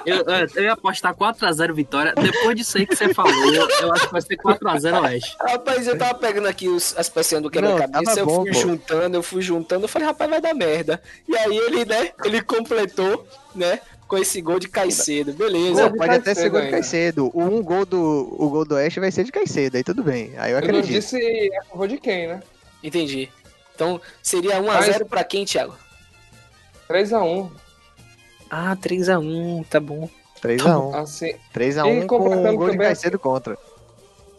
Eu, 0.06 0.24
eu 0.54 0.62
ia 0.62 0.72
apostar 0.72 1.14
4x0 1.14 1.72
vitória. 1.72 2.14
Depois 2.14 2.56
disso 2.56 2.78
aí 2.78 2.86
que 2.86 2.94
você 2.94 3.12
falou, 3.12 3.32
eu 3.32 3.92
acho 3.92 4.06
que 4.06 4.12
vai 4.12 4.20
ser 4.20 4.36
4x0 4.36 5.02
Oeste. 5.02 5.36
Rapaz, 5.40 5.86
eu 5.86 5.98
tava 5.98 6.14
pegando 6.14 6.46
aqui 6.48 6.68
os, 6.68 6.96
as 6.96 7.08
pecinhas 7.08 7.42
do 7.42 7.50
quebra-cabeça, 7.50 8.20
eu 8.20 8.28
fui 8.28 8.52
bom, 8.52 8.58
juntando, 8.58 9.16
eu 9.16 9.22
fui 9.22 9.42
juntando, 9.42 9.84
eu 9.84 9.88
falei, 9.88 10.08
rapaz, 10.08 10.30
vai 10.30 10.40
dar 10.40 10.54
merda. 10.54 11.02
E 11.28 11.36
aí 11.36 11.56
ele, 11.56 11.84
né, 11.84 12.10
ele 12.24 12.42
completou, 12.42 13.26
né, 13.54 13.80
com 14.06 14.18
esse 14.18 14.40
gol 14.40 14.58
de 14.58 14.68
Caicedo, 14.68 15.32
beleza. 15.32 15.90
Pô, 15.90 15.96
pode 15.96 16.14
até 16.14 16.34
ser 16.34 16.50
gol 16.50 16.60
de 16.60 16.70
Caicedo. 16.70 17.30
O 17.32 17.42
um 17.42 17.62
gol 17.62 17.86
do, 17.86 18.36
o 18.38 18.48
gol 18.50 18.64
do 18.64 18.74
Oeste 18.74 19.00
vai 19.00 19.10
ser 19.10 19.24
de 19.24 19.32
Caicedo, 19.32 19.76
aí 19.76 19.84
tudo 19.84 20.02
bem. 20.02 20.32
Aí 20.36 20.52
eu 20.52 20.58
acredito. 20.58 20.84
Eu 20.84 20.92
não 20.92 21.00
disse 21.00 21.50
a 21.60 21.64
favor 21.64 21.88
de 21.88 21.98
quem, 21.98 22.28
né? 22.28 22.42
Entendi. 22.82 23.30
Então 23.74 24.00
seria 24.22 24.60
1x0 24.60 24.64
Mas... 24.64 25.02
pra 25.08 25.24
quem, 25.24 25.44
Thiago? 25.44 25.74
3x1. 26.88 27.50
Ah, 28.50 28.76
3x1, 28.76 29.66
tá 29.66 29.80
bom. 29.80 30.08
3x1. 30.42 30.94
Assim, 30.94 31.34
3x1 31.54 32.06
com 32.06 32.16
um 32.28 32.56
gol 32.56 32.70
de 32.70 32.78
Caicedo 32.78 33.18
contra. 33.18 33.58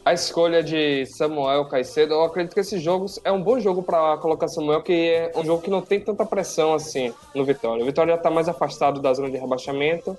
A 0.05 0.13
escolha 0.13 0.61
de 0.61 1.03
Samuel 1.07 1.65
Caicedo, 1.65 2.13
eu 2.13 2.23
acredito 2.23 2.53
que 2.53 2.59
esse 2.59 2.77
jogo 2.77 3.07
é 3.23 3.31
um 3.31 3.41
bom 3.41 3.59
jogo 3.59 3.81
para 3.81 4.17
colocar 4.17 4.47
Samuel, 4.47 4.83
que 4.83 4.93
é 4.93 5.31
um 5.35 5.43
jogo 5.43 5.63
que 5.63 5.69
não 5.69 5.81
tem 5.81 5.99
tanta 5.99 6.23
pressão 6.23 6.75
assim 6.75 7.11
no 7.33 7.43
Vitória. 7.43 7.81
O 7.81 7.85
Vitória 7.87 8.13
já 8.13 8.21
tá 8.21 8.29
mais 8.29 8.47
afastado 8.47 9.01
da 9.01 9.11
zona 9.15 9.31
de 9.31 9.37
rebaixamento 9.37 10.15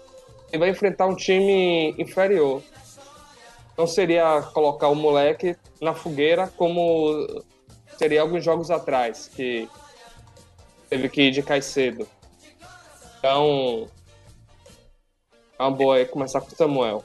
e 0.53 0.59
vai 0.59 0.71
enfrentar 0.71 1.07
um 1.07 1.15
time 1.15 1.95
inferior. 1.99 2.61
Não 3.79 3.87
seria 3.87 4.43
colocar 4.53 4.89
o 4.89 4.95
moleque 4.97 5.57
na 5.81 5.95
fogueira 5.95 6.53
como 6.57 7.45
seria 7.97 8.23
alguns 8.23 8.43
jogos 8.43 8.73
atrás, 8.73 9.31
que 9.37 9.69
teve 10.91 11.09
que 11.09 11.23
ir 11.23 11.31
de 11.31 11.45
Caicedo. 11.45 12.09
Então, 13.19 13.89
é 15.59 15.63
uma 15.63 15.71
boa 15.71 15.97
aí 15.97 16.05
começar 16.05 16.41
com 16.41 16.49
o 16.49 16.57
Samuel. 16.57 17.05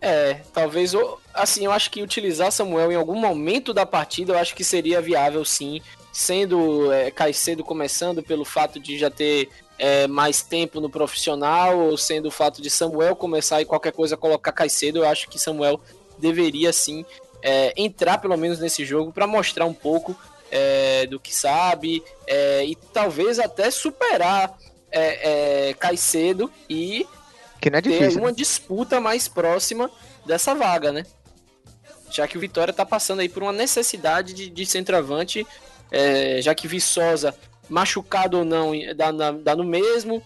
É, 0.00 0.34
talvez, 0.52 0.92
assim, 1.32 1.64
eu 1.64 1.72
acho 1.72 1.90
que 1.90 2.02
utilizar 2.02 2.52
Samuel 2.52 2.92
em 2.92 2.96
algum 2.96 3.18
momento 3.18 3.72
da 3.72 3.86
partida, 3.86 4.32
eu 4.32 4.38
acho 4.38 4.54
que 4.54 4.62
seria 4.62 5.00
viável 5.00 5.44
sim, 5.44 5.80
sendo 6.12 6.92
é, 6.92 7.10
Caicedo 7.10 7.64
começando 7.64 8.22
pelo 8.22 8.44
fato 8.44 8.78
de 8.78 8.98
já 8.98 9.08
ter 9.10 9.48
é, 9.78 10.06
mais 10.06 10.42
tempo 10.42 10.80
no 10.80 10.90
profissional, 10.90 11.78
ou 11.78 11.96
sendo 11.96 12.28
o 12.28 12.30
fato 12.30 12.60
de 12.60 12.68
Samuel 12.68 13.16
começar 13.16 13.62
e 13.62 13.64
qualquer 13.64 13.92
coisa 13.92 14.16
colocar 14.16 14.52
Caicedo, 14.52 14.98
eu 14.98 15.08
acho 15.08 15.28
que 15.28 15.38
Samuel 15.38 15.80
deveria 16.18 16.72
sim 16.72 17.04
é, 17.42 17.72
entrar 17.76 18.18
pelo 18.18 18.36
menos 18.36 18.58
nesse 18.58 18.84
jogo 18.84 19.12
para 19.12 19.26
mostrar 19.26 19.64
um 19.64 19.74
pouco 19.74 20.16
é, 20.50 21.06
do 21.06 21.18
que 21.18 21.34
sabe 21.34 22.02
é, 22.26 22.64
e 22.64 22.76
talvez 22.76 23.38
até 23.38 23.70
superar 23.70 24.56
é, 24.94 25.68
é, 25.70 25.74
Caicedo 25.74 26.50
e 26.68 27.06
que 27.60 27.70
não 27.70 27.78
é 27.78 27.80
difícil, 27.80 28.12
ter 28.12 28.18
uma 28.18 28.28
né? 28.28 28.34
disputa 28.36 29.00
mais 29.00 29.26
próxima 29.26 29.90
dessa 30.26 30.54
vaga, 30.54 30.92
né? 30.92 31.04
Já 32.10 32.28
que 32.28 32.36
o 32.36 32.40
Vitória 32.40 32.70
está 32.70 32.84
passando 32.84 33.20
aí 33.20 33.28
por 33.28 33.42
uma 33.42 33.52
necessidade 33.52 34.34
de, 34.34 34.50
de 34.50 34.66
centroavante, 34.66 35.46
é, 35.90 36.40
já 36.42 36.54
que 36.54 36.68
Viçosa, 36.68 37.34
machucado 37.68 38.38
ou 38.38 38.44
não, 38.44 38.72
dá, 38.94 39.10
dá 39.32 39.56
no 39.56 39.64
mesmo. 39.64 40.22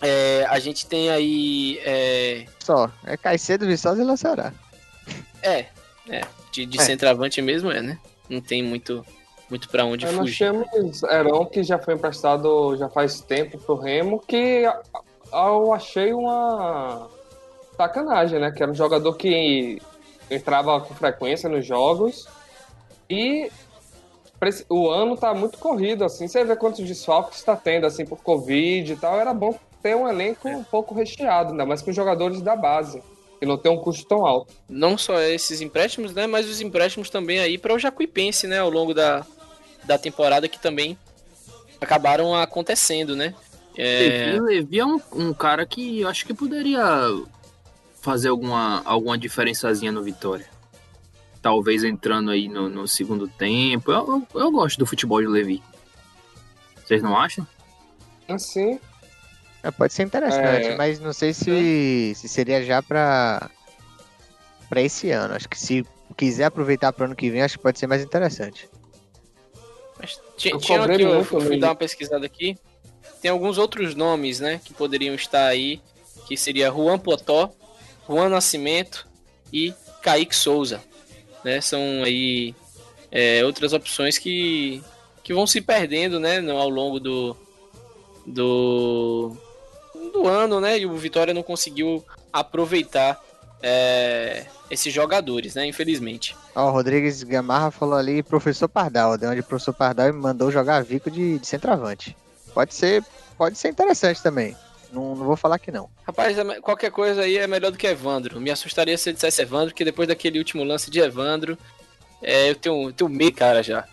É, 0.00 0.46
a 0.48 0.58
gente 0.58 0.86
tem 0.86 1.10
aí. 1.10 1.80
É... 1.82 2.44
Só, 2.60 2.90
é 3.04 3.16
Caicedo, 3.16 3.66
Viçosa 3.66 4.02
e 4.02 4.04
Lanceará. 4.04 4.52
É, 5.42 5.66
é. 6.08 6.20
De, 6.52 6.66
de 6.66 6.78
é. 6.78 6.82
centroavante 6.82 7.40
mesmo 7.40 7.70
é, 7.70 7.80
né? 7.80 7.98
não 8.28 8.40
tem 8.40 8.62
muito, 8.62 9.04
muito 9.54 9.68
para 9.68 9.84
onde 9.84 10.04
Aí 10.04 10.12
nós 10.12 10.22
fugir. 10.22 10.50
temos 10.50 11.02
Heron, 11.04 11.46
que 11.46 11.62
já 11.62 11.78
foi 11.78 11.94
emprestado 11.94 12.76
já 12.76 12.88
faz 12.88 13.20
tempo 13.20 13.56
pro 13.58 13.76
Remo, 13.76 14.18
que 14.18 14.64
eu 15.32 15.72
achei 15.72 16.12
uma 16.12 17.08
sacanagem, 17.76 18.40
né? 18.40 18.50
Que 18.50 18.64
era 18.64 18.72
um 18.72 18.74
jogador 18.74 19.14
que 19.14 19.80
entrava 20.28 20.80
com 20.80 20.92
frequência 20.92 21.48
nos 21.48 21.64
jogos 21.64 22.26
e 23.08 23.48
o 24.68 24.90
ano 24.90 25.16
tá 25.16 25.32
muito 25.32 25.56
corrido, 25.56 26.04
assim. 26.04 26.26
Você 26.26 26.44
vê 26.44 26.56
quantos 26.56 26.84
desfalques 26.84 27.38
está 27.38 27.54
tendo, 27.54 27.86
assim, 27.86 28.04
por 28.04 28.18
Covid 28.22 28.92
e 28.92 28.96
tal. 28.96 29.18
Era 29.18 29.32
bom 29.32 29.56
ter 29.80 29.94
um 29.94 30.08
elenco 30.08 30.48
um 30.48 30.64
pouco 30.64 30.94
recheado, 30.94 31.52
ainda 31.52 31.64
mais 31.64 31.80
com 31.80 31.92
jogadores 31.92 32.42
da 32.42 32.56
base, 32.56 33.02
que 33.38 33.46
não 33.46 33.56
tem 33.56 33.70
um 33.70 33.78
custo 33.78 34.04
tão 34.06 34.26
alto. 34.26 34.52
Não 34.68 34.98
só 34.98 35.20
esses 35.20 35.60
empréstimos, 35.60 36.12
né? 36.12 36.26
Mas 36.26 36.48
os 36.48 36.60
empréstimos 36.60 37.08
também 37.08 37.38
aí 37.38 37.56
para 37.56 37.72
o 37.72 37.78
Jacuipense, 37.78 38.46
né? 38.46 38.58
Ao 38.58 38.68
longo 38.68 38.92
da, 38.92 39.24
da 39.84 39.98
temporada 39.98 40.48
que 40.48 40.58
também 40.58 40.98
acabaram 41.80 42.34
acontecendo, 42.34 43.14
né? 43.14 43.34
É, 43.76 43.98
Levi, 44.36 44.40
Levi 44.40 44.78
é 44.80 44.86
um, 44.86 45.00
um 45.12 45.34
cara 45.34 45.66
que 45.66 46.00
eu 46.00 46.08
acho 46.08 46.24
que 46.24 46.32
poderia 46.32 46.82
fazer 48.00 48.28
alguma, 48.28 48.82
alguma 48.84 49.18
diferençazinha 49.18 49.90
no 49.90 50.02
Vitória. 50.02 50.46
Talvez 51.42 51.84
entrando 51.84 52.30
aí 52.30 52.48
no, 52.48 52.68
no 52.68 52.88
segundo 52.88 53.26
tempo. 53.28 53.90
Eu, 53.92 54.26
eu, 54.32 54.40
eu 54.40 54.50
gosto 54.50 54.78
do 54.78 54.86
futebol 54.86 55.20
de 55.20 55.26
Levi. 55.26 55.62
Vocês 56.84 57.02
não 57.02 57.18
acham? 57.18 57.46
Assim, 58.28 58.78
É, 59.62 59.70
pode 59.70 59.92
ser 59.92 60.04
interessante, 60.04 60.68
É. 60.68 60.76
mas 60.76 60.98
não 61.00 61.12
sei 61.12 61.34
se, 61.34 62.12
se 62.16 62.28
seria 62.28 62.62
já 62.64 62.82
pra, 62.82 63.50
pra 64.68 64.80
esse 64.80 65.10
ano. 65.10 65.34
Acho 65.34 65.48
que 65.48 65.58
se 65.58 65.84
quiser 66.16 66.44
aproveitar 66.44 66.92
pro 66.92 67.04
ano 67.06 67.16
que 67.16 67.28
vem, 67.30 67.42
acho 67.42 67.56
que 67.58 67.62
pode 67.62 67.78
ser 67.78 67.86
mais 67.86 68.02
interessante. 68.02 68.68
Mas 70.04 70.20
tinha, 70.36 70.54
Eu 70.54 70.58
tinha 70.58 70.82
aqui, 70.82 71.02
eu 71.02 71.24
fui 71.24 71.58
dar 71.58 71.68
uma 71.68 71.74
pesquisada 71.74 72.26
aqui. 72.26 72.58
Tem 73.22 73.30
alguns 73.30 73.56
outros 73.56 73.94
nomes, 73.94 74.38
né, 74.38 74.60
que 74.62 74.74
poderiam 74.74 75.14
estar 75.14 75.46
aí, 75.46 75.80
que 76.26 76.36
seria 76.36 76.70
Juan 76.70 76.98
Potó, 76.98 77.50
Juan 78.06 78.28
Nascimento 78.28 79.06
e 79.50 79.72
Kaique 80.02 80.36
Souza, 80.36 80.82
né? 81.42 81.60
São 81.62 81.80
aí 82.04 82.54
é, 83.10 83.42
outras 83.44 83.72
opções 83.72 84.18
que, 84.18 84.82
que 85.22 85.32
vão 85.32 85.46
se 85.46 85.62
perdendo, 85.62 86.20
né, 86.20 86.38
ao 86.50 86.68
longo 86.68 87.00
do 87.00 87.36
do 88.26 89.34
do 90.12 90.26
ano, 90.26 90.60
né? 90.60 90.78
E 90.78 90.86
o 90.86 90.96
Vitória 90.96 91.32
não 91.32 91.42
conseguiu 91.42 92.04
aproveitar 92.30 93.22
é, 93.62 94.46
esses 94.70 94.92
jogadores, 94.92 95.54
né? 95.54 95.66
Infelizmente. 95.66 96.36
Ó, 96.54 96.68
o 96.68 96.72
Rodrigues 96.72 97.22
Gamarra 97.22 97.70
falou 97.70 97.96
ali, 97.96 98.22
professor 98.22 98.68
Pardal, 98.68 99.16
de 99.16 99.26
onde 99.26 99.40
o 99.40 99.44
professor 99.44 99.72
Pardal 99.72 100.12
me 100.12 100.20
mandou 100.20 100.50
jogar 100.50 100.82
Vico 100.82 101.10
de, 101.10 101.38
de 101.38 101.46
centroavante. 101.46 102.16
Pode 102.52 102.74
ser, 102.74 103.02
pode 103.36 103.58
ser 103.58 103.68
interessante 103.68 104.22
também. 104.22 104.56
Não, 104.92 105.16
não 105.16 105.24
vou 105.24 105.36
falar 105.36 105.58
que 105.58 105.72
não. 105.72 105.90
Rapaz, 106.06 106.38
é 106.38 106.60
qualquer 106.60 106.90
coisa 106.90 107.22
aí 107.22 107.36
é 107.36 107.46
melhor 107.46 107.72
do 107.72 107.78
que 107.78 107.86
Evandro. 107.86 108.40
Me 108.40 108.50
assustaria 108.50 108.96
se 108.96 109.10
eu 109.10 109.14
dissesse 109.14 109.42
Evandro, 109.42 109.70
porque 109.70 109.84
depois 109.84 110.06
daquele 110.06 110.38
último 110.38 110.62
lance 110.62 110.90
de 110.90 111.00
Evandro, 111.00 111.58
é, 112.22 112.50
eu 112.50 112.54
tenho, 112.54 112.88
eu 112.88 112.92
tenho 112.92 113.10
medo, 113.10 113.36
cara, 113.36 113.62
já. 113.62 113.84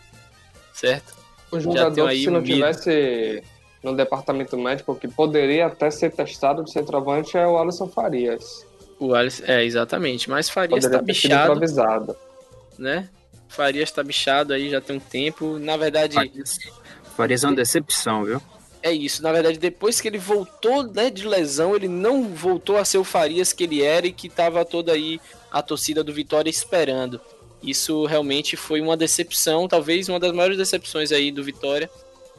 Certo? 0.74 1.22
o 1.52 1.60
jogador, 1.60 2.08
aí 2.08 2.22
se 2.22 2.30
não 2.30 2.40
medo. 2.40 2.54
tivesse 2.54 3.44
no 3.84 3.96
departamento 3.96 4.58
médico, 4.58 4.96
que 4.96 5.08
poderia 5.08 5.66
até 5.66 5.90
ser 5.92 6.12
testado 6.12 6.64
de 6.64 6.72
centroavante, 6.72 7.38
é 7.38 7.46
o 7.46 7.58
Alisson 7.58 7.88
Farias. 7.88 8.66
O 9.02 9.16
Alisson, 9.16 9.44
é, 9.48 9.66
exatamente. 9.66 10.30
Mas 10.30 10.48
Farias 10.48 10.84
Poderia 10.84 11.00
tá 11.00 11.04
bichado, 11.04 11.52
improvisado. 11.54 12.16
né? 12.78 13.10
Farias 13.50 13.90
tá 13.92 14.04
bichado 14.04 14.54
aí 14.54 14.70
já 14.70 14.80
tem 14.80 14.98
um 14.98 15.00
tempo. 15.00 15.58
Na 15.58 15.76
verdade, 15.76 16.14
Farias, 16.14 16.60
Farias 17.18 17.44
é 17.44 17.48
uma 17.48 17.56
decepção, 17.56 18.24
viu? 18.24 18.40
é 18.84 18.92
isso. 18.92 19.24
Na 19.24 19.32
verdade, 19.32 19.58
depois 19.58 20.00
que 20.00 20.08
ele 20.08 20.18
voltou 20.20 20.84
né, 20.84 21.10
de 21.10 21.28
lesão, 21.28 21.76
ele 21.76 21.88
não 21.88 22.26
voltou 22.30 22.78
a 22.78 22.86
ser 22.86 23.00
o 23.00 23.04
Farias 23.04 23.52
que 23.52 23.64
ele 23.64 23.82
era 23.82 24.06
e 24.06 24.12
que 24.12 24.30
tava 24.30 24.64
toda 24.64 24.92
aí 24.92 25.20
a 25.52 25.62
torcida 25.64 26.04
do 26.04 26.14
Vitória 26.14 26.50
esperando. 26.50 27.20
Isso 27.62 28.06
realmente 28.06 28.56
foi 28.56 28.82
uma 28.82 28.96
decepção, 28.98 29.68
talvez 29.68 30.10
uma 30.10 30.20
das 30.20 30.32
maiores 30.32 30.58
decepções 30.58 31.12
aí 31.12 31.32
do 31.32 31.44
Vitória. 31.44 31.90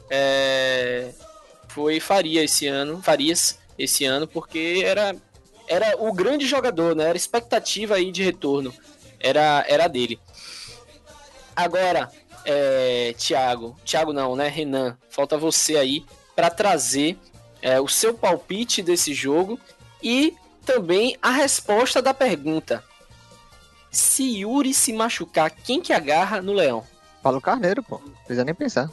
É, 0.09 1.11
Foi 1.69 1.99
Faria 1.99 2.43
esse 2.43 2.67
ano, 2.67 3.01
Farias 3.01 3.57
esse 3.79 4.05
ano, 4.05 4.27
porque 4.27 4.81
era, 4.85 5.15
era 5.67 5.95
o 5.97 6.11
grande 6.13 6.45
jogador, 6.45 6.95
né? 6.95 7.05
Era 7.05 7.17
expectativa 7.17 7.95
aí 7.95 8.11
de 8.11 8.23
retorno. 8.23 8.73
Era, 9.19 9.65
era 9.67 9.87
dele. 9.87 10.19
Agora, 11.55 12.11
é, 12.45 13.13
Thiago, 13.17 13.77
Thiago 13.85 14.11
não, 14.13 14.35
né? 14.35 14.47
Renan, 14.47 14.97
falta 15.09 15.37
você 15.37 15.77
aí 15.77 16.05
para 16.35 16.49
trazer 16.49 17.17
é, 17.61 17.79
o 17.79 17.87
seu 17.87 18.13
palpite 18.13 18.81
desse 18.81 19.13
jogo 19.13 19.59
e 20.01 20.35
também 20.65 21.17
a 21.21 21.29
resposta 21.29 22.01
da 22.01 22.13
pergunta. 22.13 22.83
Se 23.91 24.23
Yuri 24.39 24.73
se 24.73 24.91
machucar, 24.91 25.51
quem 25.51 25.79
que 25.79 25.93
agarra 25.93 26.41
no 26.41 26.53
Leão? 26.53 26.83
Paulo 27.21 27.39
Carneiro, 27.39 27.83
pô. 27.83 28.01
Não 28.03 28.13
precisa 28.25 28.43
nem 28.43 28.55
pensar. 28.55 28.89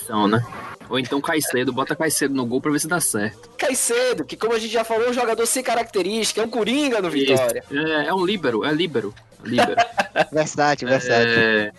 Opção, 0.00 0.26
né? 0.28 0.44
Ou 0.88 0.98
então 0.98 1.20
Caicedo, 1.20 1.72
bota 1.72 1.96
Caicedo 1.96 2.34
no 2.34 2.44
gol 2.44 2.60
pra 2.60 2.70
ver 2.72 2.80
se 2.80 2.88
dá 2.88 3.00
certo. 3.00 3.48
Caicedo, 3.56 4.24
que 4.24 4.36
como 4.36 4.52
a 4.54 4.58
gente 4.58 4.72
já 4.72 4.84
falou, 4.84 5.06
é 5.06 5.10
um 5.10 5.14
jogador 5.14 5.46
sem 5.46 5.62
característica, 5.62 6.40
é 6.40 6.44
um 6.44 6.50
coringa 6.50 7.00
no 7.00 7.08
Vitória. 7.10 7.64
É, 7.70 8.06
é 8.08 8.14
um 8.14 8.24
líbero, 8.24 8.64
é 8.64 8.72
líbero. 8.72 9.14
líbero. 9.42 9.76
Versátil, 10.32 10.88
versátil. 10.88 11.32
É, 11.32 11.72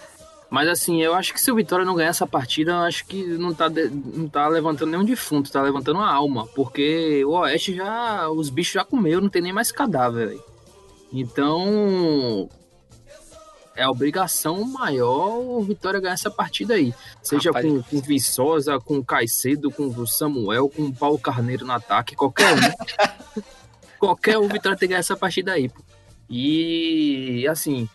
mas 0.49 0.67
assim, 0.67 1.01
eu 1.01 1.13
acho 1.13 1.33
que 1.33 1.41
se 1.41 1.51
o 1.51 1.55
Vitória 1.55 1.85
não 1.85 1.95
ganhar 1.95 2.09
essa 2.09 2.25
partida, 2.27 2.71
eu 2.71 2.77
acho 2.79 3.05
que 3.05 3.23
não 3.23 3.53
tá, 3.53 3.67
de- 3.67 3.89
não 3.89 4.27
tá 4.27 4.47
levantando 4.47 4.91
nenhum 4.91 5.03
defunto, 5.05 5.51
tá 5.51 5.61
levantando 5.61 5.97
uma 5.99 6.11
alma. 6.11 6.47
Porque 6.55 7.23
o 7.25 7.31
Oeste 7.31 7.75
já. 7.75 8.27
Os 8.29 8.49
bichos 8.49 8.73
já 8.73 8.83
comeu, 8.83 9.19
não 9.21 9.29
tem 9.29 9.41
nem 9.41 9.53
mais 9.53 9.71
cadáver, 9.71 10.27
velho. 10.29 10.43
Então. 11.11 12.49
É 13.75 13.87
obrigação 13.87 14.63
maior 14.63 15.39
o 15.39 15.61
Vitória 15.63 15.99
ganhar 15.99 16.13
essa 16.13 16.29
partida 16.29 16.75
aí. 16.75 16.93
Seja 17.21 17.49
Rapaz. 17.49 17.65
com, 17.65 17.81
com 17.81 18.01
Viçosa, 18.01 18.79
com 18.79 19.03
Caicedo, 19.03 19.71
com 19.71 19.87
o 19.87 20.07
Samuel, 20.07 20.69
com 20.69 20.83
o 20.83 20.93
Paulo 20.93 21.17
Carneiro 21.17 21.65
no 21.65 21.73
ataque, 21.73 22.15
qualquer 22.15 22.53
um. 22.53 23.41
qualquer 23.97 24.37
um, 24.37 24.47
Vitória 24.47 24.77
tem 24.77 24.87
que 24.87 24.93
ganhar 24.93 24.99
essa 24.99 25.17
partida 25.17 25.53
aí. 25.53 25.69
pô. 25.69 25.81
E 26.29 27.47
assim, 27.47 27.89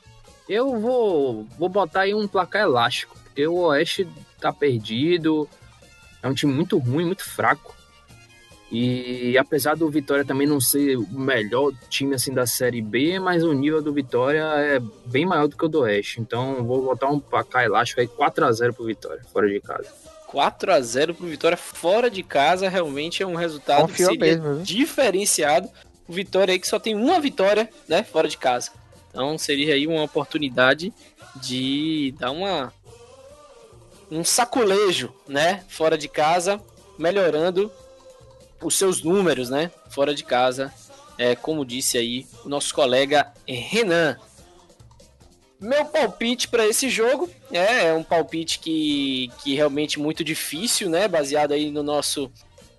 eu 0.48 0.80
vou, 0.80 1.46
vou 1.58 1.68
botar 1.68 2.02
aí 2.02 2.14
um 2.14 2.26
placar 2.26 2.62
elástico, 2.62 3.16
porque 3.22 3.46
o 3.46 3.54
Oeste 3.54 4.08
tá 4.40 4.52
perdido, 4.52 5.48
é 6.22 6.28
um 6.28 6.34
time 6.34 6.52
muito 6.52 6.78
ruim, 6.78 7.04
muito 7.04 7.24
fraco. 7.24 7.74
E 8.70 9.36
apesar 9.38 9.76
do 9.76 9.88
Vitória 9.88 10.24
também 10.24 10.46
não 10.46 10.60
ser 10.60 10.96
o 10.96 11.06
melhor 11.18 11.72
time 11.88 12.14
assim 12.14 12.34
da 12.34 12.46
Série 12.46 12.82
B, 12.82 13.18
mas 13.18 13.42
o 13.42 13.52
nível 13.52 13.80
do 13.80 13.94
Vitória 13.94 14.42
é 14.42 14.78
bem 15.06 15.24
maior 15.24 15.48
do 15.48 15.56
que 15.56 15.64
o 15.64 15.68
do 15.68 15.80
Oeste. 15.80 16.20
Então 16.20 16.62
vou 16.64 16.82
botar 16.82 17.08
um 17.08 17.18
placar 17.18 17.64
elástico 17.64 18.00
aí 18.00 18.06
4 18.06 18.44
a 18.44 18.52
0 18.52 18.74
pro 18.74 18.84
Vitória, 18.84 19.22
fora 19.32 19.48
de 19.48 19.58
casa. 19.60 19.88
4 20.26 20.72
a 20.72 20.80
0 20.80 21.14
pro 21.14 21.26
Vitória 21.26 21.56
fora 21.56 22.10
de 22.10 22.22
casa, 22.22 22.68
realmente 22.68 23.22
é 23.22 23.26
um 23.26 23.34
resultado 23.34 23.88
que 23.88 24.04
seria 24.04 24.18
mesmo, 24.18 24.62
diferenciado. 24.62 25.68
O 26.06 26.12
Vitória 26.12 26.52
aí 26.52 26.58
que 26.58 26.68
só 26.68 26.78
tem 26.78 26.94
uma 26.94 27.18
vitória, 27.20 27.70
né, 27.88 28.02
fora 28.02 28.28
de 28.28 28.36
casa. 28.36 28.70
Então 29.08 29.38
seria 29.38 29.74
aí 29.74 29.86
uma 29.86 30.02
oportunidade 30.02 30.92
de 31.36 32.14
dar 32.18 32.30
uma 32.32 32.72
um 34.10 34.24
saculejo, 34.24 35.12
né, 35.26 35.64
fora 35.68 35.96
de 35.96 36.08
casa, 36.08 36.60
melhorando 36.98 37.70
os 38.62 38.76
seus 38.76 39.02
números, 39.02 39.50
né, 39.50 39.70
fora 39.90 40.14
de 40.14 40.24
casa. 40.24 40.72
É, 41.16 41.34
como 41.34 41.64
disse 41.64 41.98
aí 41.98 42.26
o 42.44 42.48
nosso 42.48 42.72
colega 42.72 43.32
Renan. 43.46 44.16
Meu 45.60 45.84
palpite 45.86 46.46
para 46.46 46.64
esse 46.64 46.88
jogo 46.88 47.28
é, 47.50 47.86
é 47.86 47.94
um 47.94 48.04
palpite 48.04 48.60
que, 48.60 49.28
que 49.42 49.56
realmente 49.56 49.98
muito 49.98 50.22
difícil, 50.22 50.88
né? 50.88 51.08
Baseado 51.08 51.50
aí 51.50 51.72
no 51.72 51.82
nosso, 51.82 52.30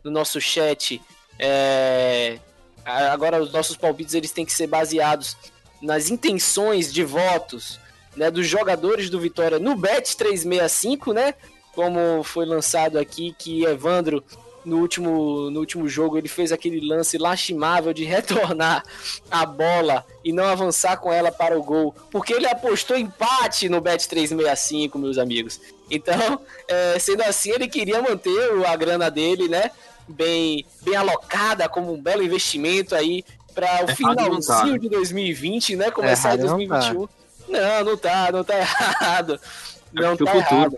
no 0.02 0.10
nosso 0.10 0.40
chat. 0.40 1.02
É, 1.38 2.40
agora 2.86 3.42
os 3.42 3.52
nossos 3.52 3.76
palpites 3.76 4.14
eles 4.14 4.32
têm 4.32 4.46
que 4.46 4.54
ser 4.54 4.68
baseados 4.68 5.36
nas 5.82 6.10
intenções 6.10 6.94
de 6.94 7.04
votos 7.04 7.78
né, 8.16 8.30
dos 8.30 8.48
jogadores 8.48 9.10
do 9.10 9.20
Vitória 9.20 9.60
no 9.60 9.76
Bet 9.76 10.16
365, 10.16 11.14
né? 11.14 11.34
Como 11.74 12.24
foi 12.24 12.46
lançado 12.46 12.98
aqui 12.98 13.34
que 13.38 13.64
Evandro 13.64 14.24
no 14.66 14.78
último, 14.80 15.50
no 15.50 15.60
último 15.60 15.88
jogo 15.88 16.18
ele 16.18 16.28
fez 16.28 16.52
aquele 16.52 16.86
lance 16.86 17.18
lastimável 17.18 17.94
de 17.94 18.04
retornar 18.06 18.84
a 19.30 19.46
bola 19.46 20.06
e 20.24 20.32
não 20.32 20.46
avançar 20.46 20.98
com 20.98 21.12
ela 21.12 21.32
para 21.32 21.58
o 21.58 21.64
gol, 21.64 21.96
porque 22.12 22.34
ele 22.34 22.48
apostou 22.48 22.98
empate 22.98 23.70
no 23.70 23.82
Bet 23.82 24.08
365, 24.08 24.98
meus 24.98 25.18
amigos. 25.18 25.60
Então, 25.90 26.42
é, 26.68 27.00
sendo 27.00 27.24
assim, 27.24 27.52
ele 27.52 27.68
queria 27.68 28.02
manter 28.02 28.66
a 28.66 28.76
grana 28.76 29.10
dele, 29.10 29.48
né? 29.48 29.72
Bem, 30.08 30.66
bem 30.82 30.96
alocada 30.96 31.70
como 31.70 31.94
um 31.94 32.02
belo 32.02 32.24
investimento 32.24 32.96
aí 32.96 33.24
para 33.54 33.78
o 33.78 33.80
não 33.80 33.86
tá, 33.88 33.96
finalzinho 33.96 34.74
né? 34.74 34.80
de 34.80 34.90
2020, 34.90 35.76
né? 35.76 35.92
Começar 35.92 36.36
em 36.36 36.40
Errado 36.40 36.60
não 36.60 36.68
tá. 36.68 36.80
2021. 36.80 37.20
Não, 37.50 37.84
não 37.84 37.98
tá, 37.98 38.32
não 38.32 38.44
tá 38.44 38.58
errado. 38.60 39.40
Não 39.92 40.16
pro 40.16 40.26
tá 40.26 40.38
errado. 40.38 40.78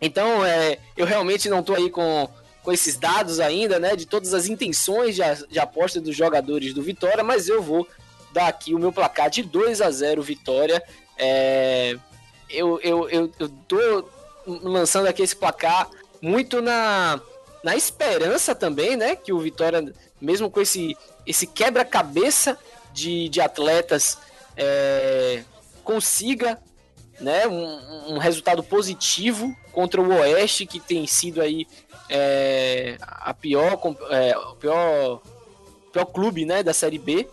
Então, 0.00 0.44
é, 0.44 0.78
eu 0.96 1.06
realmente 1.06 1.48
não 1.48 1.62
tô 1.62 1.74
aí 1.74 1.90
com, 1.90 2.28
com 2.66 2.72
esses 2.72 2.96
dados 2.96 3.38
ainda, 3.38 3.78
né? 3.78 3.94
De 3.94 4.06
todas 4.06 4.34
as 4.34 4.48
intenções 4.48 5.14
de, 5.14 5.22
de 5.48 5.60
aposta 5.60 6.00
dos 6.00 6.16
jogadores 6.16 6.74
do 6.74 6.82
Vitória, 6.82 7.22
mas 7.22 7.48
eu 7.48 7.62
vou 7.62 7.86
dar 8.32 8.48
aqui 8.48 8.74
o 8.74 8.78
meu 8.78 8.92
placar 8.92 9.30
de 9.30 9.44
2 9.44 9.80
a 9.80 9.88
0 9.88 10.20
Vitória. 10.20 10.82
É, 11.16 11.96
eu, 12.50 12.80
eu, 12.80 13.08
eu, 13.08 13.32
eu 13.38 13.48
tô 13.68 14.08
lançando 14.44 15.06
aqui 15.06 15.22
esse 15.22 15.36
placar 15.36 15.88
muito 16.20 16.60
na, 16.60 17.20
na 17.62 17.76
esperança 17.76 18.52
também, 18.52 18.96
né? 18.96 19.14
Que 19.14 19.32
o 19.32 19.38
Vitória, 19.38 19.94
mesmo 20.20 20.50
com 20.50 20.60
esse, 20.60 20.96
esse 21.24 21.46
quebra-cabeça 21.46 22.58
de, 22.92 23.28
de 23.28 23.40
atletas, 23.40 24.18
é, 24.56 25.44
consiga 25.84 26.58
né, 27.20 27.46
um, 27.46 28.14
um 28.14 28.18
resultado 28.18 28.60
positivo 28.60 29.56
contra 29.70 30.00
o 30.00 30.08
Oeste, 30.08 30.66
que 30.66 30.80
tem 30.80 31.06
sido 31.06 31.40
aí 31.40 31.64
é, 32.08 32.96
a 33.00 33.32
pior, 33.34 33.78
é, 34.10 34.36
o 34.36 34.54
pior, 34.56 35.22
pior 35.92 36.04
clube 36.06 36.44
né, 36.44 36.62
da 36.62 36.72
Série 36.72 36.98
B 36.98 37.28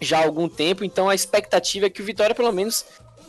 já 0.00 0.18
há 0.18 0.24
algum 0.24 0.48
tempo. 0.48 0.84
Então 0.84 1.08
a 1.08 1.14
expectativa 1.14 1.86
é 1.86 1.90
que 1.90 2.02
o 2.02 2.04
Vitória 2.04 2.34
pelo 2.34 2.52
menos 2.52 2.84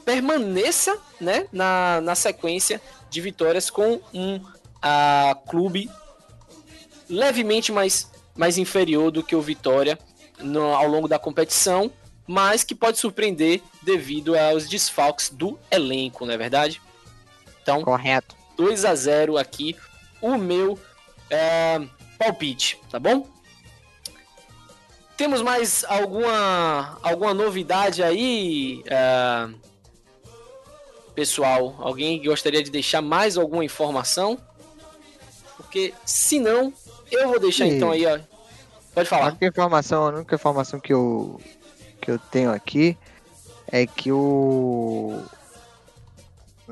permaneça 0.06 0.98
né, 1.20 1.48
na, 1.52 2.02
na 2.02 2.16
sequência 2.16 2.82
de 3.10 3.22
vitórias 3.22 3.70
com 3.70 4.02
um 4.14 4.42
ah, 4.82 5.38
clube 5.48 5.90
levemente 7.10 7.72
mais, 7.72 8.12
mais 8.36 8.58
inferior 8.58 9.12
do 9.12 9.24
que 9.24 9.36
o 9.36 9.42
Vitória 9.42 9.98
no- 10.40 10.74
ao 10.74 10.88
longo 10.88 11.08
da 11.08 11.20
competição, 11.20 11.92
mas 12.28 12.64
que 12.64 12.74
pode 12.74 12.98
surpreender 12.98 13.62
devido 13.82 14.38
aos 14.38 14.68
desfalques 14.68 15.30
do 15.30 15.60
elenco, 15.70 16.26
não 16.26 16.34
é 16.34 16.38
verdade? 16.38 16.82
Então, 17.62 17.82
Correto. 17.84 18.36
2 18.58 18.84
a 18.86 18.96
0 18.96 19.38
aqui, 19.38 19.76
o 20.24 20.38
meu 20.38 20.80
é, 21.30 21.82
palpite, 22.18 22.80
tá 22.90 22.98
bom? 23.00 23.28
Temos 25.18 25.42
mais 25.42 25.86
alguma, 25.88 26.98
alguma 27.04 27.34
novidade 27.34 28.02
aí, 28.02 28.82
é, 28.88 29.50
pessoal? 31.14 31.76
Alguém 31.78 32.24
gostaria 32.24 32.64
de 32.64 32.72
deixar 32.72 33.02
mais 33.02 33.38
alguma 33.38 33.64
informação? 33.64 34.40
Porque 35.58 35.94
se 36.06 36.40
não, 36.40 36.74
eu 37.12 37.28
vou 37.28 37.40
deixar 37.40 37.66
Sim. 37.66 37.76
então 37.76 37.92
aí, 37.92 38.06
ó. 38.06 38.18
Pode 38.94 39.08
A 39.08 39.10
falar. 39.10 39.28
única 39.28 39.46
informação, 39.46 40.06
a 40.06 40.10
única 40.10 40.36
informação 40.36 40.80
que 40.80 40.94
eu, 40.94 41.40
que 42.00 42.10
eu 42.10 42.18
tenho 42.18 42.52
aqui 42.52 42.98
é 43.68 43.86
que 43.86 44.12
o. 44.12 45.22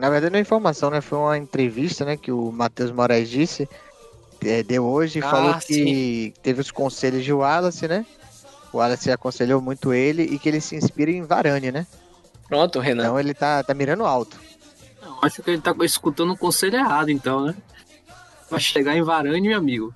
Na 0.02 0.10
verdade 0.10 0.32
não 0.32 0.40
é 0.40 0.42
informação, 0.42 0.90
né? 0.90 1.00
Foi 1.00 1.20
uma 1.20 1.38
entrevista, 1.38 2.04
né? 2.04 2.18
Que 2.18 2.32
o 2.32 2.52
Matheus 2.52 2.90
Moraes 2.92 3.30
disse, 3.30 3.70
eh, 4.44 4.64
deu 4.64 4.84
hoje 4.84 5.20
e 5.20 5.24
Ah, 5.24 5.30
falou 5.30 5.54
que 5.60 6.34
teve 6.42 6.60
os 6.60 6.72
conselhos 6.72 7.24
de 7.24 7.32
Wallace, 7.32 7.88
né? 7.88 8.04
O 8.74 8.78
Wallace 8.78 9.12
aconselhou 9.12 9.62
muito 9.62 9.94
ele 9.94 10.24
e 10.24 10.40
que 10.40 10.50
ele 10.50 10.60
se 10.60 10.76
inspira 10.76 11.12
em 11.12 11.22
Varane, 11.22 11.72
né? 11.72 11.86
Pronto, 12.48 12.80
Renan. 12.80 13.04
Então 13.04 13.20
ele 13.20 13.36
tá, 13.36 13.62
tá 13.62 13.76
mirando 13.76 14.04
alto. 14.04 14.40
Não, 15.04 15.20
acho 15.22 15.44
que 15.44 15.52
ele 15.52 15.62
tá 15.62 15.72
escutando 15.84 16.34
o 16.34 16.38
conselho 16.38 16.78
errado, 16.78 17.12
então, 17.12 17.46
né? 17.46 17.56
Vai 18.50 18.60
chegar 18.60 18.98
em 18.98 19.04
Varane, 19.04 19.50
meu 19.50 19.58
amigo. 19.60 19.94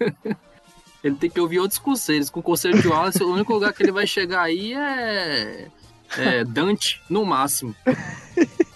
ele 1.04 1.16
tem 1.16 1.28
que 1.28 1.38
ouvir 1.38 1.58
outros 1.58 1.78
conselhos. 1.78 2.30
Com 2.30 2.40
o 2.40 2.42
conselho 2.42 2.80
de 2.80 2.88
Wallace, 2.88 3.22
o 3.22 3.30
único 3.30 3.52
lugar 3.52 3.74
que 3.74 3.82
ele 3.82 3.92
vai 3.92 4.06
chegar 4.06 4.40
aí 4.40 4.72
é. 4.72 5.68
É 6.16 6.44
Dante, 6.44 7.02
no 7.10 7.26
máximo. 7.26 7.74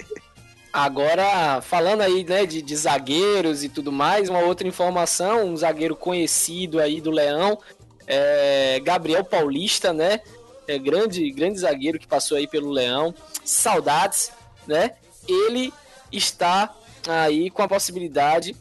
Agora, 0.80 1.60
falando 1.60 2.02
aí, 2.02 2.22
né, 2.22 2.46
de, 2.46 2.62
de 2.62 2.76
zagueiros 2.76 3.64
e 3.64 3.68
tudo 3.68 3.90
mais, 3.90 4.28
uma 4.28 4.38
outra 4.38 4.68
informação, 4.68 5.46
um 5.46 5.56
zagueiro 5.56 5.96
conhecido 5.96 6.78
aí 6.78 7.00
do 7.00 7.10
Leão, 7.10 7.58
é 8.06 8.78
Gabriel 8.84 9.24
Paulista, 9.24 9.92
né? 9.92 10.20
É 10.68 10.78
grande, 10.78 11.28
grande 11.32 11.58
zagueiro 11.58 11.98
que 11.98 12.06
passou 12.06 12.36
aí 12.38 12.46
pelo 12.46 12.70
Leão. 12.70 13.12
Saudades, 13.44 14.30
né? 14.68 14.92
Ele 15.26 15.74
está 16.12 16.72
aí 17.08 17.50
com 17.50 17.62
a 17.62 17.66
possibilidade 17.68 18.54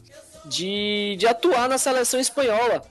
de, 0.44 1.14
de 1.20 1.24
atuar 1.24 1.68
na 1.68 1.78
seleção 1.78 2.18
espanhola. 2.18 2.82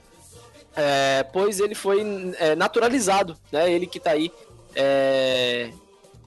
É, 0.74 1.22
pois 1.34 1.60
ele 1.60 1.74
foi 1.74 2.02
é, 2.38 2.56
naturalizado, 2.56 3.36
né? 3.52 3.70
Ele 3.70 3.86
que 3.86 4.00
tá 4.00 4.12
aí 4.12 4.32
é, 4.74 5.70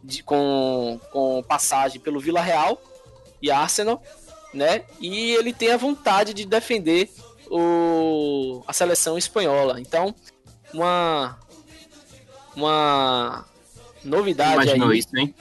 de- 0.03 0.21
com, 0.21 0.99
com 1.11 1.41
passagem 1.41 1.99
pelo 1.99 2.19
Vila 2.19 2.41
Real 2.41 2.79
e 3.41 3.49
Arsenal, 3.49 4.01
né? 4.53 4.83
E 4.99 5.31
ele 5.31 5.53
tem 5.53 5.71
a 5.71 5.77
vontade 5.77 6.33
de 6.33 6.45
defender 6.45 7.09
o, 7.49 8.63
a 8.67 8.73
seleção 8.73 9.17
espanhola. 9.17 9.79
Então, 9.79 10.15
uma 10.73 11.37
uma 12.55 13.45
novidade 14.03 14.53
Imaginou 14.53 14.89
aí. 14.89 14.99
isso, 14.99 15.17
hein? 15.17 15.33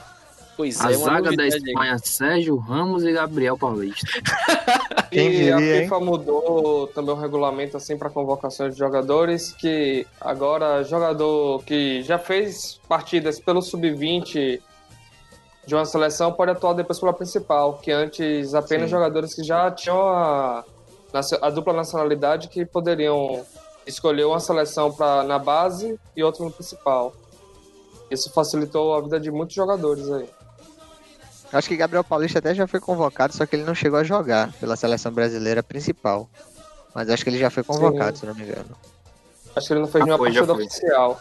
Pois 0.56 0.78
A 0.80 0.92
é, 0.92 0.96
uma 0.96 1.04
zaga 1.06 1.22
da 1.22 1.30
novidade 1.30 1.54
aí. 1.54 1.72
Espanha, 1.72 1.98
Sérgio 1.98 2.56
Ramos 2.56 3.02
e 3.04 3.12
Gabriel 3.12 3.56
Paulista. 3.56 4.06
Quem 5.10 5.28
e 5.28 5.30
diria, 5.30 5.56
a 5.56 5.60
hein? 5.60 5.82
FIFA 5.82 6.00
mudou 6.00 6.86
também 6.88 7.14
o 7.14 7.18
regulamento 7.18 7.76
assim 7.76 7.96
para 7.96 8.10
convocações 8.10 8.74
de 8.74 8.78
jogadores 8.78 9.52
que 9.52 10.06
agora 10.20 10.84
jogador 10.84 11.64
que 11.64 12.02
já 12.02 12.18
fez 12.18 12.78
partidas 12.88 13.40
pelo 13.40 13.62
sub-20 13.62 14.60
de 15.66 15.74
uma 15.74 15.84
seleção 15.84 16.32
pode 16.32 16.50
atuar 16.50 16.72
depois 16.74 16.98
pela 16.98 17.12
principal, 17.12 17.74
que 17.74 17.92
antes 17.92 18.54
apenas 18.54 18.86
Sim. 18.86 18.96
jogadores 18.96 19.34
que 19.34 19.42
já 19.42 19.70
tinham 19.70 20.00
a, 20.00 20.64
a 21.42 21.50
dupla 21.50 21.72
nacionalidade 21.72 22.48
que 22.48 22.64
poderiam 22.64 23.44
escolher 23.86 24.24
uma 24.24 24.40
seleção 24.40 24.92
pra, 24.92 25.22
na 25.22 25.38
base 25.38 25.98
e 26.16 26.22
outra 26.22 26.44
no 26.44 26.50
principal. 26.50 27.12
Isso 28.10 28.30
facilitou 28.32 28.94
a 28.94 29.00
vida 29.00 29.20
de 29.20 29.30
muitos 29.30 29.54
jogadores 29.54 30.10
aí. 30.10 30.28
Acho 31.52 31.68
que 31.68 31.76
Gabriel 31.76 32.04
Paulista 32.04 32.38
até 32.38 32.54
já 32.54 32.66
foi 32.66 32.78
convocado, 32.80 33.34
só 33.34 33.44
que 33.44 33.56
ele 33.56 33.64
não 33.64 33.74
chegou 33.74 33.98
a 33.98 34.04
jogar 34.04 34.52
pela 34.54 34.76
seleção 34.76 35.12
brasileira 35.12 35.62
principal. 35.62 36.28
Mas 36.94 37.08
acho 37.10 37.22
que 37.24 37.30
ele 37.30 37.38
já 37.38 37.50
foi 37.50 37.62
convocado, 37.62 38.18
se 38.18 38.26
não 38.26 38.34
me 38.34 38.42
engano. 38.42 38.70
Acho 39.54 39.66
que 39.66 39.72
ele 39.72 39.80
não 39.80 39.88
fez 39.88 40.02
Ah, 40.02 40.06
nenhuma 40.06 40.24
partida 40.24 40.52
oficial. 40.52 41.20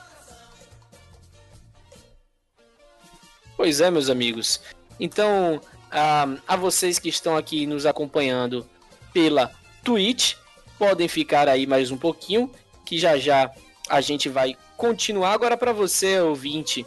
Pois 3.59 3.81
é, 3.81 3.91
meus 3.91 4.09
amigos. 4.09 4.61
Então, 4.97 5.59
a, 5.91 6.25
a 6.47 6.55
vocês 6.55 6.97
que 6.97 7.09
estão 7.09 7.35
aqui 7.35 7.65
nos 7.65 7.85
acompanhando 7.85 8.65
pela 9.11 9.51
Twitch, 9.83 10.35
podem 10.77 11.09
ficar 11.09 11.49
aí 11.49 11.67
mais 11.67 11.91
um 11.91 11.97
pouquinho, 11.97 12.49
que 12.85 12.97
já 12.97 13.17
já 13.17 13.51
a 13.89 13.99
gente 13.99 14.29
vai 14.29 14.55
continuar. 14.77 15.33
Agora, 15.33 15.57
para 15.57 15.73
você, 15.73 16.21
ouvinte, 16.21 16.85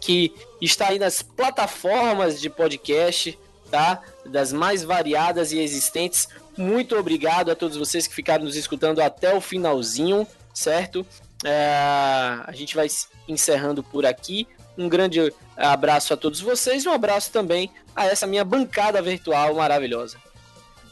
que 0.00 0.34
está 0.60 0.88
aí 0.88 0.98
nas 0.98 1.22
plataformas 1.22 2.40
de 2.40 2.50
podcast, 2.50 3.38
tá? 3.70 4.02
Das 4.24 4.52
mais 4.52 4.82
variadas 4.82 5.52
e 5.52 5.60
existentes. 5.60 6.28
Muito 6.58 6.96
obrigado 6.96 7.52
a 7.52 7.54
todos 7.54 7.76
vocês 7.76 8.08
que 8.08 8.14
ficaram 8.16 8.44
nos 8.44 8.56
escutando 8.56 8.98
até 8.98 9.32
o 9.36 9.40
finalzinho, 9.40 10.26
certo? 10.52 11.06
É, 11.44 12.40
a 12.44 12.52
gente 12.54 12.74
vai 12.74 12.88
encerrando 13.28 13.84
por 13.84 14.04
aqui. 14.04 14.48
Um 14.76 14.88
grande 14.88 15.32
abraço 15.56 16.12
a 16.12 16.16
todos 16.16 16.40
vocês 16.40 16.84
e 16.84 16.88
um 16.88 16.92
abraço 16.92 17.32
também 17.32 17.70
a 17.94 18.06
essa 18.06 18.26
minha 18.26 18.44
bancada 18.44 19.00
virtual 19.00 19.54
maravilhosa. 19.54 20.18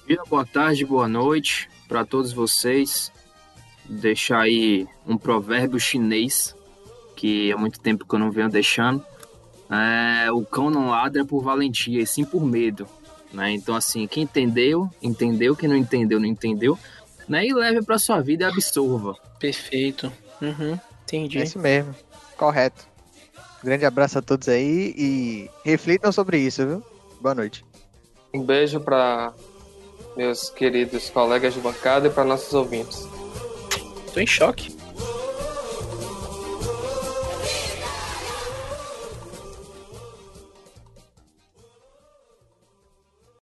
Dia, 0.07 0.21
boa 0.29 0.45
tarde, 0.45 0.85
boa 0.85 1.09
noite 1.09 1.69
para 1.89 2.05
todos 2.05 2.33
vocês. 2.33 3.13
Deixar 3.85 4.41
aí 4.41 4.87
um 5.07 5.19
provérbio 5.19 5.79
chinês 5.79 6.55
que 7.15 7.53
há 7.53 7.57
muito 7.57 7.79
tempo 7.81 8.07
que 8.07 8.15
eu 8.15 8.19
não 8.19 8.31
venho 8.31 8.49
deixando. 8.49 9.05
É, 9.71 10.31
o 10.31 10.45
cão 10.45 10.71
não 10.71 10.89
ladra 10.89 11.25
por 11.25 11.43
valentia, 11.43 12.03
e 12.03 12.07
sim 12.07 12.25
por 12.25 12.45
medo. 12.45 12.87
Né? 13.33 13.51
Então, 13.53 13.75
assim, 13.75 14.07
quem 14.07 14.23
entendeu, 14.25 14.89
entendeu. 15.03 15.57
Quem 15.57 15.69
não 15.69 15.77
entendeu, 15.77 16.21
não 16.21 16.27
entendeu. 16.27 16.79
Né? 17.29 17.47
E 17.47 17.55
leve 17.55 17.83
para 17.83 17.99
sua 17.99 18.21
vida 18.21 18.45
e 18.45 18.49
absorva. 18.49 19.17
Perfeito. 19.39 20.13
Uhum, 20.41 20.79
entendi. 21.03 21.39
É 21.39 21.45
isso 21.45 21.59
mesmo. 21.59 21.95
Correto. 22.37 22.94
Grande 23.65 23.87
abraço 23.87 24.19
a 24.19 24.23
todos 24.23 24.47
aí 24.47 24.95
e 24.95 25.51
reflitam 25.65 26.13
sobre 26.13 26.39
isso, 26.39 26.67
viu? 26.67 26.83
Boa 27.19 27.35
noite. 27.35 27.65
Um 28.35 28.43
beijo 28.43 28.79
para 28.79 29.33
meus 30.15 30.51
queridos 30.51 31.09
colegas 31.09 31.55
de 31.55 31.61
bancada 31.61 32.07
e 32.07 32.11
para 32.11 32.25
nossos 32.25 32.53
ouvintes. 32.53 33.09
Tô 34.13 34.21
em 34.21 34.27
choque. 34.27 34.77